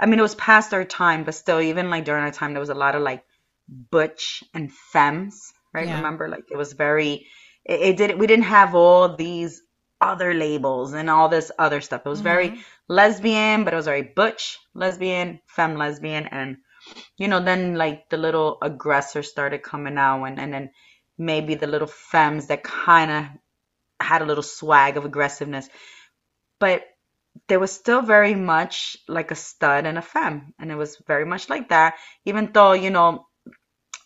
I 0.00 0.06
mean, 0.06 0.18
it 0.18 0.22
was 0.22 0.34
past 0.36 0.72
our 0.72 0.84
time, 0.84 1.24
but 1.24 1.34
still, 1.34 1.60
even 1.60 1.90
like 1.90 2.04
during 2.04 2.24
our 2.24 2.30
time, 2.30 2.52
there 2.54 2.60
was 2.60 2.70
a 2.70 2.74
lot 2.84 2.94
of 2.94 3.02
like 3.02 3.24
butch 3.68 4.42
and 4.54 4.72
femmes, 4.72 5.52
right? 5.74 5.86
Yeah. 5.86 5.96
Remember, 5.96 6.28
like 6.28 6.44
it 6.50 6.56
was 6.56 6.72
very, 6.72 7.26
it, 7.64 7.80
it 7.80 7.96
didn't, 7.96 8.18
we 8.18 8.26
didn't 8.26 8.44
have 8.44 8.74
all 8.74 9.16
these 9.16 9.62
other 10.00 10.32
labels 10.32 10.94
and 10.94 11.10
all 11.10 11.28
this 11.28 11.50
other 11.58 11.80
stuff. 11.80 12.02
It 12.06 12.08
was 12.08 12.20
very 12.20 12.50
Mhm. 12.50 12.58
lesbian, 12.88 13.64
but 13.64 13.72
it 13.74 13.76
was 13.76 13.86
very 13.86 14.02
butch 14.02 14.58
lesbian, 14.74 15.40
femme 15.46 15.76
lesbian, 15.76 16.26
and 16.26 16.58
you 17.18 17.28
know, 17.28 17.40
then 17.40 17.76
like 17.76 18.08
the 18.10 18.16
little 18.16 18.58
aggressor 18.62 19.22
started 19.22 19.62
coming 19.62 19.98
out, 19.98 20.24
and 20.24 20.40
and 20.40 20.52
then 20.52 20.70
maybe 21.18 21.54
the 21.56 21.66
little 21.66 21.88
femmes 21.88 22.48
that 22.48 22.64
kind 22.64 23.10
of 23.10 23.24
had 24.00 24.22
a 24.22 24.26
little 24.26 24.44
swag 24.44 24.96
of 24.96 25.04
aggressiveness, 25.04 25.68
but 26.60 26.84
there 27.48 27.60
was 27.60 27.72
still 27.72 28.02
very 28.02 28.34
much 28.34 28.96
like 29.08 29.30
a 29.30 29.36
stud 29.36 29.86
and 29.86 29.98
a 29.98 30.02
femme, 30.02 30.54
and 30.60 30.72
it 30.72 30.76
was 30.76 30.96
very 31.06 31.24
much 31.26 31.50
like 31.50 31.70
that. 31.70 31.96
Even 32.24 32.50
though 32.52 32.72
you 32.72 32.90
know, 32.90 33.26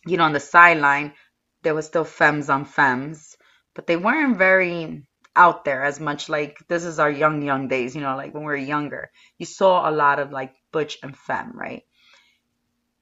you 0.07 0.17
know, 0.19 0.25
on 0.25 0.33
the 0.33 0.41
sideline 0.41 1.15
there 1.63 1.75
was 1.75 1.87
still 1.87 2.05
femmes 2.05 2.51
on 2.51 2.65
femmes, 2.65 3.37
but 3.75 3.87
they 3.87 3.97
weren't 3.97 4.39
very 4.39 5.05
out 5.37 5.65
there 5.65 5.85
as 5.85 6.01
much. 6.01 6.29
Like 6.29 6.59
this 6.69 6.85
is 6.85 6.99
our 6.99 7.11
young 7.11 7.43
young 7.43 7.69
days, 7.69 7.95
you 7.95 8.03
know, 8.03 8.17
like 8.17 8.35
when 8.35 8.45
we 8.45 8.49
were 8.49 8.57
younger, 8.57 9.11
you 9.39 9.47
saw 9.47 9.89
a 9.89 9.93
lot 9.93 10.19
of 10.19 10.33
like 10.33 10.55
butch 10.73 10.99
and 11.03 11.17
femme, 11.17 11.53
right? 11.55 11.83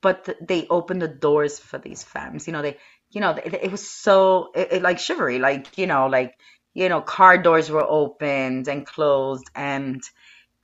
But 0.03 0.25
th- 0.27 0.39
they 0.41 0.67
opened 0.69 1.03
the 1.03 1.09
doors 1.09 1.59
for 1.59 1.79
these 1.79 2.03
femmes, 2.03 2.47
you 2.47 2.53
know. 2.53 2.63
They, 2.63 2.79
you 3.11 3.21
know, 3.21 3.31
it, 3.33 3.55
it 3.55 3.71
was 3.73 3.89
so 3.89 4.51
it, 4.55 4.69
it, 4.73 4.83
like 4.83 4.99
chivalry, 4.99 5.39
like 5.39 5.79
you 5.79 5.87
know, 5.87 6.07
like 6.07 6.35
you 6.75 6.89
know, 6.89 7.01
car 7.01 7.39
doors 7.39 7.71
were 7.71 7.85
opened 7.87 8.69
and 8.69 8.87
closed, 8.87 9.51
and 9.55 10.03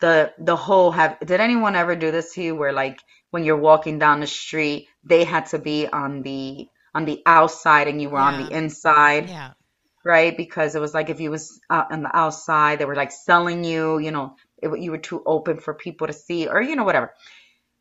the 0.00 0.32
the 0.38 0.56
whole 0.56 0.90
have. 0.92 1.18
Did 1.20 1.40
anyone 1.40 1.76
ever 1.76 1.96
do 1.96 2.10
this 2.10 2.34
to 2.34 2.42
you, 2.42 2.56
where 2.56 2.72
like 2.72 2.98
when 3.30 3.44
you're 3.44 3.56
walking 3.58 3.98
down 3.98 4.20
the 4.20 4.26
street, 4.26 4.88
they 5.04 5.24
had 5.24 5.46
to 5.46 5.58
be 5.58 5.86
on 5.88 6.22
the 6.22 6.68
on 6.94 7.04
the 7.04 7.22
outside 7.26 7.88
and 7.88 8.00
you 8.00 8.10
were 8.10 8.20
on 8.20 8.36
the 8.36 8.50
inside? 8.50 9.30
Yeah. 9.30 9.52
right? 10.04 10.36
Because 10.36 10.74
it 10.74 10.80
was 10.80 10.94
like 10.94 11.10
if 11.10 11.20
you 11.20 11.30
was 11.30 11.60
out 11.70 11.92
on 11.92 12.02
the 12.02 12.16
outside, 12.16 12.78
they 12.78 12.84
were 12.84 12.94
like 12.96 13.12
selling 13.12 13.64
you, 13.64 13.98
you 13.98 14.10
know, 14.10 14.36
it, 14.62 14.78
you 14.80 14.90
were 14.90 14.98
too 14.98 15.22
open 15.26 15.58
for 15.58 15.74
people 15.74 16.06
to 16.06 16.12
see, 16.12 16.48
or 16.48 16.62
you 16.62 16.76
know, 16.76 16.84
whatever. 16.84 17.14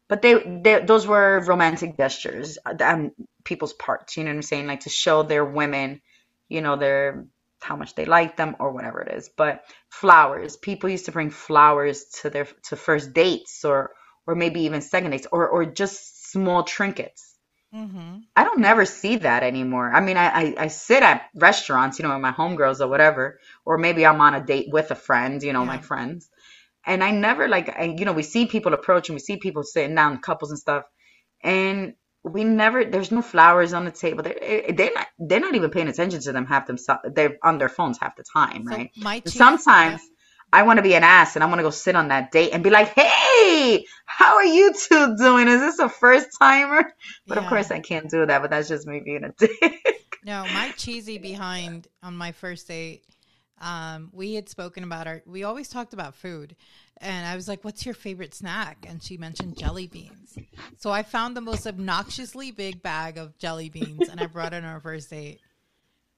But 0.07 0.21
they, 0.21 0.33
they 0.63 0.83
those 0.85 1.07
were 1.07 1.39
romantic 1.45 1.97
gestures 1.97 2.57
on 2.65 3.11
people's 3.43 3.73
parts. 3.73 4.17
You 4.17 4.23
know 4.23 4.31
what 4.31 4.35
I'm 4.37 4.41
saying? 4.43 4.67
Like 4.67 4.81
to 4.81 4.89
show 4.89 5.23
their 5.23 5.45
women, 5.45 6.01
you 6.49 6.61
know, 6.61 6.75
their 6.75 7.25
how 7.61 7.75
much 7.75 7.95
they 7.95 8.05
like 8.05 8.37
them 8.37 8.55
or 8.59 8.71
whatever 8.71 9.01
it 9.01 9.13
is. 9.15 9.29
But 9.35 9.63
flowers, 9.89 10.57
people 10.57 10.89
used 10.89 11.05
to 11.05 11.11
bring 11.11 11.31
flowers 11.31 12.05
to 12.21 12.29
their 12.29 12.47
to 12.69 12.75
first 12.75 13.13
dates 13.13 13.65
or 13.65 13.91
or 14.27 14.35
maybe 14.35 14.61
even 14.61 14.81
second 14.81 15.11
dates 15.11 15.27
or 15.31 15.47
or 15.49 15.65
just 15.65 16.31
small 16.31 16.63
trinkets. 16.63 17.35
Mm-hmm. 17.73 18.25
I 18.35 18.43
don't 18.43 18.59
never 18.59 18.85
see 18.85 19.17
that 19.17 19.43
anymore. 19.43 19.91
I 19.93 20.01
mean, 20.01 20.17
I, 20.17 20.27
I, 20.27 20.55
I 20.59 20.67
sit 20.67 21.03
at 21.03 21.29
restaurants, 21.35 21.99
you 21.99 22.03
know, 22.03 22.13
with 22.13 22.21
my 22.21 22.31
homegirls 22.31 22.81
or 22.81 22.87
whatever, 22.87 23.39
or 23.65 23.77
maybe 23.77 24.05
I'm 24.05 24.21
on 24.21 24.35
a 24.35 24.43
date 24.45 24.67
with 24.71 24.91
a 24.91 24.95
friend, 24.95 25.41
you 25.41 25.53
know, 25.53 25.65
my 25.65 25.77
Yeah. 25.77 25.81
friends. 25.81 26.29
And 26.85 27.03
I 27.03 27.11
never 27.11 27.47
like, 27.47 27.69
I, 27.69 27.95
you 27.97 28.05
know, 28.05 28.13
we 28.13 28.23
see 28.23 28.45
people 28.45 28.73
approach 28.73 29.09
and 29.09 29.15
we 29.15 29.19
see 29.19 29.37
people 29.37 29.63
sitting 29.63 29.95
down, 29.95 30.19
couples 30.19 30.51
and 30.51 30.59
stuff, 30.59 30.83
and 31.43 31.93
we 32.23 32.43
never. 32.43 32.85
There's 32.85 33.11
no 33.11 33.21
flowers 33.21 33.73
on 33.73 33.85
the 33.85 33.91
table. 33.91 34.23
They're, 34.23 34.37
eh, 34.41 34.61
eh, 34.67 34.73
they're 34.75 34.93
not. 34.93 35.07
They're 35.17 35.39
not 35.39 35.55
even 35.55 35.69
paying 35.69 35.87
attention 35.87 36.21
to 36.21 36.31
them 36.31 36.45
half 36.45 36.67
themselves. 36.67 37.01
They're 37.13 37.37
on 37.43 37.57
their 37.57 37.69
phones 37.69 37.97
half 37.99 38.15
the 38.15 38.23
time, 38.31 38.65
So 38.65 38.75
right? 38.75 38.91
my 38.97 39.19
cheese, 39.19 39.33
sometimes 39.33 40.01
I 40.51 40.63
want 40.63 40.77
to 40.77 40.83
be 40.83 40.95
an 40.95 41.03
ass 41.03 41.35
and 41.35 41.43
I 41.43 41.47
want 41.47 41.59
to 41.59 41.63
go 41.63 41.69
sit 41.69 41.95
on 41.95 42.09
that 42.09 42.31
date 42.31 42.51
and 42.53 42.63
be 42.63 42.69
like, 42.69 42.93
"Hey, 42.93 43.85
how 44.05 44.35
are 44.35 44.45
you 44.45 44.73
two 44.73 45.15
doing? 45.17 45.47
Is 45.47 45.61
this 45.61 45.79
a 45.79 45.89
first 45.89 46.27
timer?" 46.39 46.83
But 47.27 47.37
of 47.37 47.47
course, 47.47 47.71
I 47.71 47.79
can't 47.79 48.09
do 48.09 48.25
that. 48.25 48.41
But 48.41 48.51
that's 48.51 48.69
just 48.69 48.87
me 48.87 49.01
being 49.03 49.23
a 49.23 49.31
dick. 49.37 50.17
No, 50.23 50.47
my 50.47 50.71
cheesy 50.71 51.17
behind 51.17 51.87
on 52.01 52.15
my 52.15 52.31
first 52.31 52.67
date. 52.67 53.03
Um, 53.61 54.09
we 54.11 54.33
had 54.33 54.49
spoken 54.49 54.83
about 54.83 55.07
our. 55.07 55.21
We 55.25 55.43
always 55.43 55.69
talked 55.69 55.93
about 55.93 56.15
food, 56.15 56.55
and 56.97 57.25
I 57.25 57.35
was 57.35 57.47
like, 57.47 57.63
"What's 57.63 57.85
your 57.85 57.95
favorite 57.95 58.33
snack?" 58.33 58.85
And 58.87 59.01
she 59.01 59.17
mentioned 59.17 59.57
jelly 59.57 59.87
beans. 59.87 60.37
So 60.77 60.91
I 60.91 61.03
found 61.03 61.37
the 61.37 61.41
most 61.41 61.65
obnoxiously 61.65 62.51
big 62.51 62.81
bag 62.81 63.17
of 63.17 63.37
jelly 63.37 63.69
beans, 63.69 64.09
and 64.09 64.19
I 64.19 64.25
brought 64.25 64.53
it 64.53 64.63
on 64.63 64.69
our 64.69 64.81
first 64.81 65.09
date. 65.09 65.39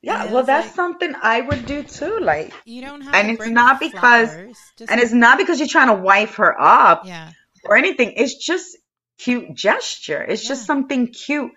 Yeah, 0.01 0.31
well, 0.31 0.43
that's 0.43 0.67
like- 0.67 0.75
something 0.75 1.15
I 1.21 1.41
would 1.41 1.65
do 1.65 1.83
too. 1.83 2.19
Like, 2.19 2.53
You 2.65 2.81
don't 2.81 3.01
have. 3.01 3.13
And 3.13 3.27
to 3.27 3.33
it's 3.43 3.51
not 3.51 3.79
because- 3.79 4.29
flowers, 4.29 4.57
and 4.89 4.99
it's 4.99 5.13
not 5.13 5.37
because 5.37 5.59
you're 5.59 5.67
trying 5.67 5.87
to 5.87 6.01
wife 6.01 6.35
her 6.35 6.59
up 6.59 7.05
yeah, 7.05 7.31
or 7.63 7.75
anything. 7.75 8.13
It's 8.15 8.35
just 8.35 8.77
cute 9.17 9.53
gesture. 9.53 10.21
It's 10.23 10.47
just 10.47 10.65
something 10.65 11.07
cute 11.07 11.51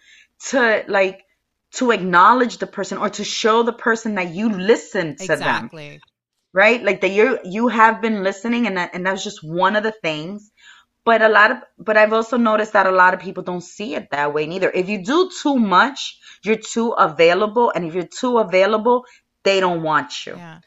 to 0.49 0.85
like 0.89 1.23
to 1.73 1.93
acknowledge 1.93 2.59
the 2.59 2.67
person 2.67 2.99
or 2.99 3.11
to 3.11 3.25
show 3.25 3.63
the 3.63 3.73
person 3.73 4.17
that 4.17 4.35
you 4.35 4.51
listen 4.51 5.17
to 5.17 5.27
them. 5.27 5.39
exactly. 5.39 6.01
right? 6.53 6.83
Like 6.83 7.01
that 7.03 7.11
you 7.11 7.39
you 7.45 7.69
have 7.69 8.03
been 8.03 8.23
listening, 8.23 8.67
and 8.67 8.77
that 8.77 8.91
and 8.95 9.07
that's 9.07 9.23
just 9.23 9.43
one 9.45 9.77
of 9.77 9.83
the 9.83 9.93
things. 9.93 10.51
But 11.05 11.23
a 11.23 11.29
lot 11.29 11.51
of 11.51 11.59
but 11.79 11.97
I've 11.97 12.13
also 12.13 12.37
noticed 12.37 12.73
that 12.73 12.87
a 12.87 12.91
lot 12.91 13.15
of 13.15 13.21
people 13.21 13.43
don't 13.43 13.63
see 13.63 13.95
it 13.95 14.11
that 14.11 14.35
way 14.35 14.47
neither. 14.47 14.71
If 14.71 14.89
you 14.89 15.05
do 15.05 15.31
too 15.43 15.57
much, 15.57 16.19
you're 16.43 16.57
too 16.57 16.91
available, 16.91 17.71
and 17.75 17.85
if 17.85 17.95
you're 17.95 18.05
too 18.05 18.39
available, 18.39 19.05
they 19.45 19.61
don't 19.61 19.83
want 19.83 20.27
you. 20.27 20.35
Yeah, 20.37 20.59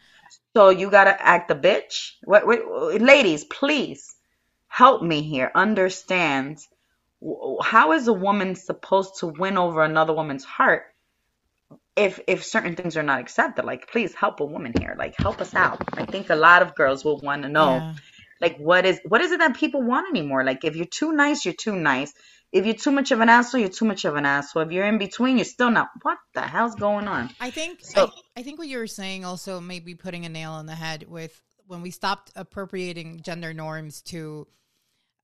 So 0.55 0.69
you 0.69 0.89
gotta 0.89 1.21
act 1.21 1.51
a 1.51 1.55
bitch. 1.55 2.13
What, 2.23 2.47
what, 2.47 3.01
ladies, 3.01 3.43
please 3.43 4.15
help 4.67 5.03
me 5.03 5.21
here. 5.21 5.51
Understand 5.53 6.59
how 7.61 7.91
is 7.93 8.07
a 8.07 8.13
woman 8.13 8.55
supposed 8.55 9.19
to 9.19 9.27
win 9.27 9.57
over 9.57 9.83
another 9.83 10.13
woman's 10.13 10.43
heart 10.43 10.92
if 11.95 12.19
if 12.27 12.43
certain 12.43 12.75
things 12.75 12.97
are 12.97 13.03
not 13.03 13.19
accepted? 13.19 13.65
Like, 13.65 13.89
please 13.91 14.13
help 14.13 14.39
a 14.39 14.45
woman 14.45 14.73
here. 14.79 14.95
Like, 14.97 15.15
help 15.17 15.41
us 15.41 15.53
out. 15.53 15.81
I 15.93 16.05
think 16.05 16.29
a 16.29 16.35
lot 16.35 16.61
of 16.61 16.75
girls 16.75 17.03
will 17.05 17.19
want 17.19 17.43
to 17.43 17.49
know, 17.49 17.75
yeah. 17.75 17.93
like, 18.41 18.57
what 18.57 18.85
is 18.85 18.99
what 19.07 19.21
is 19.21 19.31
it 19.31 19.39
that 19.39 19.55
people 19.55 19.81
want 19.81 20.09
anymore? 20.09 20.43
Like, 20.43 20.63
if 20.63 20.75
you're 20.75 20.85
too 20.85 21.11
nice, 21.11 21.45
you're 21.45 21.53
too 21.53 21.75
nice. 21.75 22.13
If 22.51 22.65
you're 22.65 22.75
too 22.75 22.91
much 22.91 23.11
of 23.11 23.19
an 23.19 23.29
asshole, 23.29 23.61
you're 23.61 23.69
too 23.69 23.85
much 23.85 24.05
of 24.05 24.15
an 24.15 24.25
asshole. 24.27 24.61
If 24.63 24.71
you're 24.71 24.85
in 24.85 24.99
between, 24.99 25.37
you're 25.37 25.45
still 25.45 25.71
not. 25.71 25.89
What 26.03 26.19
the 26.35 26.41
hell's 26.41 26.75
going 26.75 27.07
on? 27.07 27.31
I 27.39 27.49
think 27.49 27.79
So- 27.83 28.11
I, 28.35 28.41
I 28.41 28.43
think 28.43 28.59
what 28.59 28.67
you 28.67 28.77
were 28.77 28.87
saying 28.87 29.25
also 29.25 29.59
may 29.59 29.79
be 29.79 29.95
putting 29.95 30.25
a 30.25 30.29
nail 30.29 30.51
on 30.51 30.67
the 30.67 30.75
head 30.75 31.05
with 31.09 31.41
when 31.65 31.81
we 31.81 31.89
stopped 31.89 32.31
appropriating 32.35 33.21
gender 33.21 33.53
norms 33.53 34.01
to 34.03 34.47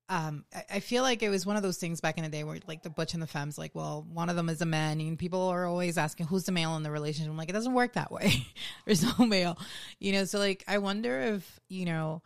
um 0.10 0.44
I, 0.54 0.64
I 0.76 0.80
feel 0.80 1.04
like 1.04 1.24
it 1.24 1.30
was 1.30 1.46
one 1.46 1.56
of 1.56 1.64
those 1.64 1.78
things 1.78 2.02
back 2.02 2.18
in 2.18 2.24
the 2.24 2.30
day 2.30 2.44
where 2.44 2.58
like 2.68 2.84
the 2.84 2.90
butch 2.90 3.14
and 3.14 3.24
the 3.24 3.28
femmes 3.28 3.58
like 3.58 3.74
well 3.76 4.06
one 4.12 4.30
of 4.30 4.36
them 4.36 4.50
is 4.50 4.62
a 4.62 4.66
man 4.66 5.00
and 5.00 5.18
people 5.18 5.42
are 5.48 5.66
always 5.66 5.98
asking 5.98 6.28
who's 6.28 6.44
the 6.46 6.52
male 6.52 6.76
in 6.76 6.84
the 6.84 6.92
relationship? 6.92 7.32
I'm 7.32 7.38
like 7.38 7.50
it 7.50 7.54
doesn't 7.54 7.74
work 7.74 7.94
that 7.94 8.12
way. 8.12 8.48
There's 8.86 9.04
no 9.04 9.26
male. 9.26 9.58
You 10.00 10.12
know 10.14 10.26
so 10.26 10.40
like 10.40 10.64
I 10.68 10.80
wonder 10.80 11.20
if 11.20 11.60
you 11.70 11.86
know 11.86 12.22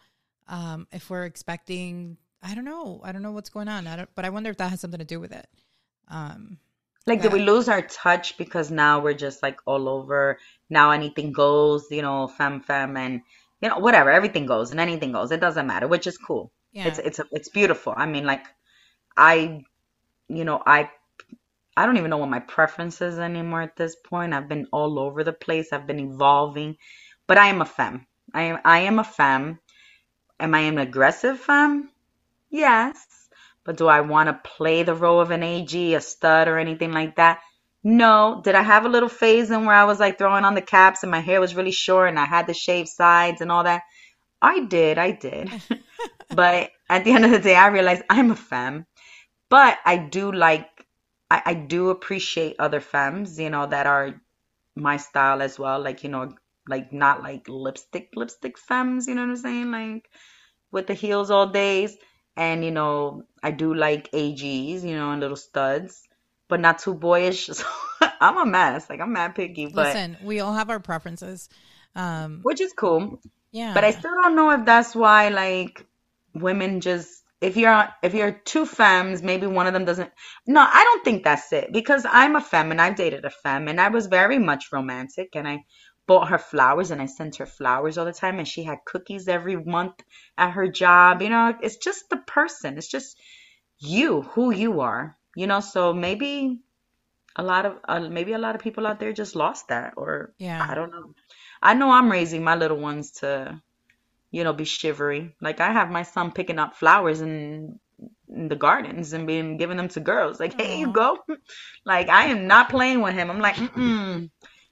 um 0.48 0.88
if 0.92 1.10
we're 1.10 1.26
expecting 1.26 2.18
I 2.42 2.56
don't 2.56 2.66
know. 2.66 3.00
I 3.04 3.12
don't 3.14 3.22
know 3.22 3.32
what's 3.32 3.50
going 3.50 3.68
on. 3.68 3.88
I 3.88 3.96
don't 3.98 4.10
but 4.16 4.26
I 4.26 4.30
wonder 4.30 4.50
if 4.50 4.58
that 4.58 4.70
has 4.70 4.82
something 4.82 5.00
to 5.00 5.06
do 5.06 5.20
with 5.20 5.32
it. 5.34 5.48
Um 6.10 6.58
Like, 7.06 7.22
did 7.22 7.34
we 7.34 7.40
lose 7.40 7.68
our 7.68 7.82
touch 7.82 8.38
because 8.38 8.72
now 8.72 9.02
we're 9.02 9.14
just 9.14 9.44
like 9.44 9.60
all 9.66 9.90
over? 9.90 10.40
Now 10.70 10.92
anything 10.92 11.34
goes, 11.34 11.88
you 11.92 12.02
know, 12.02 12.28
femme 12.28 12.62
femme 12.62 12.96
and 12.98 13.22
you 13.62 13.70
know 13.70 13.80
whatever, 13.80 14.10
everything 14.10 14.46
goes 14.46 14.72
and 14.72 14.80
anything 14.80 15.12
goes. 15.12 15.32
It 15.32 15.42
doesn't 15.42 15.68
matter, 15.68 15.88
which 15.88 16.08
is 16.08 16.18
cool. 16.18 16.52
Yeah 16.74 16.90
It's 16.90 17.00
it's 17.00 17.20
it's 17.32 17.50
beautiful. 17.50 17.94
I 17.96 18.06
mean, 18.06 18.26
like, 18.26 18.46
I, 19.18 19.64
you 20.30 20.46
know, 20.46 20.62
I 20.66 20.92
I 21.78 21.86
don't 21.86 21.98
even 21.98 22.10
know 22.12 22.18
what 22.18 22.30
my 22.30 22.40
preference 22.40 23.02
is 23.02 23.20
anymore 23.20 23.62
at 23.62 23.76
this 23.78 23.96
point. 23.96 24.34
I've 24.34 24.50
been 24.50 24.68
all 24.72 25.00
over 25.00 25.24
the 25.24 25.34
place. 25.34 25.74
I've 25.74 25.88
been 25.88 26.00
evolving, 26.00 26.78
but 27.28 27.38
I 27.38 27.48
am 27.48 27.62
a 27.62 27.66
femme. 27.66 28.08
I 28.34 28.44
am 28.44 28.60
I 28.66 28.80
am 28.82 29.00
a 29.00 29.04
femme. 29.06 29.60
Am 30.40 30.54
I 30.56 30.60
an 30.62 30.78
aggressive 30.80 31.40
femme? 31.40 31.90
Yes. 32.50 33.06
But 33.66 33.78
do 33.78 33.88
I 33.88 34.02
want 34.02 34.28
to 34.30 34.50
play 34.58 34.84
the 34.84 34.96
role 34.96 35.20
of 35.22 35.32
an 35.32 35.44
AG, 35.44 35.96
a 35.96 36.02
stud, 36.02 36.48
or 36.48 36.58
anything 36.60 36.92
like 36.94 37.16
that? 37.18 37.42
No. 37.84 38.42
Did 38.44 38.56
I 38.56 38.62
have 38.64 38.86
a 38.86 38.90
little 38.90 39.10
phase 39.10 39.52
in 39.52 39.66
where 39.66 39.76
I 39.76 39.86
was 39.86 40.00
like 40.00 40.18
throwing 40.18 40.46
on 40.46 40.56
the 40.56 40.62
caps 40.62 41.04
and 41.04 41.12
my 41.12 41.20
hair 41.22 41.40
was 41.42 41.56
really 41.56 41.72
short 41.72 42.10
and 42.10 42.20
I 42.20 42.26
had 42.26 42.48
the 42.48 42.54
shaved 42.54 42.90
sides 42.90 43.42
and 43.42 43.52
all 43.52 43.64
that? 43.66 43.84
I 44.42 44.62
did, 44.62 44.98
I 44.98 45.12
did. 45.12 45.52
but 46.30 46.72
at 46.90 47.04
the 47.04 47.12
end 47.12 47.26
of 47.26 47.32
the 47.32 47.40
day, 47.40 47.56
I 47.56 47.68
realized 47.68 48.04
I'm 48.10 48.32
a 48.32 48.36
femme. 48.36 48.86
But 49.50 49.78
I 49.86 49.98
do 49.98 50.32
like, 50.32 50.68
I, 51.30 51.42
I 51.46 51.54
do 51.54 51.90
appreciate 51.90 52.56
other 52.60 52.80
femmes, 52.82 53.40
you 53.40 53.50
know, 53.50 53.68
that 53.68 53.86
are 53.86 54.20
my 54.76 54.98
style 54.98 55.42
as 55.42 55.60
well. 55.60 55.80
Like, 55.80 56.04
you 56.04 56.10
know, 56.10 56.34
like 56.68 56.92
not 56.92 57.22
like 57.22 57.48
lipstick, 57.48 58.10
lipstick 58.16 58.58
femmes, 58.58 59.08
you 59.08 59.16
know 59.16 59.22
what 59.22 59.30
I'm 59.30 59.38
saying? 59.38 59.72
Like, 59.72 60.10
with 60.72 60.88
the 60.88 60.94
heels 60.96 61.30
all 61.30 61.48
days. 61.48 61.96
And, 62.36 62.66
you 62.66 62.72
know, 62.72 63.24
I 63.44 63.52
do 63.52 63.76
like 63.76 64.12
AGs, 64.12 64.82
you 64.84 64.96
know, 64.96 65.12
and 65.12 65.22
little 65.22 65.38
studs, 65.38 66.02
but 66.48 66.60
not 66.60 66.80
too 66.80 66.96
boyish. 66.96 67.50
So 68.02 68.10
I'm 68.20 68.38
a 68.38 68.46
mess. 68.46 68.90
Like, 68.90 69.02
I'm 69.02 69.14
mad 69.14 69.36
picky, 69.36 69.66
but. 69.68 69.88
Listen, 69.88 70.18
we 70.24 70.40
all 70.40 70.54
have 70.54 70.70
our 70.70 70.80
preferences. 70.80 71.50
Um, 71.96 72.40
which 72.42 72.60
is 72.60 72.74
cool. 72.74 73.22
yeah. 73.52 73.74
But 73.74 73.84
I 73.84 73.92
still 73.92 74.12
don't 74.22 74.36
know 74.36 74.52
if 74.52 74.66
that's 74.66 74.96
why, 74.96 75.30
like, 75.30 75.86
women 76.34 76.82
just. 76.82 77.22
If 77.42 77.58
you're 77.58 77.90
if 78.02 78.14
you're 78.14 78.32
two 78.32 78.66
femmes, 78.66 79.22
maybe 79.22 79.48
one 79.48 79.68
of 79.68 79.74
them 79.74 79.84
doesn't. 79.84 80.10
No, 80.48 80.62
I 80.62 80.84
don't 80.84 81.04
think 81.04 81.26
that's 81.26 81.52
it 81.52 81.74
because 81.74 82.06
I'm 82.10 82.38
a 82.38 82.42
femme 82.42 82.72
and 82.72 82.80
I've 82.80 82.96
dated 82.96 83.26
a 83.26 83.30
femme 83.30 83.68
and 83.68 83.82
I 83.82 83.90
was 83.90 84.08
very 84.08 84.40
much 84.40 84.72
romantic 84.72 85.36
and 85.36 85.46
I 85.46 85.66
bought 86.08 86.30
her 86.30 86.38
flowers 86.38 86.92
and 86.92 87.02
I 87.02 87.06
sent 87.06 87.38
her 87.38 87.46
flowers 87.46 87.98
all 87.98 88.06
the 88.06 88.14
time 88.14 88.40
and 88.40 88.48
she 88.48 88.64
had 88.64 88.86
cookies 88.86 89.28
every 89.28 89.58
month 89.58 89.96
at 90.38 90.52
her 90.52 90.70
job. 90.70 91.22
You 91.22 91.30
know, 91.30 91.54
it's 91.62 91.78
just 91.78 92.10
the 92.10 92.18
person. 92.18 92.78
It's 92.78 92.88
just 92.88 93.18
you, 93.80 94.22
who 94.22 94.54
you 94.54 94.80
are. 94.80 95.18
You 95.36 95.48
know, 95.48 95.60
so 95.60 95.94
maybe 95.94 96.60
a 97.36 97.44
lot 97.44 97.66
of 97.66 97.78
uh, 97.88 98.00
maybe 98.00 98.34
a 98.34 98.38
lot 98.38 98.56
of 98.56 98.62
people 98.62 98.86
out 98.86 99.00
there 99.00 99.12
just 99.12 99.36
lost 99.36 99.70
that 99.70 99.94
or 99.98 100.34
yeah. 100.38 100.66
I 100.70 100.76
don't 100.76 100.92
know. 100.92 101.14
I 101.62 101.74
know 101.74 101.92
I'm 101.92 102.12
raising 102.12 102.44
my 102.44 102.56
little 102.56 102.78
ones 102.78 103.12
to, 103.22 103.62
you 104.34 104.44
know, 104.44 104.54
be 104.54 104.66
shivery. 104.66 105.36
Like 105.42 105.62
I 105.62 105.72
have 105.74 105.92
my 105.92 106.04
son 106.04 106.34
picking 106.34 106.60
up 106.60 106.76
flowers 106.76 107.22
in, 107.22 107.80
in 108.30 108.50
the 108.50 108.58
gardens 108.58 109.14
and 109.14 109.28
being 109.28 109.58
giving 109.58 109.78
them 109.78 109.90
to 109.90 110.02
girls. 110.02 110.42
Like, 110.42 110.56
hey, 110.60 110.80
you 110.80 110.94
go. 110.94 111.20
Like 111.86 112.10
I 112.10 112.28
am 112.28 112.48
not 112.48 112.70
playing 112.70 113.02
with 113.02 113.16
him. 113.16 113.32
I'm 113.32 113.42
like, 113.42 113.58
mm 113.58 114.30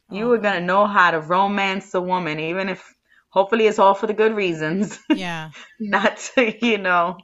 you 0.09 0.31
are 0.33 0.39
gonna 0.39 0.61
know 0.61 0.87
how 0.87 1.11
to 1.11 1.21
romance 1.21 1.93
a 1.95 2.01
woman, 2.01 2.39
even 2.39 2.69
if 2.69 2.95
hopefully 3.29 3.67
it's 3.67 3.79
all 3.79 3.95
for 3.95 4.07
the 4.07 4.13
good 4.13 4.35
reasons, 4.35 4.99
Yeah. 5.11 5.51
not 5.79 6.17
to, 6.35 6.65
you 6.67 6.79
know. 6.79 7.17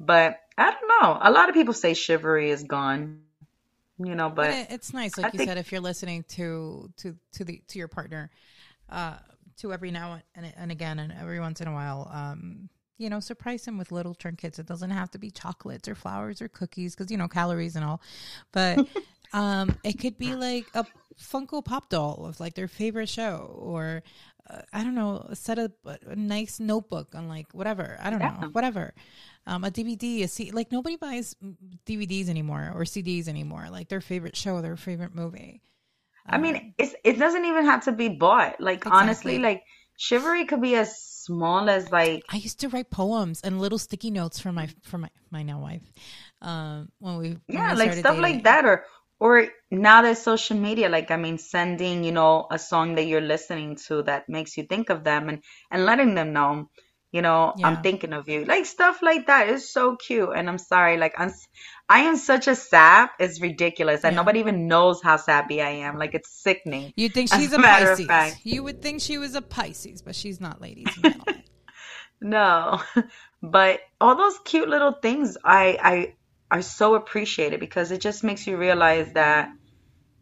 But 0.00 0.38
I 0.58 0.72
don't 0.72 0.88
know. 1.02 1.18
A 1.22 1.30
lot 1.32 1.48
of 1.50 1.54
people 1.56 1.74
say 1.74 1.94
chivalry 1.94 2.50
is 2.50 2.64
gone, 2.64 3.22
you 3.98 4.14
know, 4.14 4.30
But 4.38 4.50
but 4.50 4.50
it, 4.50 4.66
it's 4.70 4.92
nice, 4.92 5.16
I 5.22 5.22
like 5.22 5.32
you 5.32 5.38
think 5.38 5.48
said, 5.48 5.56
if 5.58 5.72
you're 5.72 5.80
listening 5.80 6.24
to 6.30 6.90
to 6.98 7.16
to 7.32 7.44
the 7.44 7.62
to 7.68 7.78
your 7.78 7.88
partner, 7.88 8.30
uh, 8.90 9.16
to 9.58 9.72
every 9.72 9.90
now 9.90 10.20
and 10.34 10.52
and 10.56 10.70
again 10.70 10.98
and 10.98 11.12
every 11.12 11.40
once 11.40 11.60
in 11.60 11.68
a 11.68 11.72
while, 11.72 12.10
um, 12.12 12.68
you 12.98 13.10
know, 13.10 13.20
surprise 13.20 13.66
him 13.66 13.78
with 13.78 13.92
little 13.92 14.14
trinkets. 14.14 14.58
It 14.58 14.66
doesn't 14.66 14.90
have 14.90 15.10
to 15.12 15.18
be 15.18 15.30
chocolates 15.30 15.88
or 15.88 15.94
flowers 15.94 16.40
or 16.40 16.48
cookies 16.48 16.94
because 16.94 17.10
you 17.10 17.16
know 17.16 17.28
calories 17.28 17.76
and 17.76 17.84
all, 17.84 18.00
but 18.52 18.86
um, 19.32 19.76
it 19.84 19.98
could 19.98 20.18
be 20.18 20.34
like 20.34 20.66
a 20.74 20.86
Funko 21.20 21.64
Pop 21.64 21.88
doll 21.88 22.26
of 22.26 22.40
like 22.40 22.54
their 22.54 22.68
favorite 22.68 23.08
show 23.08 23.56
or. 23.58 24.02
Uh, 24.48 24.62
I 24.72 24.84
don't 24.84 24.94
know, 24.94 25.26
a 25.28 25.34
set 25.34 25.58
up 25.58 25.72
a, 25.84 25.98
a 26.06 26.14
nice 26.14 26.60
notebook 26.60 27.16
on 27.16 27.26
like 27.26 27.52
whatever. 27.52 27.98
I 28.00 28.10
don't 28.10 28.20
Yeah. 28.20 28.36
know, 28.42 28.48
whatever. 28.52 28.94
Um, 29.44 29.64
a 29.64 29.72
DVD, 29.72 30.22
a 30.22 30.28
C, 30.28 30.52
like 30.52 30.70
nobody 30.70 30.94
buys 30.94 31.34
DVDs 31.84 32.28
anymore 32.28 32.70
or 32.72 32.82
CDs 32.84 33.26
anymore. 33.26 33.66
Like 33.72 33.88
their 33.88 34.00
favorite 34.00 34.36
show, 34.36 34.60
their 34.62 34.76
favorite 34.76 35.16
movie. 35.16 35.62
I 36.28 36.38
mean, 36.38 36.74
it's 36.78 36.94
it 37.04 37.18
doesn't 37.18 37.44
even 37.44 37.66
have 37.66 37.84
to 37.84 37.92
be 37.92 38.08
bought. 38.08 38.60
Like 38.60 38.86
honestly, 38.86 39.38
like 39.38 39.62
chivalry 39.96 40.44
could 40.44 40.60
be 40.60 40.74
as 40.74 40.96
small 41.26 41.68
as 41.68 41.90
like 41.90 42.22
I 42.28 42.36
used 42.36 42.60
to 42.60 42.68
write 42.68 42.90
poems 42.90 43.40
and 43.42 43.60
little 43.60 43.78
sticky 43.78 44.10
notes 44.10 44.38
for 44.38 44.52
my 44.52 44.68
for 44.82 44.98
my 44.98 45.10
my 45.30 45.42
now 45.42 45.60
wife. 45.60 45.82
Um, 46.42 46.90
when 46.98 47.16
we 47.18 47.28
when 47.30 47.40
yeah, 47.48 47.72
we 47.72 47.78
like 47.78 47.92
stuff 47.94 48.18
like 48.18 48.44
that 48.44 48.64
or 48.64 48.84
or 49.18 49.48
now 49.70 50.02
there's 50.02 50.18
social 50.18 50.56
media 50.56 50.88
like 50.88 51.10
I 51.10 51.16
mean 51.16 51.38
sending, 51.38 52.04
you 52.04 52.12
know, 52.12 52.46
a 52.50 52.58
song 52.58 52.96
that 52.96 53.06
you're 53.06 53.20
listening 53.20 53.76
to 53.86 54.02
that 54.02 54.28
makes 54.28 54.56
you 54.56 54.64
think 54.64 54.90
of 54.90 55.04
them 55.04 55.28
and 55.28 55.42
and 55.70 55.84
letting 55.84 56.14
them 56.14 56.32
know, 56.32 56.70
you 57.16 57.22
know, 57.22 57.54
I'm 57.64 57.82
thinking 57.82 58.12
of 58.12 58.28
you. 58.28 58.44
Like 58.44 58.66
stuff 58.66 59.00
like 59.02 59.26
that 59.28 59.48
is 59.48 59.72
so 59.72 59.96
cute 59.96 60.30
and 60.36 60.48
I'm 60.50 60.58
sorry 60.58 60.96
like 60.98 61.14
I'm 61.18 61.32
I 61.88 62.00
am 62.00 62.16
such 62.16 62.46
a 62.48 62.54
sap. 62.54 63.12
It's 63.18 63.40
ridiculous. 63.40 64.04
And 64.04 64.12
Yeah. 64.12 64.20
nobody 64.22 64.40
even 64.40 64.68
knows 64.68 65.00
how 65.02 65.16
sappy 65.16 65.62
I 65.62 65.70
am. 65.86 65.98
Like 65.98 66.14
it's 66.14 66.30
sickening. 66.42 66.92
You'd 66.96 67.14
think 67.14 67.30
she's 67.36 67.52
a 67.52 67.56
a 67.56 67.58
Pisces. 67.60 68.36
You 68.44 68.62
would 68.64 68.82
think 68.82 69.00
she 69.00 69.18
was 69.18 69.34
a 69.34 69.42
Pisces, 69.42 70.02
but 70.02 70.14
she's 70.14 70.40
not, 70.40 70.60
ladies. 70.60 70.92
No, 72.20 72.80
but 73.42 73.80
all 74.00 74.16
those 74.16 74.38
cute 74.44 74.68
little 74.68 74.92
things 74.92 75.36
I 75.44 75.78
I 75.92 76.14
are 76.50 76.62
so 76.62 76.94
appreciated 76.94 77.60
because 77.60 77.90
it 77.92 78.00
just 78.00 78.24
makes 78.24 78.46
you 78.46 78.56
realize 78.56 79.12
that 79.12 79.50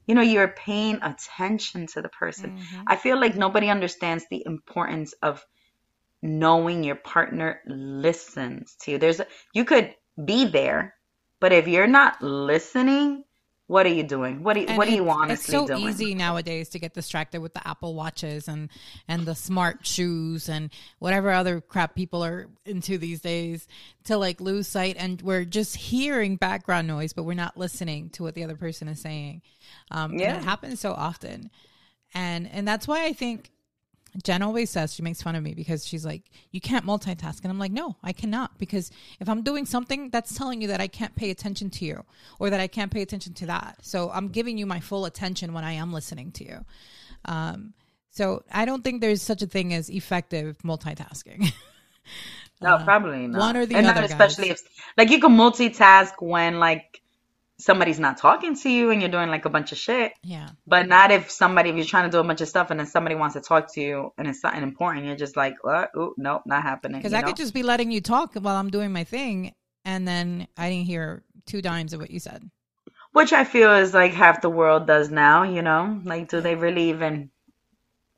you 0.06 0.14
know 0.14 0.22
you're 0.22 0.48
paying 0.48 1.00
attention 1.02 1.86
to 1.94 2.02
the 2.02 2.08
person. 2.08 2.50
Mhm. 2.50 2.84
I 2.86 2.96
feel 2.96 3.18
like 3.20 3.36
nobody 3.36 3.68
understands 3.70 4.24
the 4.30 4.42
importance 4.44 5.14
of 5.22 5.42
knowing 6.24 6.82
your 6.84 6.96
partner 6.96 7.60
listens 7.66 8.76
to 8.80 8.92
you. 8.92 8.98
There's 8.98 9.20
a, 9.20 9.26
you 9.52 9.64
could 9.66 9.94
be 10.24 10.46
there, 10.46 10.94
but 11.38 11.52
if 11.52 11.68
you're 11.68 11.86
not 11.86 12.22
listening, 12.22 13.24
what 13.66 13.86
are 13.86 13.90
you 13.90 14.02
doing? 14.04 14.42
What 14.42 14.54
do 14.54 14.60
you, 14.60 14.66
And 14.68 14.78
what 14.78 14.88
are 14.88 14.92
you 14.92 15.04
it's, 15.04 15.14
honestly 15.22 15.34
it's 15.34 15.46
so 15.46 15.66
doing? 15.66 15.82
easy 15.88 16.14
nowadays 16.14 16.70
to 16.70 16.78
get 16.78 16.94
distracted 16.94 17.40
with 17.42 17.54
the 17.54 17.66
Apple 17.66 17.94
watches 17.94 18.48
and 18.48 18.70
and 19.06 19.26
the 19.26 19.34
smart 19.34 19.86
shoes 19.86 20.48
and 20.48 20.70
whatever 20.98 21.30
other 21.30 21.60
crap 21.60 21.94
people 21.94 22.24
are 22.24 22.48
into 22.64 22.98
these 22.98 23.20
days 23.20 23.66
to 24.04 24.16
like 24.16 24.40
lose 24.40 24.66
sight 24.68 24.96
and 24.98 25.20
we're 25.22 25.44
just 25.44 25.76
hearing 25.76 26.36
background 26.36 26.86
noise 26.88 27.12
but 27.12 27.24
we're 27.24 27.34
not 27.34 27.56
listening 27.56 28.10
to 28.10 28.22
what 28.22 28.34
the 28.34 28.44
other 28.44 28.56
person 28.56 28.88
is 28.88 29.00
saying. 29.00 29.42
Um, 29.90 30.18
Yeah. 30.18 30.36
it 30.38 30.42
happens 30.44 30.80
so 30.80 30.92
often, 30.92 31.50
and 32.14 32.48
and 32.50 32.66
that's 32.68 32.86
why 32.88 33.04
I 33.06 33.12
think 33.12 33.50
Jen 34.22 34.42
always 34.42 34.70
says 34.70 34.94
she 34.94 35.02
makes 35.02 35.22
fun 35.22 35.34
of 35.34 35.42
me 35.42 35.54
because 35.54 35.86
she's 35.86 36.04
like, 36.04 36.22
"You 36.52 36.60
can't 36.60 36.84
multitask," 36.86 37.42
and 37.42 37.50
I'm 37.50 37.58
like, 37.58 37.72
"No, 37.72 37.96
I 38.02 38.12
cannot." 38.12 38.58
Because 38.58 38.90
if 39.20 39.28
I'm 39.28 39.42
doing 39.42 39.66
something, 39.66 40.10
that's 40.10 40.34
telling 40.36 40.62
you 40.62 40.68
that 40.68 40.80
I 40.80 40.86
can't 40.86 41.14
pay 41.16 41.30
attention 41.30 41.70
to 41.70 41.84
you, 41.84 42.04
or 42.38 42.50
that 42.50 42.60
I 42.60 42.66
can't 42.68 42.92
pay 42.92 43.02
attention 43.02 43.34
to 43.34 43.46
that. 43.46 43.78
So 43.82 44.10
I'm 44.10 44.28
giving 44.28 44.56
you 44.58 44.66
my 44.66 44.80
full 44.80 45.04
attention 45.04 45.52
when 45.52 45.64
I 45.64 45.72
am 45.72 45.92
listening 45.92 46.30
to 46.32 46.44
you. 46.44 46.64
Um, 47.24 47.74
so 48.10 48.44
I 48.52 48.64
don't 48.64 48.84
think 48.84 49.00
there's 49.00 49.22
such 49.22 49.42
a 49.42 49.46
thing 49.46 49.74
as 49.74 49.90
effective 49.90 50.58
multitasking. 50.58 51.52
No, 52.60 52.78
probably 52.84 53.26
not. 53.26 53.36
Uh, 53.36 53.40
one 53.40 53.56
or 53.56 53.66
the 53.66 53.76
and 53.76 53.86
other, 53.86 54.02
especially 54.02 54.48
guys. 54.48 54.62
if 54.62 54.68
like 54.96 55.10
you 55.10 55.20
can 55.20 55.32
multitask 55.32 56.12
when 56.20 56.58
like 56.58 57.00
somebody's 57.58 58.00
not 58.00 58.18
talking 58.18 58.56
to 58.56 58.68
you 58.68 58.90
and 58.90 59.00
you're 59.00 59.10
doing 59.10 59.28
like 59.28 59.44
a 59.44 59.50
bunch 59.50 59.72
of 59.72 59.78
shit, 59.78 60.12
yeah, 60.22 60.48
but 60.66 60.88
not 60.88 61.10
if 61.10 61.30
somebody 61.30 61.70
if 61.70 61.76
you're 61.76 61.84
trying 61.84 62.04
to 62.04 62.10
do 62.10 62.18
a 62.18 62.24
bunch 62.24 62.40
of 62.40 62.48
stuff 62.48 62.70
and 62.70 62.80
then 62.80 62.86
somebody 62.86 63.14
wants 63.14 63.34
to 63.34 63.40
talk 63.40 63.72
to 63.74 63.80
you 63.80 64.12
and 64.18 64.26
it's 64.26 64.40
something 64.40 64.62
important, 64.62 65.06
you're 65.06 65.16
just 65.16 65.36
like, 65.36 65.54
what? 65.62 65.90
Ooh, 65.96 66.14
nope, 66.16 66.42
not 66.46 66.62
happening. 66.62 67.00
because 67.00 67.12
I 67.12 67.20
know? 67.20 67.28
could 67.28 67.36
just 67.36 67.54
be 67.54 67.62
letting 67.62 67.90
you 67.90 68.00
talk 68.00 68.34
while 68.34 68.56
I'm 68.56 68.70
doing 68.70 68.92
my 68.92 69.04
thing, 69.04 69.54
and 69.84 70.06
then 70.06 70.48
I 70.56 70.70
didn't 70.70 70.86
hear 70.86 71.22
two 71.46 71.62
dimes 71.62 71.92
of 71.92 72.00
what 72.00 72.10
you 72.10 72.20
said. 72.20 72.50
Which 73.12 73.32
I 73.32 73.44
feel 73.44 73.72
is 73.74 73.94
like 73.94 74.12
half 74.12 74.40
the 74.40 74.50
world 74.50 74.88
does 74.88 75.10
now, 75.10 75.44
you 75.44 75.62
know? 75.62 76.00
Like, 76.04 76.28
do 76.28 76.40
they 76.40 76.56
really 76.56 76.88
even 76.88 77.30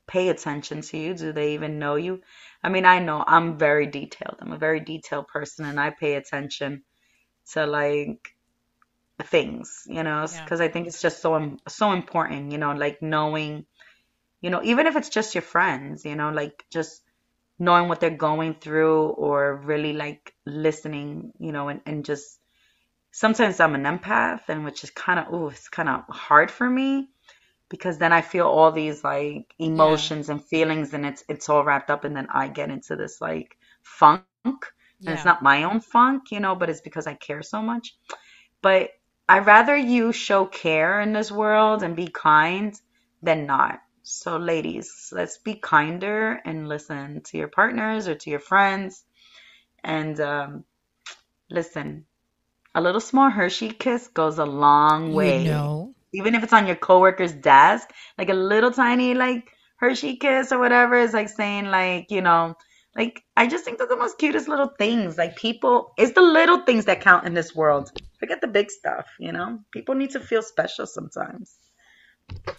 pay 0.07 0.29
attention 0.29 0.81
to 0.81 0.97
you? 0.97 1.13
Do 1.13 1.31
they 1.33 1.53
even 1.53 1.77
know 1.77 1.95
you? 1.95 2.21
I 2.63 2.69
mean, 2.69 2.85
I 2.85 2.99
know 2.99 3.23
I'm 3.25 3.59
very 3.59 3.85
detailed. 3.85 4.37
I'm 4.39 4.53
a 4.53 4.57
very 4.57 4.79
detailed 4.79 5.27
person 5.27 5.65
and 5.65 5.79
I 5.79 5.91
pay 5.91 6.15
attention 6.15 6.83
to 7.51 7.65
like 7.67 8.33
things, 9.25 9.83
you 9.87 10.03
know, 10.03 10.27
Yeah. 10.31 10.45
because 10.45 10.61
I 10.61 10.67
think 10.69 10.87
it's 10.87 11.01
just 11.01 11.21
so 11.21 11.57
so 11.67 11.91
important, 11.93 12.51
you 12.51 12.57
know, 12.57 12.73
like 12.73 13.01
knowing, 13.01 13.65
you 14.41 14.49
know, 14.51 14.61
even 14.63 14.87
if 14.87 14.95
it's 14.95 15.09
just 15.09 15.35
your 15.35 15.43
friends, 15.43 16.05
you 16.05 16.15
know, 16.15 16.31
like 16.31 16.65
just 16.71 17.03
knowing 17.59 17.89
what 17.89 17.99
they're 18.01 18.11
going 18.11 18.55
through 18.55 19.03
or 19.09 19.57
really 19.57 19.93
like 19.93 20.33
listening, 20.45 21.33
you 21.39 21.51
know, 21.51 21.69
and, 21.69 21.81
and 21.85 22.05
just 22.05 22.39
sometimes 23.11 23.59
I'm 23.59 23.75
an 23.75 23.83
empath 23.83 24.41
and 24.49 24.65
which 24.65 24.83
is 24.83 24.91
kind 24.91 25.19
of 25.19 25.33
ooh, 25.33 25.49
it's 25.49 25.69
kind 25.69 25.89
of 25.89 26.03
hard 26.09 26.51
for 26.51 26.69
me 26.69 27.09
because 27.69 27.97
then 27.97 28.13
I 28.13 28.21
feel 28.21 28.47
all 28.47 28.71
these 28.71 29.03
like 29.03 29.53
emotions 29.59 30.29
and 30.29 30.43
feelings 30.43 30.93
and 30.93 31.05
it's 31.05 31.23
it's 31.29 31.49
all 31.49 31.63
wrapped 31.63 31.91
up 31.91 32.03
and 32.05 32.15
then 32.15 32.27
I 32.31 32.47
get 32.49 32.69
into 32.71 32.95
this 32.95 33.21
like 33.21 33.57
funk 33.83 34.25
and 35.05 35.15
it's 35.15 35.25
not 35.25 35.43
my 35.43 35.63
own 35.63 35.81
funk, 35.81 36.25
you 36.31 36.39
know, 36.39 36.55
but 36.55 36.69
it's 36.69 36.81
because 36.81 37.07
I 37.07 37.15
care 37.15 37.43
so 37.43 37.61
much. 37.61 37.95
But 38.61 38.91
I'd 39.29 39.45
rather 39.47 39.75
you 39.75 40.11
show 40.13 40.45
care 40.45 41.01
in 41.01 41.13
this 41.13 41.31
world 41.31 41.83
and 41.83 41.95
be 41.95 42.07
kind 42.07 42.79
than 43.21 43.45
not. 43.45 43.79
So 44.03 44.37
ladies, 44.37 45.09
let's 45.13 45.37
be 45.39 45.55
kinder 45.55 46.39
and 46.45 46.67
listen 46.69 47.21
to 47.25 47.37
your 47.37 47.49
partners 47.49 48.07
or 48.07 48.15
to 48.15 48.29
your 48.29 48.39
friends 48.39 49.03
and 49.83 50.19
um, 50.21 50.65
listen. 51.49 52.05
A 52.75 52.81
little 52.81 53.01
small 53.01 53.29
Hershey 53.29 53.71
kiss 53.71 54.07
goes 54.07 54.39
a 54.39 54.45
long 54.45 55.13
way. 55.13 55.43
You 55.45 55.51
know, 55.51 55.95
Even 56.13 56.35
if 56.35 56.43
it's 56.43 56.53
on 56.53 56.67
your 56.67 56.75
coworker's 56.77 57.33
desk, 57.33 57.89
like 58.17 58.29
a 58.29 58.33
little 58.33 58.71
tiny 58.71 59.13
like 59.13 59.51
Hershey 59.77 60.17
kiss 60.17 60.51
or 60.51 60.59
whatever 60.59 60.95
is 60.95 61.13
like 61.13 61.29
saying 61.29 61.65
like, 61.65 62.11
you 62.11 62.21
know, 62.21 62.55
like 62.97 63.23
I 63.37 63.45
just 63.47 63.63
think 63.63 63.77
they're 63.77 63.87
the 63.87 63.95
most 63.95 64.17
cutest 64.17 64.47
little 64.47 64.73
things. 64.79 65.17
Like 65.17 65.35
people, 65.35 65.93
it's 65.97 66.13
the 66.13 66.21
little 66.21 66.61
things 66.61 66.85
that 66.85 66.99
count 66.99 67.25
in 67.25 67.35
this 67.35 67.55
world. 67.55 67.91
Forget 68.19 68.41
the 68.41 68.47
big 68.47 68.71
stuff, 68.71 69.05
you 69.19 69.31
know? 69.31 69.59
People 69.71 69.93
need 69.93 70.09
to 70.11 70.19
feel 70.19 70.41
special 70.41 70.87
sometimes. 70.87 71.57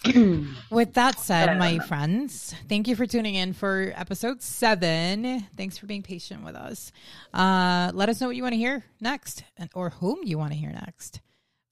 With 0.70 0.94
that 0.94 1.18
said, 1.18 1.58
my 1.58 1.78
friends, 1.80 2.54
thank 2.68 2.88
you 2.88 2.96
for 2.96 3.04
tuning 3.04 3.34
in 3.34 3.52
for 3.52 3.92
episode 3.96 4.40
seven. 4.40 5.46
Thanks 5.56 5.76
for 5.76 5.86
being 5.86 6.02
patient 6.02 6.42
with 6.42 6.54
us. 6.54 6.90
Uh, 7.34 7.90
let 7.92 8.08
us 8.08 8.20
know 8.20 8.28
what 8.28 8.36
you 8.36 8.42
want 8.42 8.54
to 8.54 8.58
hear 8.58 8.84
next 9.00 9.44
and, 9.58 9.68
or 9.74 9.90
whom 9.90 10.20
you 10.22 10.38
want 10.38 10.52
to 10.52 10.58
hear 10.58 10.70
next. 10.70 11.20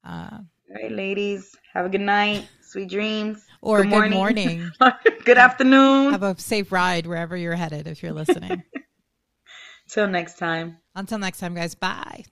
Uh, 0.04 0.28
All 0.40 0.82
right, 0.82 0.92
ladies. 0.92 1.56
Have 1.72 1.86
a 1.86 1.88
good 1.88 2.02
night. 2.02 2.46
Sweet 2.66 2.90
dreams. 2.90 3.44
or 3.62 3.82
good 3.82 3.90
morning. 3.90 4.18
morning. 4.18 4.70
good 5.24 5.38
afternoon. 5.38 6.12
Have 6.12 6.22
a 6.24 6.38
safe 6.38 6.72
ride 6.72 7.06
wherever 7.06 7.36
you're 7.36 7.54
headed 7.54 7.86
if 7.86 8.02
you're 8.02 8.12
listening. 8.12 8.64
Till 9.88 10.08
next 10.08 10.36
time. 10.36 10.78
Until 10.96 11.18
next 11.18 11.38
time, 11.38 11.54
guys. 11.54 11.76
Bye. 11.76 12.24